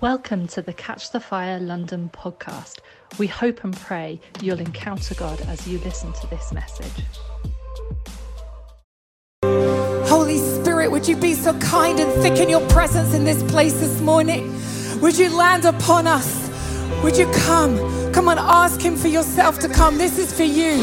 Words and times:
Welcome 0.00 0.48
to 0.48 0.62
the 0.62 0.72
Catch 0.72 1.12
the 1.12 1.20
Fire 1.20 1.60
London 1.60 2.10
podcast. 2.12 2.80
We 3.18 3.28
hope 3.28 3.62
and 3.62 3.74
pray 3.74 4.20
you'll 4.42 4.58
encounter 4.58 5.14
God 5.14 5.40
as 5.42 5.66
you 5.66 5.78
listen 5.78 6.12
to 6.14 6.26
this 6.26 6.52
message. 6.52 6.92
Holy 10.08 10.38
Spirit, 10.38 10.90
would 10.90 11.06
you 11.06 11.16
be 11.16 11.34
so 11.34 11.56
kind 11.60 12.00
and 12.00 12.12
thicken 12.20 12.48
your 12.48 12.66
presence 12.68 13.14
in 13.14 13.24
this 13.24 13.42
place 13.44 13.74
this 13.74 14.00
morning? 14.00 14.52
Would 15.00 15.16
you 15.16 15.34
land 15.34 15.64
upon 15.64 16.06
us? 16.06 16.50
Would 17.02 17.16
you 17.16 17.30
come? 17.32 17.76
Come 18.12 18.28
on, 18.28 18.38
ask 18.38 18.80
him 18.80 18.96
for 18.96 19.08
yourself 19.08 19.60
to 19.60 19.68
come. 19.68 19.98
This 19.98 20.18
is 20.18 20.32
for 20.32 20.42
you. 20.42 20.76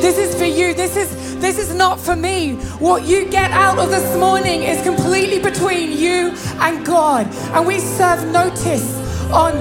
This 0.00 0.18
is 0.18 0.34
for 0.34 0.44
you. 0.44 0.72
This 0.72 0.96
is 0.96 1.25
this 1.40 1.58
is 1.58 1.74
not 1.74 2.00
for 2.00 2.16
me. 2.16 2.54
What 2.78 3.04
you 3.04 3.28
get 3.28 3.50
out 3.50 3.78
of 3.78 3.90
this 3.90 4.16
morning 4.16 4.62
is 4.62 4.82
completely 4.82 5.38
between 5.38 5.92
you 5.92 6.32
and 6.60 6.84
God. 6.84 7.26
And 7.52 7.66
we 7.66 7.78
serve 7.78 8.26
notice 8.32 8.96
on 9.30 9.52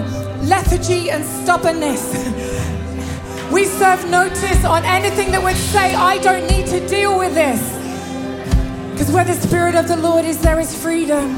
lethargy 0.47 1.09
and 1.09 1.23
stubbornness. 1.23 2.13
we 3.51 3.65
serve 3.65 4.09
notice 4.09 4.63
on 4.63 4.85
anything 4.85 5.31
that 5.31 5.43
would 5.43 5.55
say, 5.55 5.93
I 5.93 6.17
don't 6.19 6.47
need 6.47 6.67
to 6.67 6.87
deal 6.87 7.17
with 7.17 7.33
this. 7.33 7.61
Because 8.91 9.11
where 9.11 9.25
the 9.25 9.33
Spirit 9.33 9.75
of 9.75 9.87
the 9.89 9.97
Lord 9.97 10.23
is, 10.23 10.39
there 10.39 10.59
is 10.59 10.73
freedom. 10.81 11.35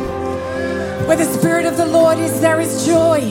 Where 1.07 1.17
the 1.17 1.25
Spirit 1.25 1.65
of 1.65 1.77
the 1.77 1.87
Lord 1.87 2.19
is, 2.19 2.39
there 2.41 2.59
is 2.59 2.85
joy. 2.85 3.21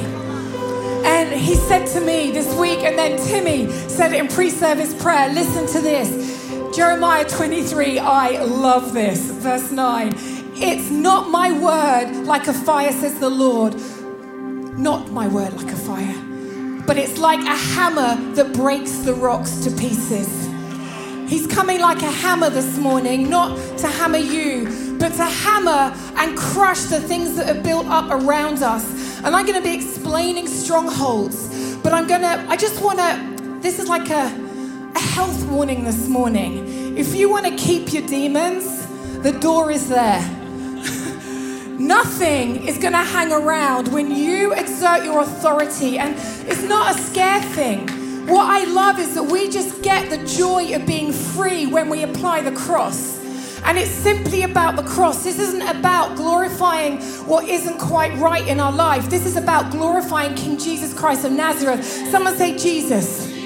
And 1.04 1.32
he 1.32 1.54
said 1.54 1.86
to 1.88 2.00
me 2.00 2.32
this 2.32 2.52
week, 2.58 2.80
and 2.80 2.98
then 2.98 3.16
Timmy 3.28 3.70
said 3.88 4.12
in 4.12 4.26
pre 4.26 4.50
service 4.50 4.92
prayer 5.00 5.32
listen 5.32 5.68
to 5.68 5.80
this. 5.80 6.35
Jeremiah 6.76 7.26
23, 7.26 7.98
I 8.00 8.42
love 8.44 8.92
this. 8.92 9.30
Verse 9.30 9.72
9. 9.72 10.12
It's 10.56 10.90
not 10.90 11.30
my 11.30 11.50
word 11.50 12.26
like 12.26 12.48
a 12.48 12.52
fire, 12.52 12.92
says 12.92 13.18
the 13.18 13.30
Lord. 13.30 13.74
Not 14.78 15.10
my 15.10 15.26
word 15.26 15.54
like 15.54 15.72
a 15.72 15.76
fire, 15.76 16.14
but 16.86 16.98
it's 16.98 17.16
like 17.16 17.40
a 17.40 17.56
hammer 17.56 18.34
that 18.34 18.52
breaks 18.52 18.98
the 18.98 19.14
rocks 19.14 19.64
to 19.64 19.70
pieces. 19.70 20.28
He's 21.26 21.46
coming 21.46 21.80
like 21.80 22.02
a 22.02 22.10
hammer 22.10 22.50
this 22.50 22.76
morning, 22.76 23.30
not 23.30 23.56
to 23.78 23.88
hammer 23.88 24.18
you, 24.18 24.96
but 24.98 25.14
to 25.14 25.24
hammer 25.24 25.96
and 26.18 26.36
crush 26.36 26.82
the 26.82 27.00
things 27.00 27.36
that 27.36 27.56
are 27.56 27.62
built 27.62 27.86
up 27.86 28.10
around 28.10 28.62
us 28.62 28.84
and 29.24 29.34
I'm 29.34 29.46
going 29.46 29.60
to 29.60 29.66
be 29.66 29.74
explaining 29.74 30.46
strongholds. 30.46 31.76
But 31.76 31.94
I'm 31.94 32.06
going 32.06 32.20
to, 32.20 32.46
I 32.48 32.56
just 32.56 32.82
want 32.82 32.98
to, 32.98 33.60
this 33.62 33.78
is 33.78 33.88
like 33.88 34.10
a, 34.10 34.45
a 34.96 34.98
health 34.98 35.44
warning 35.48 35.84
this 35.84 36.08
morning. 36.08 36.96
If 36.96 37.14
you 37.14 37.28
want 37.28 37.44
to 37.44 37.54
keep 37.54 37.92
your 37.92 38.06
demons, 38.06 38.64
the 39.18 39.32
door 39.32 39.70
is 39.70 39.90
there. 39.90 40.22
Nothing 41.78 42.66
is 42.66 42.78
going 42.78 42.94
to 42.94 43.04
hang 43.04 43.30
around 43.30 43.92
when 43.92 44.10
you 44.10 44.54
exert 44.54 45.04
your 45.04 45.20
authority, 45.20 45.98
and 45.98 46.14
it's 46.48 46.62
not 46.62 46.96
a 46.96 46.98
scare 46.98 47.42
thing. 47.42 47.86
What 48.26 48.46
I 48.48 48.64
love 48.64 48.98
is 48.98 49.14
that 49.16 49.24
we 49.24 49.50
just 49.50 49.82
get 49.82 50.08
the 50.08 50.24
joy 50.26 50.74
of 50.74 50.86
being 50.86 51.12
free 51.12 51.66
when 51.66 51.90
we 51.90 52.02
apply 52.02 52.40
the 52.40 52.52
cross. 52.52 53.22
And 53.64 53.76
it's 53.76 53.90
simply 53.90 54.44
about 54.44 54.76
the 54.76 54.82
cross. 54.84 55.22
This 55.22 55.38
isn't 55.38 55.60
about 55.60 56.16
glorifying 56.16 57.02
what 57.26 57.46
isn't 57.46 57.78
quite 57.78 58.14
right 58.14 58.48
in 58.48 58.60
our 58.60 58.72
life. 58.72 59.10
This 59.10 59.26
is 59.26 59.36
about 59.36 59.70
glorifying 59.70 60.34
King 60.36 60.56
Jesus 60.56 60.94
Christ 60.94 61.26
of 61.26 61.32
Nazareth. 61.32 61.84
Someone 61.84 62.34
say 62.38 62.56
Jesus. 62.56 63.36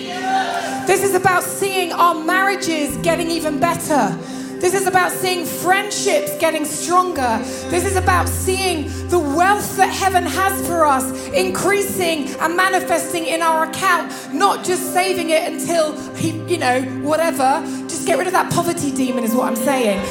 This 0.87 1.05
is 1.05 1.15
about 1.15 1.43
seeing 1.43 1.93
our 1.93 2.15
marriages 2.15 2.97
getting 2.99 3.31
even 3.31 3.61
better. 3.61 4.17
This 4.61 4.75
is 4.75 4.87
about 4.87 5.11
seeing 5.11 5.47
friendships 5.47 6.37
getting 6.39 6.65
stronger. 6.65 7.39
This 7.71 7.87
is 7.87 7.97
about 7.97 8.29
seeing 8.29 8.89
the 9.09 9.19
wealth 9.19 9.77
that 9.79 9.89
heaven 9.89 10.25
has 10.25 10.67
for 10.67 10.85
us 10.85 11.11
increasing 11.29 12.29
and 12.41 12.57
manifesting 12.57 13.25
in 13.25 13.41
our 13.41 13.65
account, 13.65 14.13
not 14.35 14.65
just 14.65 14.93
saving 14.93 15.31
it 15.31 15.51
until 15.51 15.99
he, 16.15 16.33
you 16.43 16.59
know, 16.59 16.83
whatever. 17.03 17.63
Just 17.89 18.07
get 18.07 18.19
rid 18.19 18.27
of 18.27 18.35
that 18.35 18.53
poverty 18.53 18.93
demon, 18.93 19.25
is 19.25 19.35
what 19.35 19.47
I'm 19.47 19.57
saying. 19.57 19.99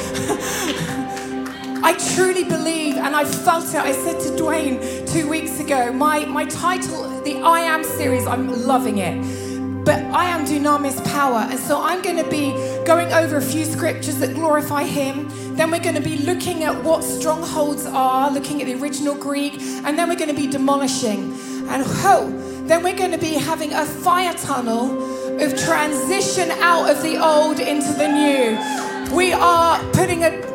I 1.82 1.96
truly 2.14 2.44
believe, 2.44 2.96
and 2.96 3.14
I 3.14 3.24
felt 3.24 3.66
it. 3.68 3.76
I 3.76 3.92
said 3.92 4.20
to 4.20 4.42
Dwayne 4.42 5.08
two 5.12 5.28
weeks 5.28 5.60
ago, 5.60 5.92
my, 5.92 6.24
my 6.24 6.44
title, 6.46 7.22
the 7.22 7.40
I 7.40 7.60
Am 7.60 7.84
series, 7.84 8.26
I'm 8.26 8.66
loving 8.66 8.98
it 8.98 9.39
but 9.84 9.98
I 10.12 10.26
am 10.26 10.44
dunamis 10.44 11.02
power. 11.12 11.46
And 11.50 11.58
so 11.58 11.82
I'm 11.82 12.02
going 12.02 12.16
to 12.16 12.28
be 12.28 12.52
going 12.84 13.12
over 13.12 13.36
a 13.36 13.42
few 13.42 13.64
scriptures 13.64 14.18
that 14.18 14.34
glorify 14.34 14.84
him. 14.84 15.28
Then 15.56 15.70
we're 15.70 15.82
going 15.82 15.94
to 15.94 16.02
be 16.02 16.18
looking 16.18 16.64
at 16.64 16.82
what 16.84 17.02
strongholds 17.02 17.86
are, 17.86 18.30
looking 18.30 18.60
at 18.60 18.66
the 18.66 18.74
original 18.74 19.14
Greek, 19.14 19.54
and 19.84 19.98
then 19.98 20.08
we're 20.08 20.16
going 20.16 20.34
to 20.34 20.40
be 20.40 20.46
demolishing. 20.46 21.32
And 21.68 21.82
ho, 21.84 22.30
then 22.66 22.82
we're 22.82 22.96
going 22.96 23.12
to 23.12 23.18
be 23.18 23.34
having 23.34 23.72
a 23.72 23.84
fire 23.84 24.34
tunnel 24.34 25.40
of 25.40 25.58
transition 25.58 26.50
out 26.60 26.90
of 26.90 27.02
the 27.02 27.16
old 27.16 27.60
into 27.60 27.92
the 27.94 28.08
new. 28.08 29.16
We 29.16 29.32
are 29.32 29.78
putting 29.92 30.24
a 30.24 30.50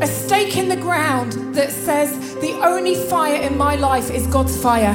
a 0.00 0.06
stake 0.06 0.56
in 0.56 0.68
the 0.68 0.76
ground 0.76 1.32
that 1.54 1.70
says 1.70 2.34
the 2.40 2.52
only 2.64 2.94
fire 2.94 3.40
in 3.40 3.56
my 3.56 3.76
life 3.76 4.10
is 4.10 4.26
God's 4.26 4.60
fire. 4.60 4.94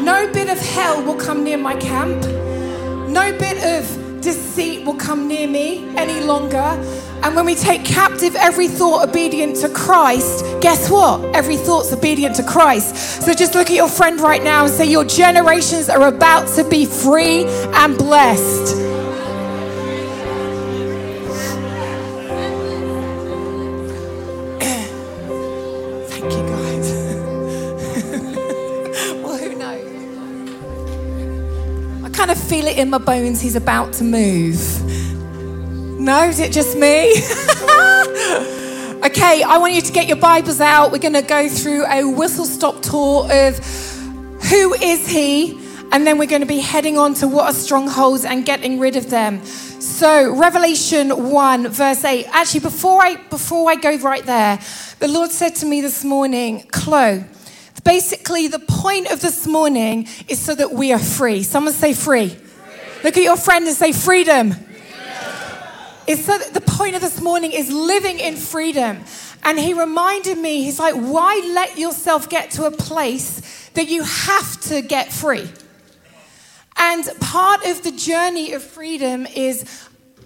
No 0.00 0.30
bit 0.32 0.48
of 0.48 0.58
hell 0.58 1.04
will 1.04 1.16
come 1.16 1.44
near 1.44 1.58
my 1.58 1.76
camp. 1.76 2.39
No 3.10 3.36
bit 3.36 3.58
of 3.64 4.20
deceit 4.20 4.86
will 4.86 4.94
come 4.94 5.26
near 5.26 5.48
me 5.48 5.84
any 5.96 6.20
longer. 6.20 6.56
And 7.22 7.34
when 7.34 7.44
we 7.44 7.56
take 7.56 7.84
captive 7.84 8.36
every 8.36 8.68
thought 8.68 9.08
obedient 9.08 9.56
to 9.56 9.68
Christ, 9.68 10.44
guess 10.60 10.88
what? 10.88 11.24
Every 11.34 11.56
thought's 11.56 11.92
obedient 11.92 12.36
to 12.36 12.44
Christ. 12.44 13.24
So 13.24 13.34
just 13.34 13.56
look 13.56 13.68
at 13.68 13.74
your 13.74 13.88
friend 13.88 14.20
right 14.20 14.44
now 14.44 14.64
and 14.64 14.72
say, 14.72 14.84
Your 14.84 15.04
generations 15.04 15.88
are 15.88 16.06
about 16.06 16.46
to 16.54 16.62
be 16.62 16.86
free 16.86 17.46
and 17.74 17.98
blessed. 17.98 18.89
Feel 32.50 32.66
it 32.66 32.78
in 32.78 32.90
my 32.90 32.98
bones 32.98 33.40
he's 33.40 33.54
about 33.54 33.92
to 33.92 34.02
move. 34.02 34.58
No, 36.00 36.24
is 36.24 36.40
it 36.40 36.50
just 36.50 36.76
me? 36.76 37.12
okay, 39.06 39.44
I 39.44 39.56
want 39.60 39.74
you 39.74 39.80
to 39.80 39.92
get 39.92 40.08
your 40.08 40.16
Bibles 40.16 40.60
out. 40.60 40.90
We're 40.90 40.98
going 40.98 41.14
to 41.14 41.22
go 41.22 41.48
through 41.48 41.86
a 41.86 42.02
whistle 42.02 42.44
stop 42.44 42.82
tour 42.82 43.28
of 43.30 43.56
who 44.48 44.74
is 44.74 45.08
he, 45.08 45.52
and 45.92 46.04
then 46.04 46.18
we're 46.18 46.26
going 46.26 46.40
to 46.40 46.48
be 46.48 46.58
heading 46.58 46.98
on 46.98 47.14
to 47.14 47.28
what 47.28 47.44
are 47.44 47.52
strongholds 47.52 48.24
and 48.24 48.44
getting 48.44 48.80
rid 48.80 48.96
of 48.96 49.10
them. 49.10 49.44
So, 49.44 50.36
Revelation 50.36 51.30
1, 51.30 51.68
verse 51.68 52.04
8. 52.04 52.26
Actually, 52.32 52.60
before 52.60 53.00
I 53.00 53.14
before 53.14 53.70
I 53.70 53.76
go 53.76 53.96
right 53.98 54.24
there, 54.24 54.58
the 54.98 55.06
Lord 55.06 55.30
said 55.30 55.54
to 55.56 55.66
me 55.66 55.82
this 55.82 56.02
morning, 56.02 56.66
Chloe, 56.72 57.22
Basically, 57.84 58.48
the 58.48 58.58
point 58.58 59.10
of 59.10 59.20
this 59.20 59.46
morning 59.46 60.06
is 60.28 60.38
so 60.38 60.54
that 60.54 60.72
we 60.72 60.92
are 60.92 60.98
free. 60.98 61.42
Someone 61.42 61.72
say 61.72 61.94
free. 61.94 62.36
Look 63.02 63.16
at 63.16 63.22
your 63.22 63.36
friend 63.36 63.66
and 63.66 63.76
say 63.76 63.92
freedom. 63.92 64.52
freedom. 64.52 64.66
It's 66.06 66.24
so 66.24 66.38
the 66.38 66.60
point 66.60 66.94
of 66.94 67.00
this 67.00 67.20
morning 67.20 67.52
is 67.52 67.70
living 67.70 68.18
in 68.18 68.36
freedom. 68.36 69.04
And 69.42 69.58
he 69.58 69.72
reminded 69.72 70.36
me, 70.36 70.62
he's 70.64 70.78
like, 70.78 70.94
why 70.94 71.40
let 71.54 71.78
yourself 71.78 72.28
get 72.28 72.50
to 72.52 72.64
a 72.64 72.70
place 72.70 73.70
that 73.70 73.88
you 73.88 74.02
have 74.02 74.60
to 74.62 74.82
get 74.82 75.12
free? 75.12 75.48
And 76.76 77.04
part 77.20 77.64
of 77.64 77.82
the 77.82 77.92
journey 77.92 78.52
of 78.52 78.62
freedom 78.62 79.26
is 79.26 79.64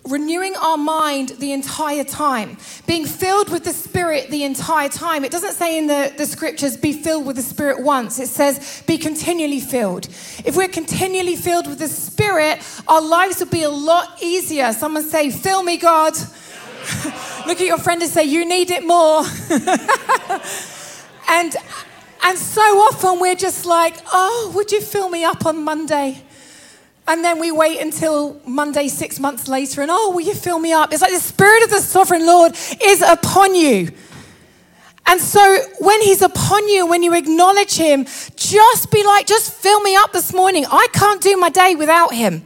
renewing 0.05 0.55
our 0.57 0.77
mind 0.77 1.31
the 1.39 1.53
entire 1.53 2.05
time, 2.05 2.57
being 2.87 3.07
filled 3.07 3.51
with 3.51 3.65
the 3.65 3.73
Spirit 3.73 4.31
the 4.31 4.45
entire 4.45 4.89
time. 4.89 5.25
It 5.25 5.33
doesn't 5.33 5.55
say 5.55 5.79
in 5.79 5.87
the, 5.87 6.13
the 6.17 6.27
scriptures, 6.27 6.77
be 6.77 6.93
filled 6.93 7.27
with 7.27 7.37
the 7.37 7.43
Spirit 7.43 7.83
once. 7.83 8.19
It 8.19 8.29
says, 8.29 8.83
be 8.87 8.99
continually 8.99 9.61
filled. 9.61 10.07
If 10.45 10.57
we're 10.57 10.69
continually 10.69 11.37
filled 11.37 11.67
with 11.67 11.79
the 11.79 11.89
Spirit, 11.89 12.61
our 12.87 13.01
lives 13.01 13.41
will 13.41 13.49
be 13.49 13.63
a 13.63 13.71
lot 13.71 14.23
easier. 14.23 14.73
Someone 14.73 15.05
say, 15.05 15.31
fill 15.31 15.63
me, 15.63 15.79
God. 15.79 16.15
Look 17.47 17.61
at 17.61 17.67
your 17.67 17.79
friend 17.79 18.03
and 18.03 18.11
say, 18.11 18.25
you 18.25 18.47
need 18.47 18.71
it 18.71 18.87
more. 18.87 19.21
and, 21.31 21.57
and 22.23 22.39
so 22.39 22.61
often 22.61 23.21
we're 23.21 23.37
just 23.37 23.65
like, 23.65 23.97
oh, 24.13 24.53
would 24.55 24.71
you 24.71 24.83
fill 24.83 25.09
me 25.09 25.25
up 25.25 25.47
on 25.47 25.65
Monday? 25.65 26.24
And 27.07 27.23
then 27.23 27.39
we 27.39 27.53
wait 27.53 27.81
until 27.81 28.41
Monday, 28.47 28.89
six 28.89 29.21
months 29.21 29.47
later, 29.47 29.83
and 29.83 29.91
oh, 29.91 30.13
will 30.13 30.23
you 30.23 30.35
fill 30.35 30.59
me 30.59 30.73
up? 30.73 30.93
It's 30.93 31.03
like 31.03 31.13
the 31.13 31.21
Spirit 31.21 31.63
of 31.63 31.71
the 31.71 31.81
Sovereign 31.81 32.25
Lord 32.25 32.57
is 32.83 33.03
upon 33.03 33.55
you. 33.55 33.91
And 35.07 35.21
so 35.21 35.59
when 35.81 36.01
He's 36.01 36.23
upon 36.23 36.67
you, 36.69 36.87
when 36.87 37.03
you 37.03 37.15
acknowledge 37.15 37.77
Him, 37.77 38.07
just 38.37 38.91
be 38.91 39.05
like, 39.05 39.27
just 39.27 39.53
fill 39.53 39.81
me 39.81 39.95
up 39.97 40.13
this 40.13 40.33
morning. 40.33 40.65
I 40.71 40.87
can't 40.95 41.21
do 41.21 41.37
my 41.37 41.51
day 41.51 41.75
without 41.75 42.15
Him. 42.15 42.43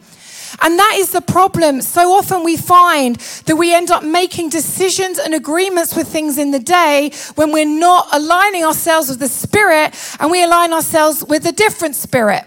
And 0.61 0.77
that 0.77 0.97
is 0.97 1.13
the 1.13 1.21
problem. 1.21 1.81
So 1.83 2.13
often 2.13 2.43
we 2.43 2.57
find 2.57 3.15
that 3.47 3.55
we 3.55 3.73
end 3.73 3.93
up 3.93 4.03
making 4.03 4.49
decisions 4.49 5.19
and 5.19 5.35
agreements 5.35 5.95
with 5.95 6.09
things 6.09 6.37
in 6.37 6.51
the 6.51 6.59
day 6.59 7.13
when 7.37 7.53
we're 7.53 7.65
not 7.65 8.09
aligning 8.13 8.65
ourselves 8.65 9.09
with 9.09 9.21
the 9.21 9.29
Spirit 9.29 9.95
and 10.19 10.33
we 10.33 10.43
align 10.43 10.73
ourselves 10.73 11.23
with 11.23 11.47
a 11.47 11.53
different 11.53 11.95
spirit. 11.95 12.45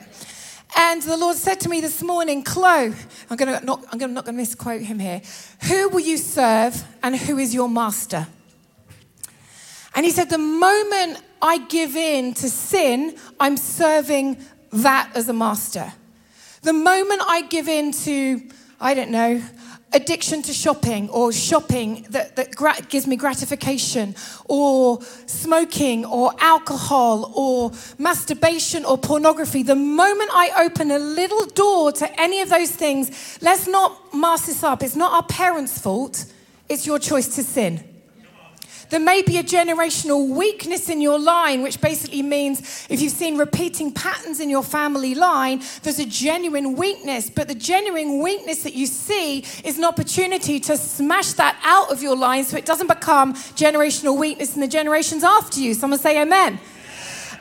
And 0.78 1.02
the 1.02 1.18
Lord 1.18 1.36
said 1.36 1.60
to 1.62 1.70
me 1.70 1.82
this 1.82 2.02
morning, 2.02 2.44
Chloe, 2.44 2.94
I'm 3.30 3.38
going 3.38 3.60
to 3.60 3.66
not, 3.66 3.84
I'm 3.92 4.00
gonna, 4.00 4.14
not 4.14 4.26
going 4.26 4.36
to 4.36 4.42
misquote 4.42 4.82
him 4.82 5.00
here. 5.00 5.22
Who 5.68 5.90
will 5.90 6.00
you 6.00 6.18
serve 6.18 6.84
and 7.04 7.16
who 7.16 7.38
is 7.38 7.54
your 7.54 7.70
master? 7.70 8.28
And 9.94 10.06
he 10.06 10.12
said, 10.12 10.30
the 10.30 10.38
moment 10.38 11.22
I 11.42 11.58
give 11.58 11.96
in 11.96 12.34
to 12.36 12.50
sin, 12.50 13.18
I'm 13.40 13.58
serving 13.58 14.38
that 14.72 15.12
as 15.16 15.28
a 15.28 15.34
master. 15.34 15.92
The 16.62 16.74
moment 16.74 17.22
I 17.26 17.42
give 17.42 17.68
in 17.68 17.92
to, 17.92 18.42
I 18.80 18.94
don't 18.94 19.12
know, 19.12 19.42
addiction 19.94 20.42
to 20.44 20.54
shopping 20.54 21.10
or 21.10 21.32
shopping 21.32 22.06
that, 22.10 22.36
that 22.36 22.56
gra- 22.56 22.82
gives 22.90 23.08
me 23.08 23.16
gratification 23.16 24.16
or 24.46 25.02
smoking 25.26 26.06
or 26.06 26.32
alcohol 26.40 27.32
or 27.36 27.72
masturbation 27.98 28.86
or 28.86 28.98
pornography, 28.98 29.64
the 29.64 29.76
moment 29.76 30.30
I 30.34 30.64
open 30.66 30.92
a 30.92 31.00
little 31.00 31.46
door 31.48 31.92
to 31.94 32.22
any 32.22 32.42
of 32.42 32.50
those 32.50 32.72
things, 32.72 33.38
let's 33.42 33.68
not 33.68 34.14
mask 34.14 34.46
this 34.46 34.64
up. 34.64 34.84
It's 34.84 34.96
not 34.96 35.12
our 35.12 35.24
parents' 35.24 35.78
fault, 35.78 36.26
it's 36.70 36.86
your 36.86 37.00
choice 37.00 37.36
to 37.36 37.44
sin. 37.44 37.91
There 38.92 39.00
may 39.00 39.22
be 39.22 39.38
a 39.38 39.44
generational 39.44 40.28
weakness 40.28 40.90
in 40.90 41.00
your 41.00 41.18
line, 41.18 41.62
which 41.62 41.80
basically 41.80 42.22
means 42.22 42.86
if 42.90 43.00
you've 43.00 43.14
seen 43.14 43.38
repeating 43.38 43.94
patterns 43.94 44.42
in 44.42 44.50
your 44.50 44.64
family 44.64 45.16
line, 45.16 45.62
there's 45.82 45.98
a 45.98 46.06
genuine 46.06 46.76
weakness. 46.76 47.30
But 47.30 47.48
the 47.48 47.56
genuine 47.56 48.22
weakness 48.22 48.64
that 48.64 48.74
you 48.74 48.86
see 48.88 49.46
is 49.64 49.78
an 49.78 49.86
opportunity 49.86 50.60
to 50.60 50.76
smash 50.76 51.32
that 51.34 51.58
out 51.64 51.90
of 51.90 52.04
your 52.04 52.18
line 52.18 52.44
so 52.44 52.58
it 52.58 52.66
doesn't 52.66 52.88
become 52.88 53.34
generational 53.34 54.20
weakness 54.20 54.56
in 54.56 54.62
the 54.62 54.68
generations 54.68 55.24
after 55.24 55.62
you. 55.62 55.74
Someone 55.74 55.98
say 55.98 56.22
amen. 56.22 56.60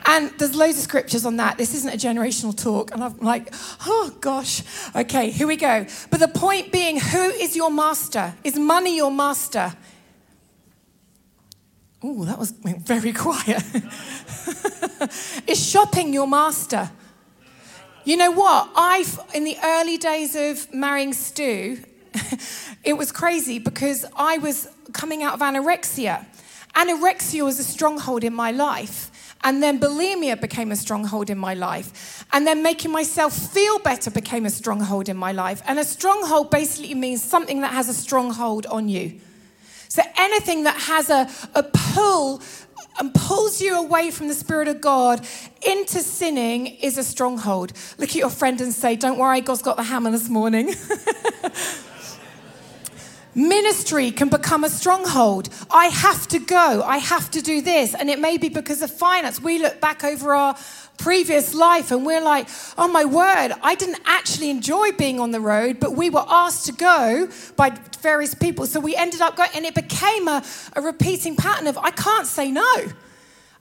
And 0.07 0.31
there's 0.39 0.55
loads 0.55 0.79
of 0.79 0.85
scriptures 0.85 1.27
on 1.27 1.37
that. 1.39 1.59
This 1.59 1.75
isn't 1.75 1.93
a 1.93 1.97
generational 1.97 2.57
talk. 2.57 2.93
And 2.93 3.03
I'm 3.03 3.19
like, 3.19 3.53
oh 3.87 4.15
gosh. 4.21 4.63
Okay, 4.95 5.31
here 5.31 5.49
we 5.49 5.57
go. 5.57 5.85
But 6.11 6.21
the 6.21 6.29
point 6.29 6.71
being, 6.71 7.01
who 7.01 7.25
is 7.31 7.57
your 7.57 7.73
master? 7.73 8.35
Is 8.45 8.57
money 8.57 8.97
your 8.97 9.11
master? 9.11 9.73
Oh, 12.03 12.25
that 12.25 12.39
was 12.39 12.51
very 12.51 13.13
quiet. 13.25 13.63
Is 15.47 15.71
shopping 15.71 16.13
your 16.15 16.27
master? 16.27 16.91
You 18.05 18.17
know 18.17 18.31
what? 18.31 18.71
I, 18.75 19.05
in 19.35 19.45
the 19.45 19.57
early 19.63 19.99
days 19.99 20.35
of 20.35 20.73
marrying 20.73 21.13
Stu, 21.13 21.83
it 22.85 22.95
was 22.95 23.13
crazy 23.13 23.59
because 23.59 24.07
I 24.17 24.39
was 24.39 24.69
coming 24.93 25.23
out 25.23 25.35
of 25.35 25.41
anorexia. 25.41 26.25
Anorexia 26.75 27.45
was 27.45 27.59
a 27.59 27.65
stronghold 27.65 28.25
in 28.25 28.33
my 28.33 28.51
life. 28.51 29.11
And 29.43 29.63
then 29.63 29.81
bulimia 29.81 30.39
became 30.41 30.71
a 30.71 30.77
stronghold 30.77 31.31
in 31.31 31.39
my 31.39 31.55
life. 31.55 32.27
And 32.33 32.47
then 32.47 32.63
making 32.63 32.91
myself 32.91 33.35
feel 33.35 33.79
better 33.79 34.11
became 34.11 34.45
a 34.45 34.51
stronghold 34.51 35.09
in 35.09 35.17
my 35.17 35.33
life. 35.33 35.63
And 35.67 35.79
a 35.79 35.85
stronghold 35.85 36.51
basically 36.51 36.95
means 36.95 37.23
something 37.23 37.61
that 37.63 37.73
has 37.73 37.89
a 37.89 37.95
stronghold 37.95 38.67
on 38.67 38.89
you. 38.89 39.21
So 39.91 40.03
anything 40.17 40.63
that 40.65 40.77
has 40.77 41.11
a, 41.11 41.29
a 41.53 41.65
pull 41.65 42.41
and 43.01 43.13
pulls 43.13 43.61
you 43.61 43.77
away 43.77 44.13
from 44.13 44.29
the 44.29 44.35
Spirit 44.35 44.69
of 44.69 44.81
God 44.81 45.27
into 45.67 45.99
sinning 45.99 46.69
is 46.69 46.97
a 46.97 47.03
stronghold. 47.03 47.73
Look 47.99 48.11
at 48.11 48.15
your 48.15 48.31
friend 48.31 48.61
and 48.61 48.73
say, 48.73 48.95
Don't 48.95 49.19
worry, 49.19 49.41
God's 49.41 49.63
got 49.63 49.77
the 49.77 49.83
hammer 49.83 50.13
this 50.13 50.29
morning. 50.29 50.69
Ministry 53.35 54.11
can 54.11 54.29
become 54.29 54.65
a 54.65 54.69
stronghold. 54.69 55.49
I 55.71 55.87
have 55.87 56.27
to 56.29 56.39
go. 56.39 56.83
I 56.83 56.99
have 56.99 57.31
to 57.33 57.43
do 57.43 57.61
this. 57.61 57.95
And 57.95 58.11
it 58.11 58.19
may 58.19 58.39
be 58.39 58.49
because 58.49 58.83
of 58.83 58.91
finance. 58.91 59.41
We 59.41 59.59
look 59.59 59.81
back 59.81 60.03
over 60.05 60.35
our 60.35 60.57
previous 60.99 61.55
life 61.55 61.91
and 61.91 62.05
we're 62.05 62.23
like, 62.23 62.49
oh 62.77 62.89
my 62.89 63.05
word, 63.05 63.53
I 63.63 63.75
didn't 63.75 64.03
actually 64.05 64.51
enjoy 64.51 64.93
being 64.93 65.19
on 65.19 65.31
the 65.31 65.41
road, 65.41 65.81
but 65.81 65.97
we 65.97 66.11
were 66.11 66.25
asked 66.29 66.67
to 66.67 66.73
go 66.73 67.29
by 67.57 67.71
various 68.01 68.35
people. 68.35 68.67
So 68.67 68.81
we 68.81 68.95
ended 68.97 69.21
up 69.21 69.37
going, 69.37 69.51
and 69.55 69.65
it 69.65 69.75
became 69.75 70.29
a, 70.29 70.45
a 70.75 70.83
repeating 70.83 71.37
pattern 71.37 71.67
of, 71.67 71.79
I 71.79 71.91
can't 71.91 72.27
say 72.27 72.51
no. 72.51 72.75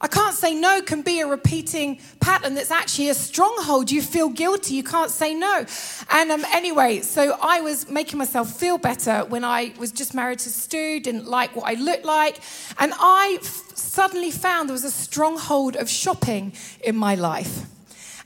I 0.01 0.07
can't 0.07 0.33
say 0.33 0.55
no 0.55 0.81
can 0.81 1.01
be 1.01 1.19
a 1.19 1.27
repeating 1.27 1.99
pattern 2.21 2.55
that's 2.55 2.71
actually 2.71 3.09
a 3.09 3.13
stronghold. 3.13 3.91
You 3.91 4.01
feel 4.01 4.29
guilty, 4.29 4.75
you 4.75 4.83
can't 4.83 5.11
say 5.11 5.33
no. 5.33 5.65
And 6.09 6.31
um, 6.31 6.45
anyway, 6.53 7.01
so 7.01 7.37
I 7.41 7.59
was 7.59 7.89
making 7.89 8.17
myself 8.17 8.57
feel 8.57 8.77
better 8.77 9.25
when 9.25 9.43
I 9.43 9.73
was 9.77 9.91
just 9.91 10.13
married 10.13 10.39
to 10.39 10.49
Stu, 10.49 11.01
didn't 11.01 11.27
like 11.27 11.53
what 11.53 11.69
I 11.69 11.73
looked 11.73 12.05
like. 12.05 12.39
And 12.77 12.93
I 12.97 13.39
f- 13.41 13.75
suddenly 13.75 14.31
found 14.31 14.69
there 14.69 14.73
was 14.73 14.85
a 14.85 14.91
stronghold 14.91 15.75
of 15.75 15.89
shopping 15.89 16.53
in 16.81 16.95
my 16.95 17.15
life. 17.15 17.65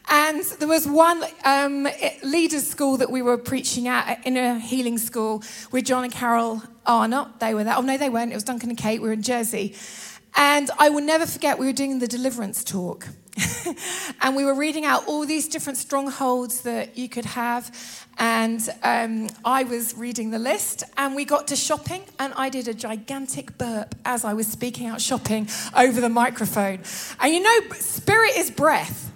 And 0.10 0.44
there 0.60 0.68
was 0.68 0.88
one 0.88 1.24
um, 1.44 1.88
leaders' 2.24 2.68
school 2.68 2.98
that 2.98 3.10
we 3.10 3.22
were 3.22 3.38
preaching 3.38 3.88
at 3.88 4.24
in 4.28 4.38
a 4.38 4.60
healing 4.60 5.00
school 5.00 5.42
with 5.72 5.86
John 5.86 6.04
and 6.04 6.14
Carol 6.14 6.62
Arnott. 6.86 7.40
They 7.40 7.54
were 7.54 7.64
there. 7.64 7.76
Oh, 7.78 7.82
no, 7.82 7.98
they 7.98 8.10
weren't. 8.10 8.32
It 8.32 8.36
was 8.36 8.44
Duncan 8.44 8.70
and 8.70 8.78
Kate. 8.78 9.02
We 9.02 9.08
were 9.08 9.14
in 9.14 9.24
Jersey. 9.24 9.76
And 10.36 10.70
I 10.80 10.90
will 10.90 11.04
never 11.04 11.26
forget, 11.26 11.60
we 11.60 11.66
were 11.66 11.74
doing 11.74 12.00
the 12.00 12.08
deliverance 12.08 12.64
talk. 12.64 13.08
and 14.22 14.36
we 14.36 14.46
were 14.46 14.54
reading 14.54 14.86
out 14.86 15.08
all 15.08 15.26
these 15.26 15.48
different 15.48 15.78
strongholds 15.78 16.62
that 16.62 16.98
you 16.98 17.10
could 17.10 17.26
have. 17.26 18.06
And 18.18 18.68
um, 18.84 19.30
I 19.44 19.64
was 19.64 19.96
reading 19.98 20.32
the 20.32 20.40
list, 20.40 20.84
and 20.98 21.16
we 21.16 21.26
got 21.26 21.48
to 21.48 21.56
shopping, 21.56 22.04
and 22.20 22.34
I 22.36 22.50
did 22.50 22.68
a 22.68 22.74
gigantic 22.74 23.58
burp 23.58 23.96
as 24.06 24.24
I 24.24 24.34
was 24.34 24.48
speaking 24.48 24.88
out 24.88 25.02
shopping 25.02 25.48
over 25.76 26.00
the 26.00 26.10
microphone. 26.10 26.80
And 27.20 27.34
you 27.34 27.42
know, 27.42 27.76
spirit 27.76 28.38
is 28.38 28.52
breath. 28.52 29.13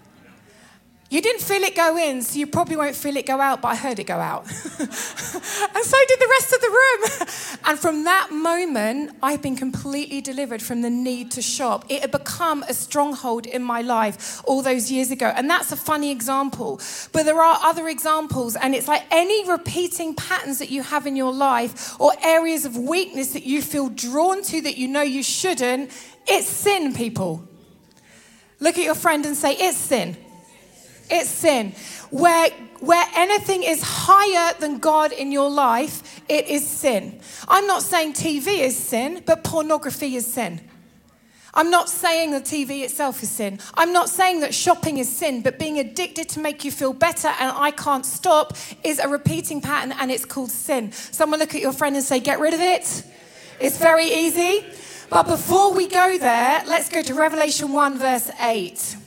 You 1.09 1.21
didn't 1.21 1.41
feel 1.41 1.63
it 1.63 1.73
go 1.73 1.97
in, 1.97 2.21
so 2.21 2.37
you 2.37 2.47
probably 2.47 2.75
won't 2.75 2.95
feel 2.95 3.15
it 3.15 3.25
go 3.25 3.39
out, 3.39 3.61
but 3.61 3.69
I 3.69 3.75
heard 3.75 3.97
it 3.97 4.07
go 4.07 4.17
out. 4.17 4.43
and 4.45 4.53
so 4.91 5.97
did 6.07 6.19
the 6.19 6.27
rest 6.29 6.53
of 6.53 6.59
the 6.59 6.69
room. 6.69 7.59
and 7.65 7.79
from 7.79 8.03
that 8.03 8.31
moment, 8.31 9.11
I've 9.23 9.41
been 9.41 9.55
completely 9.55 10.19
delivered 10.19 10.61
from 10.61 10.81
the 10.81 10.89
need 10.89 11.31
to 11.31 11.41
shop. 11.41 11.85
It 11.87 12.01
had 12.01 12.11
become 12.11 12.63
a 12.63 12.73
stronghold 12.73 13.45
in 13.45 13.63
my 13.63 13.81
life 13.81 14.41
all 14.43 14.61
those 14.61 14.91
years 14.91 15.09
ago. 15.09 15.27
And 15.33 15.49
that's 15.49 15.71
a 15.71 15.77
funny 15.77 16.11
example. 16.11 16.81
But 17.13 17.23
there 17.23 17.41
are 17.41 17.57
other 17.63 17.87
examples, 17.87 18.57
and 18.57 18.75
it's 18.75 18.89
like 18.89 19.03
any 19.09 19.49
repeating 19.49 20.13
patterns 20.13 20.59
that 20.59 20.69
you 20.69 20.83
have 20.83 21.07
in 21.07 21.15
your 21.15 21.31
life 21.31 21.97
or 22.01 22.11
areas 22.21 22.65
of 22.65 22.75
weakness 22.75 23.31
that 23.31 23.43
you 23.43 23.61
feel 23.61 23.87
drawn 23.87 24.43
to 24.43 24.59
that 24.61 24.77
you 24.77 24.89
know 24.89 25.03
you 25.03 25.23
shouldn't, 25.23 25.89
it's 26.27 26.47
sin, 26.47 26.93
people. 26.93 27.47
Look 28.59 28.77
at 28.77 28.83
your 28.83 28.95
friend 28.95 29.25
and 29.25 29.37
say, 29.37 29.53
It's 29.53 29.77
sin. 29.77 30.17
It's 31.09 31.29
sin. 31.29 31.73
Where, 32.09 32.49
where 32.79 33.05
anything 33.15 33.63
is 33.63 33.81
higher 33.83 34.53
than 34.59 34.79
God 34.79 35.11
in 35.11 35.31
your 35.31 35.49
life, 35.49 36.21
it 36.29 36.47
is 36.47 36.67
sin. 36.67 37.19
I'm 37.47 37.67
not 37.67 37.81
saying 37.81 38.13
TV 38.13 38.59
is 38.59 38.77
sin, 38.77 39.23
but 39.25 39.43
pornography 39.43 40.15
is 40.15 40.31
sin. 40.31 40.61
I'm 41.53 41.71
not 41.71 41.89
saying 41.89 42.31
the 42.31 42.39
TV 42.39 42.83
itself 42.83 43.23
is 43.23 43.31
sin. 43.31 43.59
I'm 43.73 43.91
not 43.91 44.09
saying 44.09 44.41
that 44.41 44.53
shopping 44.53 44.99
is 44.99 45.09
sin, 45.09 45.41
but 45.41 45.57
being 45.57 45.79
addicted 45.79 46.29
to 46.29 46.39
make 46.39 46.63
you 46.63 46.71
feel 46.71 46.93
better 46.93 47.29
and 47.29 47.51
I 47.55 47.71
can't 47.71 48.05
stop 48.05 48.55
is 48.83 48.99
a 48.99 49.07
repeating 49.07 49.59
pattern 49.59 49.91
and 49.99 50.11
it's 50.11 50.23
called 50.23 50.51
sin. 50.51 50.91
Someone 50.91 51.39
look 51.39 51.55
at 51.55 51.61
your 51.61 51.73
friend 51.73 51.95
and 51.95 52.05
say, 52.05 52.19
Get 52.19 52.39
rid 52.39 52.53
of 52.53 52.59
it. 52.59 53.03
It's 53.59 53.79
very 53.79 54.05
easy. 54.05 54.65
But 55.09 55.23
before 55.23 55.73
we 55.73 55.87
go 55.87 56.19
there, 56.19 56.63
let's 56.67 56.89
go 56.89 57.01
to 57.01 57.13
Revelation 57.15 57.71
1, 57.71 57.97
verse 57.97 58.29
8. 58.39 58.97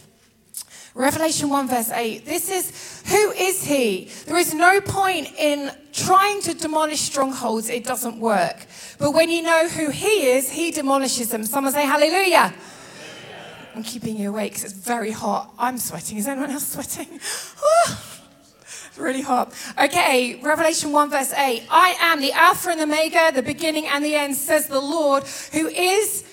Revelation 1.01 1.49
1, 1.49 1.69
verse 1.69 1.91
8. 1.91 2.27
This 2.27 2.51
is 2.51 3.03
who 3.07 3.31
is 3.31 3.65
he? 3.65 4.11
There 4.27 4.37
is 4.37 4.53
no 4.53 4.83
point 4.83 5.29
in 5.39 5.73
trying 5.95 6.43
to 6.43 6.53
demolish 6.53 7.01
strongholds, 7.01 7.71
it 7.71 7.85
doesn't 7.85 8.21
work. 8.21 8.67
But 8.99 9.13
when 9.13 9.31
you 9.31 9.41
know 9.43 9.67
who 9.67 9.89
he 9.89 10.27
is, 10.27 10.51
he 10.51 10.71
demolishes 10.71 11.31
them. 11.31 11.45
Someone 11.47 11.73
say 11.73 11.87
hallelujah. 11.87 12.53
I'm 13.75 13.83
keeping 13.83 14.19
you 14.19 14.29
awake 14.29 14.53
because 14.53 14.65
it's 14.65 14.75
very 14.75 15.11
hot. 15.11 15.55
I'm 15.59 15.79
sweating. 15.79 16.19
Is 16.19 16.29
anyone 16.29 16.51
else 16.51 16.67
sweating? 16.67 17.09
it's 17.15 18.99
really 18.99 19.23
hot. 19.23 19.55
Okay, 19.83 20.39
Revelation 20.43 20.93
1, 20.93 21.09
verse 21.09 21.33
8. 21.33 21.67
I 21.71 21.97
am 22.01 22.21
the 22.21 22.33
Alpha 22.33 22.69
and 22.69 22.81
the 22.81 22.85
Omega, 22.85 23.33
the 23.35 23.43
beginning 23.43 23.87
and 23.87 24.05
the 24.05 24.17
end, 24.17 24.37
says 24.37 24.67
the 24.67 24.81
Lord, 24.81 25.25
who 25.53 25.69
is 25.69 26.25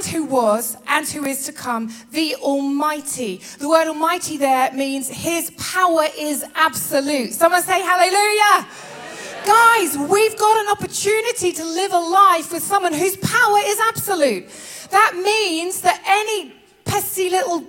and 0.00 0.08
who 0.08 0.24
was 0.24 0.78
and 0.86 1.06
who 1.06 1.24
is 1.26 1.44
to 1.44 1.52
come, 1.52 1.92
the 2.12 2.34
Almighty. 2.36 3.42
The 3.58 3.68
word 3.68 3.86
Almighty 3.86 4.38
there 4.38 4.72
means 4.72 5.08
his 5.08 5.50
power 5.58 6.06
is 6.16 6.42
absolute. 6.54 7.34
Someone 7.34 7.62
say 7.62 7.82
hallelujah. 7.82 8.66
Guys, 9.44 9.98
we've 9.98 10.38
got 10.38 10.60
an 10.64 10.68
opportunity 10.70 11.52
to 11.52 11.64
live 11.64 11.92
a 11.92 11.98
life 11.98 12.50
with 12.50 12.62
someone 12.62 12.94
whose 12.94 13.16
power 13.16 13.58
is 13.62 13.78
absolute. 13.88 14.48
That 14.90 15.20
means 15.22 15.82
that 15.82 16.02
any 16.06 16.54
pesky 16.86 17.28
little 17.28 17.64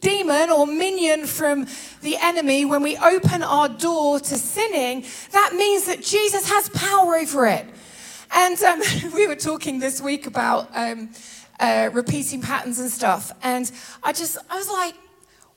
demon 0.00 0.48
or 0.48 0.66
minion 0.66 1.26
from 1.26 1.66
the 2.00 2.16
enemy, 2.22 2.64
when 2.64 2.82
we 2.82 2.96
open 2.96 3.42
our 3.42 3.68
door 3.68 4.18
to 4.18 4.36
sinning, 4.36 5.04
that 5.32 5.52
means 5.54 5.84
that 5.86 6.02
Jesus 6.02 6.48
has 6.48 6.70
power 6.70 7.16
over 7.16 7.46
it. 7.46 7.66
And 8.34 8.60
um, 8.62 8.82
we 9.14 9.26
were 9.26 9.36
talking 9.36 9.78
this 9.78 10.00
week 10.00 10.26
about 10.26 10.70
um, 10.74 11.10
uh, 11.60 11.90
repeating 11.92 12.40
patterns 12.42 12.78
and 12.78 12.90
stuff. 12.90 13.32
And 13.42 13.70
I 14.02 14.12
just, 14.12 14.38
I 14.50 14.56
was 14.56 14.68
like, 14.68 14.94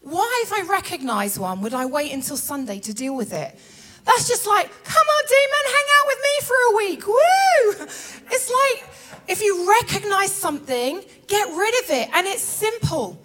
why, 0.02 0.44
if 0.46 0.54
I 0.54 0.62
recognize 0.70 1.38
one, 1.38 1.62
would 1.62 1.74
I 1.74 1.86
wait 1.86 2.12
until 2.14 2.38
Sunday 2.38 2.80
to 2.80 2.94
deal 2.94 3.16
with 3.16 3.34
it? 3.34 3.60
That's 4.06 4.28
just 4.28 4.48
like, 4.48 4.72
come 4.84 5.08
on, 5.08 5.24
demon, 5.28 5.66
hang 5.66 5.86
out 5.98 6.08
with 6.08 6.18
me 6.24 6.48
for 6.48 6.56
a 6.72 6.76
week. 6.78 7.08
Woo! 7.08 7.86
It's 8.32 8.50
like, 8.50 8.90
if 9.28 9.42
you 9.42 9.70
recognize 9.70 10.32
something, 10.32 11.04
get 11.28 11.48
rid 11.50 11.84
of 11.84 11.90
it. 11.92 12.10
And 12.14 12.26
it's 12.26 12.42
simple. 12.42 13.22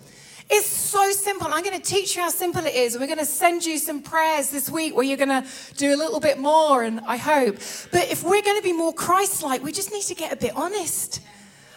It's 0.51 0.67
so 0.67 1.11
simple. 1.13 1.47
I'm 1.51 1.63
going 1.63 1.81
to 1.81 1.83
teach 1.83 2.17
you 2.17 2.23
how 2.23 2.29
simple 2.29 2.67
it 2.67 2.75
is. 2.75 2.99
We're 2.99 3.07
going 3.07 3.19
to 3.19 3.25
send 3.25 3.65
you 3.65 3.79
some 3.79 4.03
prayers 4.03 4.51
this 4.51 4.69
week 4.69 4.95
where 4.95 5.05
you're 5.05 5.17
going 5.17 5.29
to 5.31 5.45
do 5.77 5.95
a 5.95 5.97
little 5.97 6.21
bit 6.21 6.39
more, 6.39 6.83
and 6.83 7.01
I 7.07 7.17
hope. 7.17 7.57
But 7.91 8.11
if 8.11 8.23
we're 8.23 8.43
going 8.43 8.59
to 8.59 8.63
be 8.63 8.75
more 8.75 8.93
Christ 8.93 9.43
like, 9.43 9.63
we 9.63 9.73
just 9.73 9.91
need 9.91 10.03
to 10.03 10.15
get 10.15 10.33
a 10.33 10.37
bit 10.37 10.55
honest. 10.55 11.21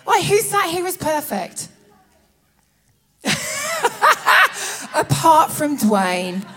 Like, 0.07 0.23
who 0.23 0.39
sat 0.39 0.69
here 0.69 0.87
is 0.87 0.95
perfect? 0.95 1.67
Apart 4.95 5.51
from 5.51 5.77
Dwayne. 5.77 6.47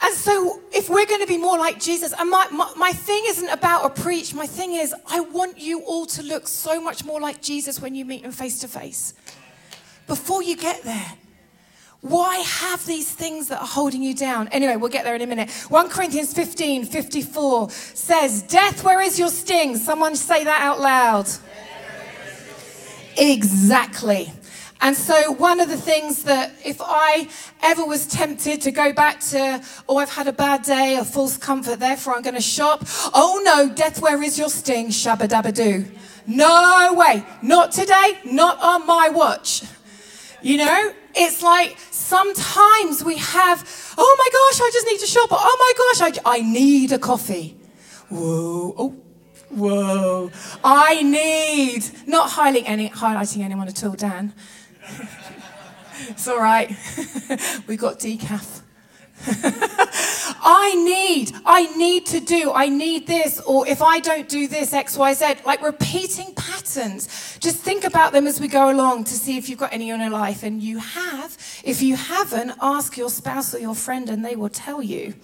And 0.00 0.14
so, 0.14 0.60
if 0.72 0.88
we're 0.88 1.06
going 1.06 1.22
to 1.22 1.26
be 1.26 1.38
more 1.38 1.58
like 1.58 1.80
Jesus, 1.80 2.14
and 2.16 2.30
my, 2.30 2.46
my, 2.52 2.72
my, 2.76 2.92
thing 2.92 3.24
isn't 3.26 3.48
about 3.48 3.84
a 3.86 3.90
preach, 4.00 4.32
my 4.32 4.46
thing 4.46 4.74
is, 4.74 4.94
I 5.10 5.20
want 5.20 5.58
you 5.58 5.80
all 5.80 6.06
to 6.06 6.22
look 6.22 6.46
so 6.46 6.80
much 6.80 7.04
more 7.04 7.20
like 7.20 7.42
Jesus 7.42 7.80
when 7.80 7.96
you 7.96 8.04
meet 8.04 8.24
him 8.24 8.30
face 8.30 8.60
to 8.60 8.68
face. 8.68 9.14
Before 10.06 10.42
you 10.42 10.56
get 10.56 10.84
there, 10.84 11.14
why 12.02 12.36
have 12.36 12.86
these 12.86 13.10
things 13.12 13.48
that 13.48 13.60
are 13.60 13.66
holding 13.66 14.02
you 14.02 14.14
down? 14.14 14.46
Anyway, 14.48 14.76
we'll 14.76 14.90
get 14.90 15.02
there 15.02 15.16
in 15.16 15.22
a 15.22 15.26
minute. 15.26 15.50
1 15.50 15.88
Corinthians 15.88 16.32
15 16.32 16.84
54 16.84 17.70
says, 17.70 18.42
Death, 18.42 18.84
where 18.84 19.00
is 19.00 19.18
your 19.18 19.30
sting? 19.30 19.76
Someone 19.76 20.14
say 20.14 20.44
that 20.44 20.60
out 20.60 20.78
loud. 20.78 21.26
Exactly. 23.16 24.32
And 24.80 24.94
so, 24.94 25.32
one 25.32 25.60
of 25.60 25.68
the 25.68 25.76
things 25.76 26.24
that 26.24 26.52
if 26.64 26.80
I 26.80 27.28
ever 27.62 27.84
was 27.84 28.06
tempted 28.06 28.60
to 28.62 28.70
go 28.70 28.92
back 28.92 29.20
to, 29.30 29.62
oh, 29.88 29.96
I've 29.96 30.10
had 30.10 30.28
a 30.28 30.32
bad 30.32 30.62
day, 30.62 30.96
a 30.96 31.04
false 31.04 31.38
comfort, 31.38 31.80
therefore 31.80 32.14
I'm 32.14 32.22
going 32.22 32.34
to 32.34 32.42
shop. 32.42 32.84
Oh 33.14 33.40
no, 33.42 33.74
death, 33.74 34.02
where 34.02 34.22
is 34.22 34.38
your 34.38 34.50
sting? 34.50 34.88
Shabba 34.88 35.28
dabba 35.28 35.54
doo. 35.54 35.86
No 36.26 36.92
way. 36.94 37.24
Not 37.40 37.72
today, 37.72 38.18
not 38.24 38.60
on 38.60 38.86
my 38.86 39.08
watch. 39.08 39.62
You 40.42 40.58
know, 40.58 40.92
it's 41.14 41.42
like 41.42 41.76
sometimes 41.90 43.02
we 43.02 43.16
have, 43.16 43.94
oh 43.96 44.16
my 44.18 44.28
gosh, 44.30 44.60
I 44.60 44.70
just 44.72 44.86
need 44.86 45.00
to 45.00 45.06
shop. 45.06 45.28
Oh 45.32 45.56
my 45.58 46.10
gosh, 46.12 46.20
I, 46.24 46.36
I 46.36 46.40
need 46.42 46.92
a 46.92 46.98
coffee. 46.98 47.56
Whoa, 48.10 48.74
oh, 48.76 48.94
whoa. 49.50 50.30
I 50.64 51.02
need, 51.02 51.84
not 52.06 52.30
highlighting, 52.30 52.64
any, 52.66 52.90
highlighting 52.90 53.42
anyone 53.42 53.68
at 53.68 53.84
all, 53.84 53.92
Dan. 53.92 54.32
it's 56.08 56.28
all 56.28 56.38
right. 56.38 56.68
We've 57.66 57.78
got 57.78 57.98
decaf. 57.98 58.62
I 60.42 60.74
need, 60.74 61.32
I 61.44 61.74
need 61.76 62.06
to 62.06 62.20
do, 62.20 62.52
I 62.52 62.68
need 62.68 63.06
this, 63.06 63.40
or 63.40 63.66
if 63.66 63.82
I 63.82 64.00
don't 64.00 64.28
do 64.28 64.48
this, 64.48 64.72
X, 64.72 64.96
Y, 64.96 65.14
Z, 65.14 65.34
like 65.44 65.62
repeating 65.62 66.34
patterns. 66.34 67.38
Just 67.38 67.58
think 67.58 67.84
about 67.84 68.12
them 68.12 68.26
as 68.26 68.40
we 68.40 68.48
go 68.48 68.70
along 68.70 69.04
to 69.04 69.14
see 69.14 69.36
if 69.36 69.48
you've 69.48 69.58
got 69.58 69.72
any 69.72 69.90
in 69.90 70.00
your 70.00 70.10
life. 70.10 70.42
And 70.42 70.62
you 70.62 70.78
have. 70.78 71.36
If 71.64 71.82
you 71.82 71.96
haven't, 71.96 72.52
ask 72.60 72.96
your 72.96 73.10
spouse 73.10 73.54
or 73.54 73.58
your 73.58 73.74
friend 73.74 74.08
and 74.08 74.24
they 74.24 74.36
will 74.36 74.48
tell 74.48 74.82
you. 74.82 75.14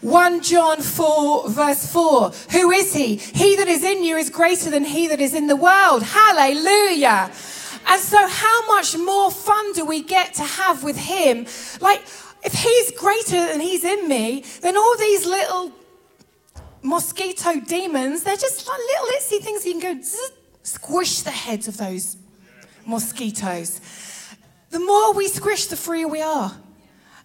1 0.00 0.42
John 0.42 0.80
4, 0.80 1.50
verse 1.50 1.90
4. 1.92 2.30
Who 2.52 2.70
is 2.70 2.94
he? 2.94 3.16
He 3.16 3.56
that 3.56 3.68
is 3.68 3.82
in 3.82 4.04
you 4.04 4.16
is 4.16 4.30
greater 4.30 4.70
than 4.70 4.84
he 4.84 5.08
that 5.08 5.20
is 5.20 5.34
in 5.34 5.46
the 5.46 5.56
world. 5.56 6.02
Hallelujah. 6.02 7.30
And 7.86 8.00
so, 8.02 8.18
how 8.28 8.66
much 8.66 8.96
more 8.96 9.30
fun 9.30 9.72
do 9.72 9.84
we 9.84 10.02
get 10.02 10.34
to 10.34 10.42
have 10.42 10.84
with 10.84 10.96
him? 10.96 11.46
Like, 11.80 12.02
if 12.42 12.52
he's 12.52 12.92
greater 12.92 13.46
than 13.46 13.60
he's 13.60 13.84
in 13.84 14.08
me, 14.08 14.44
then 14.62 14.76
all 14.76 14.96
these 14.96 15.26
little 15.26 15.72
mosquito 16.82 17.60
demons, 17.60 18.22
they're 18.22 18.36
just 18.36 18.66
like 18.66 18.78
little 18.78 19.06
itsy 19.18 19.42
things 19.42 19.66
you 19.66 19.78
can 19.78 19.96
go 19.96 20.02
zzz, 20.02 20.32
squish 20.62 21.22
the 21.22 21.30
heads 21.30 21.68
of 21.68 21.76
those 21.76 22.16
mosquitoes. 22.86 23.80
The 24.70 24.80
more 24.80 25.12
we 25.14 25.28
squish, 25.28 25.66
the 25.66 25.76
freer 25.76 26.08
we 26.08 26.22
are. 26.22 26.52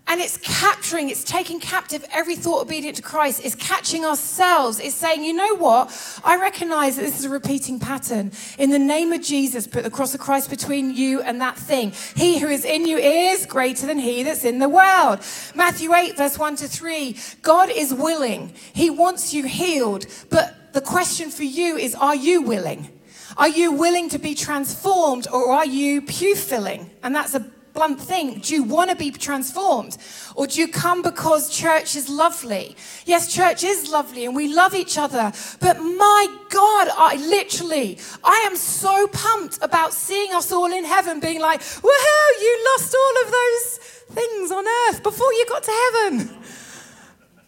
And 0.06 0.20
it's 0.20 0.38
capturing, 0.38 1.10
it's 1.10 1.24
taking 1.24 1.62
captive 1.62 2.06
every 2.12 2.36
thought 2.36 2.62
obedient 2.62 2.98
to 2.98 3.02
Christ. 3.02 3.42
It's 3.44 3.56
catching 3.56 4.04
ourselves. 4.04 4.80
It's 4.80 4.96
saying, 4.96 5.24
you 5.24 5.34
know 5.34 5.56
what? 5.56 6.22
I 6.26 6.40
recognize 6.40 6.98
that 6.98 7.04
this 7.04 7.20
is 7.20 7.26
a 7.26 7.30
repeating 7.30 7.80
pattern. 7.80 8.32
In 8.60 8.70
the 8.70 8.80
name 8.80 9.14
of 9.14 9.22
Jesus, 9.22 9.66
put 9.66 9.84
the 9.84 9.90
cross 9.90 10.14
of 10.14 10.20
Christ 10.20 10.50
between 10.50 10.94
you 10.94 11.22
and 11.22 11.40
that 11.40 11.58
thing. 11.58 11.94
He 12.16 12.40
who 12.40 12.48
is 12.48 12.66
in 12.66 12.86
you 12.86 12.98
is 12.98 13.46
greater 13.46 13.88
than 13.88 13.98
he 13.98 14.24
that's 14.24 14.44
in 14.44 14.60
the 14.60 14.70
world. 14.70 15.20
Matthew 15.56 15.94
8, 15.94 16.18
verse 16.18 16.38
1 16.38 16.58
to 16.58 16.68
3. 16.68 17.18
God 17.42 17.70
is 17.70 17.94
willing. 17.94 18.54
He 18.74 18.90
wants 18.90 19.34
you 19.34 19.46
healed. 19.46 20.06
But 20.30 20.74
the 20.74 20.82
question 20.82 21.30
for 21.30 21.44
you 21.44 21.78
is, 21.78 21.96
are 21.96 22.16
you 22.16 22.42
willing? 22.42 22.90
Are 23.38 23.50
you 23.50 23.72
willing 23.72 24.10
to 24.10 24.20
be 24.20 24.36
transformed 24.36 25.28
or 25.32 25.52
are 25.54 25.66
you 25.66 26.02
pew 26.02 26.36
filling? 26.36 26.92
And 27.02 27.16
that's 27.16 27.34
a 27.34 27.40
blunt 27.74 28.00
thing. 28.00 28.40
Do 28.40 28.54
you 28.54 28.64
want 28.64 28.90
to 28.90 28.96
be 28.96 29.12
transformed? 29.12 29.98
Or 30.36 30.48
do 30.48 30.60
you 30.60 30.68
come 30.68 31.02
because 31.02 31.50
church 31.50 31.96
is 31.96 32.10
lovely? 32.10 32.76
Yes, 33.06 33.34
church 33.34 33.64
is 33.64 33.90
lovely 33.92 34.26
and 34.26 34.36
we 34.36 34.54
love 34.54 34.76
each 34.76 34.98
other. 34.98 35.32
But 35.60 35.80
my 35.80 36.28
God, 36.50 36.88
I 36.96 37.16
literally, 37.28 37.98
I 38.24 38.46
am 38.48 38.56
so 38.56 39.08
pumped 39.08 39.60
about 39.62 39.94
seeing 39.94 40.34
us 40.34 40.52
all 40.52 40.72
in 40.72 40.86
heaven 40.86 41.20
being 41.20 41.40
like, 41.40 41.62
woohoo, 41.62 42.42
you 42.42 42.66
lost 42.74 42.96
all 42.96 43.26
of 43.26 43.32
those 43.32 43.78
things 44.12 44.52
on 44.52 44.66
earth 44.68 45.04
before 45.04 45.34
you 45.34 45.46
got 45.48 45.64
to 45.64 45.92
heaven. 45.94 46.30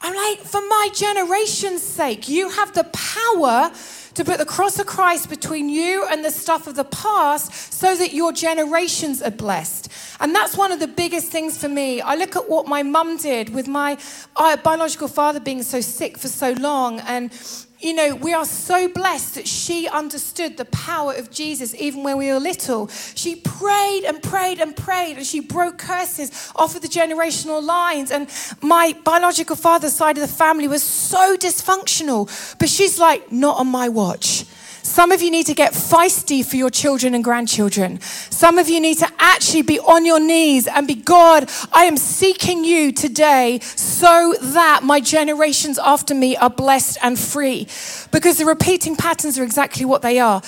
I'm 0.02 0.16
like, 0.16 0.40
for 0.46 0.62
my 0.62 0.90
generation's 0.94 1.82
sake, 1.82 2.28
you 2.30 2.50
have 2.50 2.74
the 2.74 2.84
power 2.86 3.72
to 4.16 4.26
put 4.26 4.38
the 4.38 4.46
cross 4.46 4.80
of 4.80 4.86
Christ 4.88 5.30
between 5.30 5.70
you 5.70 6.08
and 6.10 6.24
the 6.24 6.32
stuff 6.32 6.68
of 6.68 6.76
the 6.76 6.86
past 6.86 7.74
so 7.74 7.96
that 7.96 8.14
your 8.14 8.32
generations 8.32 9.22
are 9.22 9.32
blessed. 9.32 9.90
And 10.20 10.34
that's 10.34 10.58
one 10.58 10.72
of 10.72 10.80
the 10.80 10.88
biggest 10.88 11.32
things 11.32 11.58
for 11.58 11.70
me. 11.70 12.02
I 12.02 12.16
look 12.16 12.36
at 12.36 12.50
what 12.50 12.68
my 12.68 12.82
mum 12.82 13.18
did 13.18 13.50
with 13.50 13.68
my 13.68 13.98
uh, 14.36 14.58
biological 14.58 15.08
father 15.08 15.40
being 15.40 15.64
so 15.64 15.82
sick 15.82 16.18
for 16.18 16.30
so 16.30 16.54
long 16.54 17.00
and 17.02 17.32
you 17.80 17.94
know, 17.94 18.16
we 18.16 18.34
are 18.34 18.46
so 18.46 18.88
blessed 18.88 19.36
that 19.36 19.48
she 19.48 19.88
understood 19.88 20.58
the 20.58 20.66
power 20.66 21.14
of 21.14 21.30
Jesus 21.30 21.76
even 21.76 22.04
when 22.04 22.18
we 22.18 22.32
were 22.32 22.40
little. 22.40 22.88
She 22.88 23.36
prayed 23.36 24.04
and 24.06 24.22
prayed 24.24 24.60
and 24.60 24.76
prayed, 24.76 25.18
and 25.18 25.26
she 25.26 25.40
broke 25.40 25.78
curses 25.78 26.52
off 26.56 26.76
of 26.76 26.82
the 26.82 26.88
generational 26.88 27.62
lines. 27.62 28.12
And 28.12 28.30
my 28.62 28.96
biological 29.04 29.56
father's 29.56 29.94
side 29.94 30.18
of 30.18 30.22
the 30.22 30.34
family 30.34 30.68
was 30.68 30.84
so 30.84 31.36
dysfunctional, 31.36 32.58
but 32.60 32.70
she's 32.70 32.98
like, 32.98 33.32
not 33.32 33.60
on 33.60 33.68
my 33.68 33.90
watch. 33.90 34.46
Some 34.86 35.12
of 35.12 35.24
you 35.24 35.32
need 35.32 35.48
to 35.48 35.56
get 35.56 35.74
feisty 35.74 36.46
for 36.46 36.58
your 36.58 36.70
children 36.70 37.16
and 37.16 37.24
grandchildren. 37.24 38.00
Some 38.02 38.60
of 38.60 38.70
you 38.70 38.80
need 38.80 39.00
to 39.00 39.08
actually 39.18 39.64
be 39.64 39.80
on 39.80 40.06
your 40.06 40.20
knees 40.20 40.68
and 40.68 40.88
be 40.88 40.94
God, 40.94 41.50
I 41.74 41.86
am 41.86 41.98
seeking 41.98 42.64
you 42.64 42.92
today 42.92 43.62
so 43.62 44.36
that 44.40 44.82
my 44.84 45.00
generations 45.00 45.80
after 45.80 46.14
me 46.14 46.38
are 46.38 46.52
blessed 46.52 47.00
and 47.02 47.18
free. 47.18 47.68
Because 48.12 48.38
the 48.38 48.46
repeating 48.46 48.96
patterns 48.96 49.40
are 49.40 49.44
exactly 49.44 49.86
what 49.86 50.04
they 50.04 50.20
are. 50.20 50.44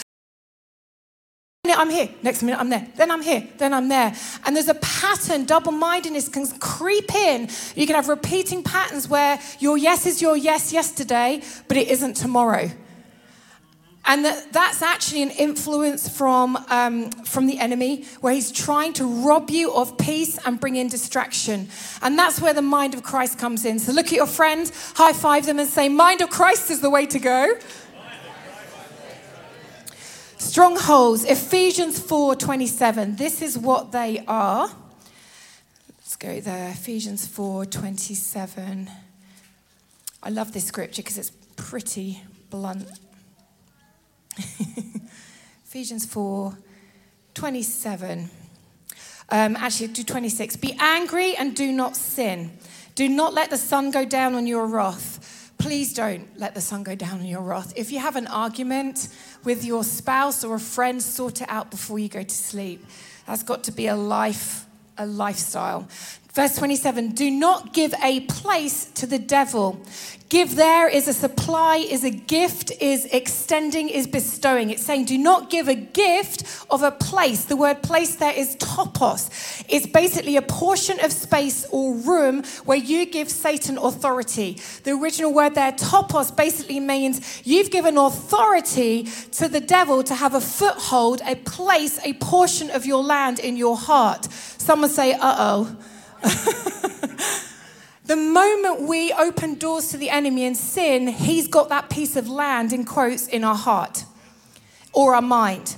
I'm 1.65 1.89
here. 1.89 2.09
Next 2.21 2.43
minute, 2.43 2.59
I'm 2.59 2.69
there. 2.69 2.87
Then 2.95 3.09
I'm 3.09 3.23
here. 3.23 3.47
Then 3.57 3.73
I'm 3.73 3.89
there. 3.89 4.13
And 4.45 4.55
there's 4.55 4.69
a 4.69 4.75
pattern. 4.75 5.45
Double 5.45 5.71
mindedness 5.71 6.29
can 6.29 6.45
creep 6.59 7.11
in. 7.13 7.49
You 7.75 7.87
can 7.87 7.95
have 7.95 8.07
repeating 8.07 8.61
patterns 8.61 9.09
where 9.09 9.39
your 9.57 9.79
yes 9.79 10.05
is 10.05 10.21
your 10.21 10.37
yes 10.37 10.71
yesterday, 10.71 11.41
but 11.67 11.75
it 11.75 11.87
isn't 11.87 12.13
tomorrow. 12.13 12.69
And 14.09 14.23
that, 14.23 14.53
that's 14.53 14.81
actually 14.81 15.21
an 15.21 15.31
influence 15.31 16.07
from, 16.07 16.55
um, 16.69 17.11
from 17.11 17.45
the 17.45 17.59
enemy, 17.59 18.05
where 18.21 18.33
he's 18.33 18.53
trying 18.53 18.93
to 18.93 19.05
rob 19.05 19.49
you 19.49 19.73
of 19.73 19.97
peace 19.97 20.39
and 20.45 20.57
bring 20.57 20.77
in 20.77 20.87
distraction. 20.87 21.67
And 22.01 22.17
that's 22.17 22.39
where 22.39 22.53
the 22.53 22.61
mind 22.61 22.93
of 22.93 23.03
Christ 23.03 23.37
comes 23.37 23.65
in. 23.65 23.79
So 23.79 23.91
look 23.91 24.07
at 24.07 24.13
your 24.13 24.25
friend, 24.25 24.71
high 24.95 25.11
five 25.11 25.45
them, 25.45 25.59
and 25.59 25.67
say, 25.67 25.89
Mind 25.89 26.21
of 26.21 26.29
Christ 26.29 26.71
is 26.71 26.79
the 26.79 26.89
way 26.89 27.05
to 27.05 27.19
go. 27.19 27.59
Strongholds, 30.37 31.25
Ephesians 31.25 31.99
4 31.99 32.35
27. 32.35 33.17
This 33.17 33.41
is 33.41 33.57
what 33.57 33.91
they 33.91 34.23
are. 34.27 34.69
Let's 35.99 36.15
go 36.15 36.39
there. 36.39 36.69
Ephesians 36.69 37.27
4 37.27 37.65
27. 37.65 38.89
I 40.23 40.29
love 40.29 40.53
this 40.53 40.63
scripture 40.63 41.01
because 41.01 41.17
it's 41.17 41.31
pretty 41.57 42.21
blunt. 42.49 42.87
Ephesians 45.65 46.05
4 46.05 46.57
27. 47.33 48.29
Um, 49.29 49.55
actually, 49.57 49.87
do 49.89 50.03
26. 50.03 50.55
Be 50.55 50.75
angry 50.79 51.35
and 51.35 51.55
do 51.55 51.71
not 51.71 51.95
sin. 51.95 52.57
Do 52.95 53.07
not 53.07 53.33
let 53.33 53.49
the 53.51 53.57
sun 53.57 53.91
go 53.91 54.05
down 54.05 54.33
on 54.33 54.47
your 54.47 54.65
wrath. 54.65 55.51
Please 55.57 55.93
don't 55.93 56.27
let 56.39 56.55
the 56.55 56.61
sun 56.61 56.83
go 56.83 56.95
down 56.95 57.19
on 57.19 57.25
your 57.25 57.41
wrath. 57.41 57.73
If 57.75 57.91
you 57.91 57.99
have 57.99 58.15
an 58.15 58.27
argument 58.27 59.09
with 59.43 59.63
your 59.63 59.83
spouse 59.83 60.43
or 60.43 60.55
a 60.55 60.59
friend, 60.59 61.01
sort 61.01 61.41
it 61.41 61.49
out 61.49 61.69
before 61.69 61.99
you 61.99 62.09
go 62.09 62.23
to 62.23 62.35
sleep. 62.35 62.85
That's 63.25 63.43
got 63.43 63.63
to 63.65 63.71
be 63.71 63.87
a 63.87 63.95
life, 63.95 64.65
a 64.97 65.05
lifestyle. 65.05 65.87
Verse 66.37 66.55
27 66.55 67.13
Do 67.13 67.31
not 67.31 67.73
give 67.73 67.95
a 68.03 68.19
place 68.19 68.85
to 68.93 69.07
the 69.07 69.17
devil. 69.17 69.81
Give 70.29 70.55
there 70.55 70.87
is 70.87 71.07
a 71.07 71.13
supply, 71.13 71.77
is 71.77 72.03
a 72.03 72.11
gift, 72.11 72.71
is 72.79 73.05
extending, 73.05 73.89
is 73.89 74.05
bestowing. 74.05 74.69
It's 74.69 74.83
saying, 74.83 75.05
do 75.05 75.17
not 75.17 75.49
give 75.49 75.67
a 75.67 75.73
gift 75.73 76.43
of 76.69 76.83
a 76.83 76.91
place. 76.91 77.45
The 77.45 77.55
word 77.55 77.81
place 77.81 78.17
there 78.17 78.33
is 78.33 78.55
topos. 78.57 79.65
It's 79.67 79.87
basically 79.87 80.37
a 80.37 80.43
portion 80.43 81.03
of 81.03 81.11
space 81.11 81.65
or 81.71 81.95
room 81.95 82.43
where 82.65 82.77
you 82.77 83.07
give 83.07 83.31
Satan 83.31 83.79
authority. 83.79 84.61
The 84.83 84.91
original 84.91 85.33
word 85.33 85.55
there, 85.55 85.71
topos, 85.71 86.35
basically 86.35 86.79
means 86.79 87.41
you've 87.47 87.71
given 87.71 87.97
authority 87.97 89.05
to 89.31 89.47
the 89.47 89.61
devil 89.61 90.03
to 90.03 90.13
have 90.13 90.35
a 90.35 90.41
foothold, 90.41 91.19
a 91.25 91.33
place, 91.33 91.99
a 92.03 92.13
portion 92.13 92.69
of 92.69 92.85
your 92.85 93.01
land 93.01 93.39
in 93.39 93.57
your 93.57 93.75
heart. 93.75 94.25
Someone 94.31 94.91
say, 94.91 95.13
uh 95.13 95.35
oh. 95.39 95.77
The 98.05 98.15
moment 98.15 98.81
we 98.81 99.11
open 99.13 99.55
doors 99.55 99.89
to 99.89 99.97
the 99.97 100.09
enemy 100.09 100.45
and 100.45 100.55
sin, 100.55 101.07
he's 101.07 101.47
got 101.47 101.69
that 101.69 101.89
piece 101.89 102.15
of 102.15 102.29
land, 102.29 102.73
in 102.73 102.85
quotes, 102.85 103.27
in 103.27 103.43
our 103.43 103.55
heart 103.55 104.05
or 104.93 105.15
our 105.15 105.21
mind. 105.21 105.75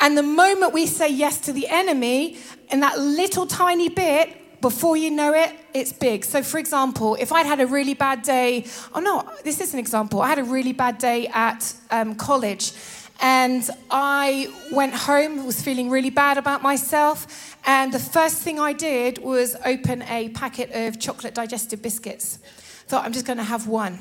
And 0.00 0.16
the 0.16 0.22
moment 0.22 0.72
we 0.72 0.86
say 0.86 1.08
yes 1.08 1.40
to 1.40 1.52
the 1.52 1.66
enemy, 1.68 2.38
in 2.70 2.80
that 2.80 2.98
little 2.98 3.46
tiny 3.46 3.88
bit, 3.88 4.60
before 4.60 4.96
you 4.96 5.10
know 5.10 5.32
it, 5.34 5.52
it's 5.72 5.92
big. 5.92 6.24
So, 6.24 6.42
for 6.42 6.58
example, 6.58 7.16
if 7.20 7.32
I'd 7.32 7.46
had 7.46 7.60
a 7.60 7.66
really 7.66 7.94
bad 7.94 8.22
day, 8.22 8.66
oh 8.94 9.00
no, 9.00 9.28
this 9.44 9.60
is 9.60 9.72
an 9.72 9.78
example. 9.78 10.20
I 10.20 10.28
had 10.28 10.38
a 10.38 10.44
really 10.44 10.72
bad 10.72 10.98
day 10.98 11.28
at 11.28 11.74
um, 11.90 12.14
college 12.16 12.72
and 13.20 13.68
I 13.90 14.52
went 14.70 14.94
home, 14.94 15.44
was 15.44 15.60
feeling 15.60 15.90
really 15.90 16.10
bad 16.10 16.38
about 16.38 16.62
myself. 16.62 17.56
And 17.66 17.92
the 17.92 17.98
first 17.98 18.42
thing 18.42 18.60
I 18.60 18.72
did 18.72 19.18
was 19.18 19.56
open 19.64 20.02
a 20.02 20.28
packet 20.30 20.70
of 20.72 21.00
chocolate 21.00 21.34
digestive 21.34 21.82
biscuits. 21.82 22.38
Thought, 22.86 23.04
I'm 23.04 23.12
just 23.12 23.26
going 23.26 23.38
to 23.38 23.44
have 23.44 23.66
one. 23.66 23.98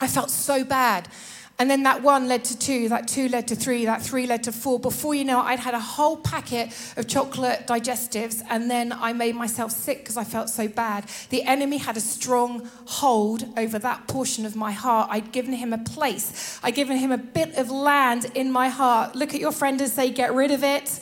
I 0.00 0.08
felt 0.08 0.30
so 0.30 0.64
bad. 0.64 1.08
And 1.58 1.70
then 1.70 1.84
that 1.84 2.02
one 2.02 2.28
led 2.28 2.44
to 2.46 2.58
two, 2.58 2.88
that 2.88 3.06
two 3.06 3.28
led 3.28 3.48
to 3.48 3.54
three, 3.54 3.84
that 3.84 4.02
three 4.02 4.26
led 4.26 4.42
to 4.44 4.52
four. 4.52 4.80
Before 4.80 5.14
you 5.14 5.24
know 5.24 5.40
it, 5.40 5.44
I'd 5.44 5.60
had 5.60 5.74
a 5.74 5.80
whole 5.80 6.16
packet 6.16 6.68
of 6.96 7.06
chocolate 7.06 7.66
digestives, 7.66 8.42
and 8.48 8.70
then 8.70 8.92
I 8.92 9.12
made 9.12 9.36
myself 9.36 9.70
sick 9.70 9.98
because 9.98 10.16
I 10.16 10.24
felt 10.24 10.48
so 10.48 10.66
bad. 10.66 11.04
The 11.30 11.42
enemy 11.42 11.76
had 11.78 11.96
a 11.96 12.00
strong 12.00 12.68
hold 12.86 13.46
over 13.56 13.78
that 13.78 14.08
portion 14.08 14.44
of 14.44 14.56
my 14.56 14.72
heart. 14.72 15.08
I'd 15.10 15.30
given 15.30 15.54
him 15.54 15.72
a 15.72 15.78
place, 15.78 16.58
I'd 16.62 16.74
given 16.74 16.96
him 16.96 17.12
a 17.12 17.18
bit 17.18 17.56
of 17.56 17.70
land 17.70 18.26
in 18.34 18.50
my 18.50 18.68
heart. 18.68 19.14
Look 19.14 19.34
at 19.34 19.40
your 19.40 19.52
friend 19.52 19.80
and 19.80 19.90
say, 19.90 20.10
Get 20.10 20.34
rid 20.34 20.50
of 20.50 20.64
it. 20.64 21.00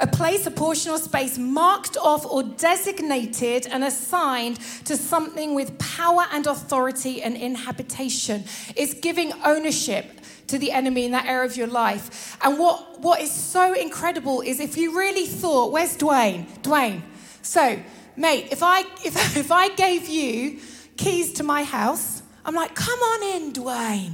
A 0.00 0.06
place, 0.06 0.46
a 0.46 0.50
portion, 0.50 0.92
or 0.92 0.98
space 0.98 1.38
marked 1.38 1.96
off 1.96 2.26
or 2.26 2.42
designated 2.42 3.66
and 3.66 3.84
assigned 3.84 4.60
to 4.84 4.96
something 4.96 5.54
with 5.54 5.78
power 5.78 6.24
and 6.32 6.46
authority 6.46 7.22
and 7.22 7.36
inhabitation. 7.36 8.44
It's 8.76 8.94
giving 8.94 9.32
ownership 9.44 10.06
to 10.48 10.58
the 10.58 10.72
enemy 10.72 11.04
in 11.04 11.12
that 11.12 11.26
area 11.26 11.48
of 11.48 11.56
your 11.56 11.66
life. 11.66 12.36
And 12.42 12.58
what, 12.58 13.00
what 13.00 13.20
is 13.20 13.30
so 13.30 13.74
incredible 13.74 14.40
is 14.40 14.60
if 14.60 14.76
you 14.76 14.96
really 14.96 15.26
thought, 15.26 15.72
where's 15.72 15.96
Dwayne? 15.96 16.46
Dwayne. 16.62 17.02
So, 17.42 17.78
mate, 18.16 18.48
if 18.50 18.62
I, 18.62 18.80
if, 19.04 19.36
if 19.36 19.50
I 19.50 19.68
gave 19.74 20.08
you 20.08 20.60
keys 20.96 21.32
to 21.34 21.42
my 21.42 21.62
house, 21.62 22.22
I'm 22.44 22.54
like, 22.54 22.74
come 22.74 22.98
on 22.98 23.36
in, 23.36 23.52
Dwayne. 23.52 24.12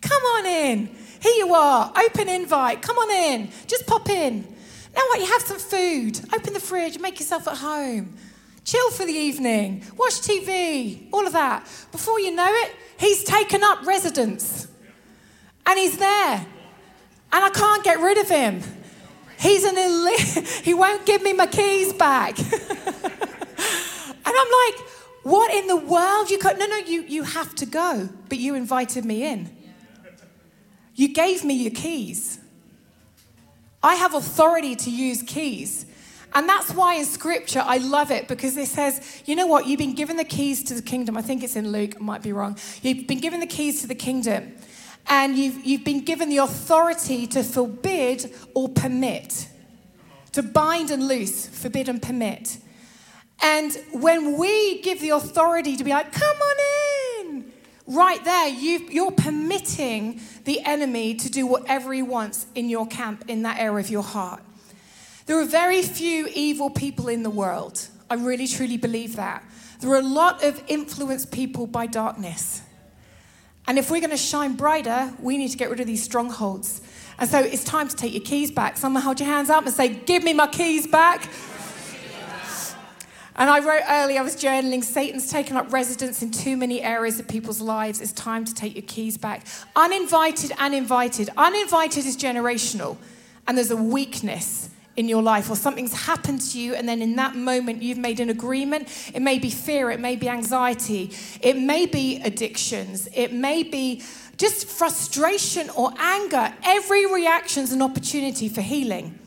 Come 0.00 0.22
on 0.22 0.46
in. 0.46 0.96
Here 1.20 1.34
you 1.34 1.54
are. 1.54 1.92
Open 1.96 2.28
invite. 2.28 2.82
Come 2.82 2.96
on 2.96 3.10
in. 3.10 3.50
Just 3.66 3.86
pop 3.86 4.08
in. 4.08 4.42
Now 4.94 5.02
what? 5.08 5.20
You 5.20 5.26
have 5.26 5.42
some 5.42 5.58
food. 5.58 6.20
Open 6.34 6.52
the 6.52 6.60
fridge. 6.60 6.98
Make 6.98 7.20
yourself 7.20 7.46
at 7.48 7.58
home. 7.58 8.16
Chill 8.64 8.90
for 8.90 9.06
the 9.06 9.12
evening. 9.12 9.84
Watch 9.96 10.14
TV. 10.14 11.08
All 11.12 11.26
of 11.26 11.32
that. 11.32 11.62
Before 11.92 12.18
you 12.18 12.34
know 12.34 12.50
it, 12.50 12.74
he's 12.98 13.22
taken 13.22 13.62
up 13.62 13.86
residence. 13.86 14.66
And 15.66 15.78
he's 15.78 15.98
there. 15.98 16.46
And 17.32 17.44
I 17.44 17.50
can't 17.50 17.84
get 17.84 18.00
rid 18.00 18.18
of 18.18 18.28
him. 18.28 18.62
He's 19.38 19.64
an 19.64 19.76
elite. 19.76 20.48
he 20.64 20.74
won't 20.74 21.06
give 21.06 21.22
me 21.22 21.32
my 21.32 21.46
keys 21.46 21.92
back. 21.92 22.38
and 22.38 22.48
I'm 24.26 24.48
like, 24.66 24.88
what 25.22 25.52
in 25.52 25.66
the 25.66 25.76
world? 25.76 26.30
You 26.30 26.38
could 26.38 26.58
no 26.58 26.66
no, 26.66 26.78
you, 26.78 27.02
you 27.02 27.22
have 27.24 27.54
to 27.56 27.66
go. 27.66 28.08
But 28.28 28.38
you 28.38 28.54
invited 28.54 29.04
me 29.04 29.24
in. 29.24 29.55
You 30.96 31.08
gave 31.08 31.44
me 31.44 31.54
your 31.54 31.72
keys. 31.72 32.40
I 33.82 33.94
have 33.94 34.14
authority 34.14 34.74
to 34.74 34.90
use 34.90 35.22
keys. 35.22 35.86
And 36.34 36.48
that's 36.48 36.72
why 36.72 36.96
in 36.96 37.04
scripture 37.04 37.62
I 37.64 37.78
love 37.78 38.10
it 38.10 38.28
because 38.28 38.56
it 38.56 38.66
says, 38.66 39.22
you 39.26 39.36
know 39.36 39.46
what, 39.46 39.66
you've 39.66 39.78
been 39.78 39.94
given 39.94 40.16
the 40.16 40.24
keys 40.24 40.64
to 40.64 40.74
the 40.74 40.82
kingdom. 40.82 41.16
I 41.16 41.22
think 41.22 41.44
it's 41.44 41.54
in 41.54 41.70
Luke, 41.70 41.94
I 41.96 42.02
might 42.02 42.22
be 42.22 42.32
wrong. 42.32 42.58
You've 42.82 43.06
been 43.06 43.20
given 43.20 43.40
the 43.40 43.46
keys 43.46 43.82
to 43.82 43.86
the 43.86 43.94
kingdom. 43.94 44.56
And 45.08 45.38
you've, 45.38 45.64
you've 45.64 45.84
been 45.84 46.04
given 46.04 46.28
the 46.28 46.38
authority 46.38 47.26
to 47.28 47.44
forbid 47.44 48.34
or 48.54 48.68
permit, 48.68 49.48
to 50.32 50.42
bind 50.42 50.90
and 50.90 51.06
loose, 51.06 51.46
forbid 51.46 51.88
and 51.88 52.02
permit. 52.02 52.58
And 53.40 53.76
when 53.92 54.36
we 54.36 54.82
give 54.82 55.00
the 55.00 55.10
authority 55.10 55.76
to 55.76 55.84
be 55.84 55.90
like, 55.90 56.10
come 56.10 56.36
on 56.36 56.56
in, 56.58 56.85
right 57.86 58.22
there, 58.24 58.48
you, 58.48 59.06
are 59.06 59.12
permitting 59.12 60.20
the 60.44 60.60
enemy 60.62 61.14
to 61.14 61.30
do 61.30 61.46
whatever 61.46 61.92
he 61.92 62.02
wants 62.02 62.46
in 62.54 62.68
your 62.68 62.86
camp, 62.86 63.24
in 63.28 63.42
that 63.42 63.58
area 63.58 63.84
of 63.84 63.90
your 63.90 64.02
heart. 64.02 64.42
There 65.26 65.40
are 65.40 65.44
very 65.44 65.82
few 65.82 66.28
evil 66.34 66.70
people 66.70 67.08
in 67.08 67.22
the 67.22 67.30
world. 67.30 67.88
I 68.08 68.14
really, 68.14 68.46
truly 68.46 68.76
believe 68.76 69.16
that. 69.16 69.44
There 69.80 69.90
are 69.90 69.98
a 69.98 70.02
lot 70.02 70.44
of 70.44 70.62
influenced 70.68 71.32
people 71.32 71.66
by 71.66 71.86
darkness. 71.86 72.62
And 73.66 73.78
if 73.78 73.90
we're 73.90 74.00
going 74.00 74.10
to 74.10 74.16
shine 74.16 74.54
brighter, 74.54 75.12
we 75.20 75.36
need 75.36 75.50
to 75.50 75.56
get 75.56 75.70
rid 75.70 75.80
of 75.80 75.86
these 75.86 76.02
strongholds. 76.02 76.80
And 77.18 77.28
so 77.28 77.40
it's 77.40 77.64
time 77.64 77.88
to 77.88 77.96
take 77.96 78.12
your 78.12 78.22
keys 78.22 78.50
back. 78.50 78.76
Someone 78.76 79.02
hold 79.02 79.18
your 79.18 79.28
hands 79.28 79.50
up 79.50 79.66
and 79.66 79.74
say, 79.74 79.88
Give 79.88 80.22
me 80.22 80.32
my 80.32 80.46
keys 80.46 80.86
back. 80.86 81.28
And 83.38 83.50
I 83.50 83.60
wrote 83.60 83.82
earlier, 83.88 84.20
I 84.20 84.22
was 84.22 84.34
journaling, 84.34 84.82
Satan's 84.82 85.30
taken 85.30 85.56
up 85.56 85.70
residence 85.70 86.22
in 86.22 86.30
too 86.30 86.56
many 86.56 86.82
areas 86.82 87.20
of 87.20 87.28
people's 87.28 87.60
lives. 87.60 88.00
It's 88.00 88.12
time 88.12 88.46
to 88.46 88.54
take 88.54 88.74
your 88.74 88.82
keys 88.82 89.18
back. 89.18 89.46
Uninvited 89.76 90.52
and 90.58 90.74
invited. 90.74 91.28
Uninvited 91.36 92.06
is 92.06 92.16
generational, 92.16 92.96
and 93.46 93.58
there's 93.58 93.70
a 93.70 93.76
weakness 93.76 94.70
in 94.96 95.06
your 95.06 95.22
life, 95.22 95.50
or 95.50 95.56
something's 95.56 95.92
happened 95.92 96.40
to 96.40 96.58
you, 96.58 96.74
and 96.74 96.88
then 96.88 97.02
in 97.02 97.16
that 97.16 97.36
moment 97.36 97.82
you've 97.82 97.98
made 97.98 98.18
an 98.20 98.30
agreement. 98.30 98.88
It 99.12 99.20
may 99.20 99.38
be 99.38 99.50
fear, 99.50 99.90
it 99.90 100.00
may 100.00 100.16
be 100.16 100.30
anxiety, 100.30 101.12
it 101.42 101.58
may 101.58 101.84
be 101.84 102.22
addictions, 102.22 103.06
it 103.14 103.34
may 103.34 103.62
be 103.62 104.02
just 104.38 104.66
frustration 104.66 105.68
or 105.70 105.92
anger. 105.98 106.54
Every 106.64 107.04
reaction 107.04 107.64
is 107.64 107.74
an 107.74 107.82
opportunity 107.82 108.48
for 108.48 108.62
healing. 108.62 109.18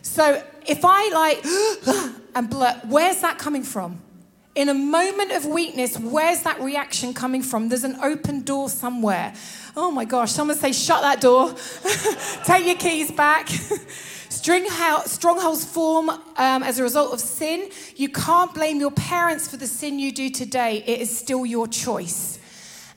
So 0.00 0.42
if 0.66 0.80
I 0.84 1.08
like, 1.10 2.14
and 2.34 2.50
blur. 2.50 2.80
Where's 2.84 3.20
that 3.20 3.38
coming 3.38 3.62
from? 3.62 4.00
In 4.54 4.68
a 4.68 4.74
moment 4.74 5.32
of 5.32 5.46
weakness, 5.46 5.98
where's 5.98 6.42
that 6.42 6.60
reaction 6.60 7.12
coming 7.12 7.42
from? 7.42 7.68
There's 7.68 7.82
an 7.82 7.96
open 8.00 8.42
door 8.42 8.68
somewhere. 8.68 9.34
Oh 9.76 9.90
my 9.90 10.04
gosh, 10.04 10.30
someone 10.30 10.56
say, 10.56 10.72
shut 10.72 11.02
that 11.02 11.20
door. 11.20 11.54
Take 12.44 12.66
your 12.66 12.76
keys 12.76 13.10
back. 13.10 13.48
Strongholds 14.28 15.64
form 15.64 16.08
um, 16.10 16.62
as 16.62 16.78
a 16.78 16.82
result 16.82 17.12
of 17.12 17.20
sin. 17.20 17.68
You 17.96 18.08
can't 18.08 18.54
blame 18.54 18.78
your 18.78 18.92
parents 18.92 19.48
for 19.48 19.56
the 19.56 19.66
sin 19.66 19.98
you 19.98 20.12
do 20.12 20.30
today, 20.30 20.84
it 20.86 21.00
is 21.00 21.16
still 21.16 21.44
your 21.44 21.66
choice. 21.66 22.38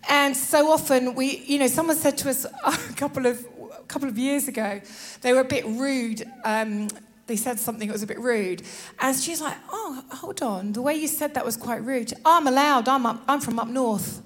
And 0.10 0.38
so 0.38 0.72
often, 0.72 1.16
we, 1.16 1.38
you 1.40 1.60
know, 1.60 1.68
someone 1.68 1.96
said 1.96 2.18
to 2.20 2.30
us 2.30 2.46
a 2.66 2.94
couple 2.94 3.26
of, 3.26 3.46
a 3.78 3.84
couple 3.84 4.08
of 4.08 4.18
years 4.18 4.48
ago, 4.48 4.80
they 5.22 5.34
were 5.34 5.42
a 5.42 5.46
bit 5.46 5.66
rude. 5.66 6.24
Um, 6.46 6.88
they 7.28 7.36
said 7.36 7.60
something 7.60 7.88
that 7.88 7.94
was 7.94 8.04
a 8.04 8.08
bit 8.08 8.20
rude. 8.20 8.64
And 9.00 9.16
she's 9.16 9.42
like, 9.42 9.58
oh, 9.70 10.04
hold 10.12 10.42
on. 10.42 10.74
The 10.74 10.82
way 10.82 10.96
you 10.96 11.08
said 11.08 11.34
that 11.36 11.46
was 11.46 11.58
quite 11.58 11.84
rude. 11.84 12.14
I'm 12.26 12.48
allowed. 12.48 12.88
I'm, 12.88 13.06
up, 13.06 13.22
I'm 13.28 13.42
from 13.42 13.60
up 13.60 13.68
north. 13.68 14.22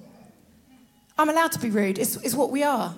I'm 1.18 1.28
allowed 1.28 1.52
to 1.52 1.58
be 1.58 1.68
rude. 1.68 1.98
It's, 1.98 2.16
it's 2.16 2.34
what 2.34 2.50
we 2.50 2.62
are. 2.62 2.94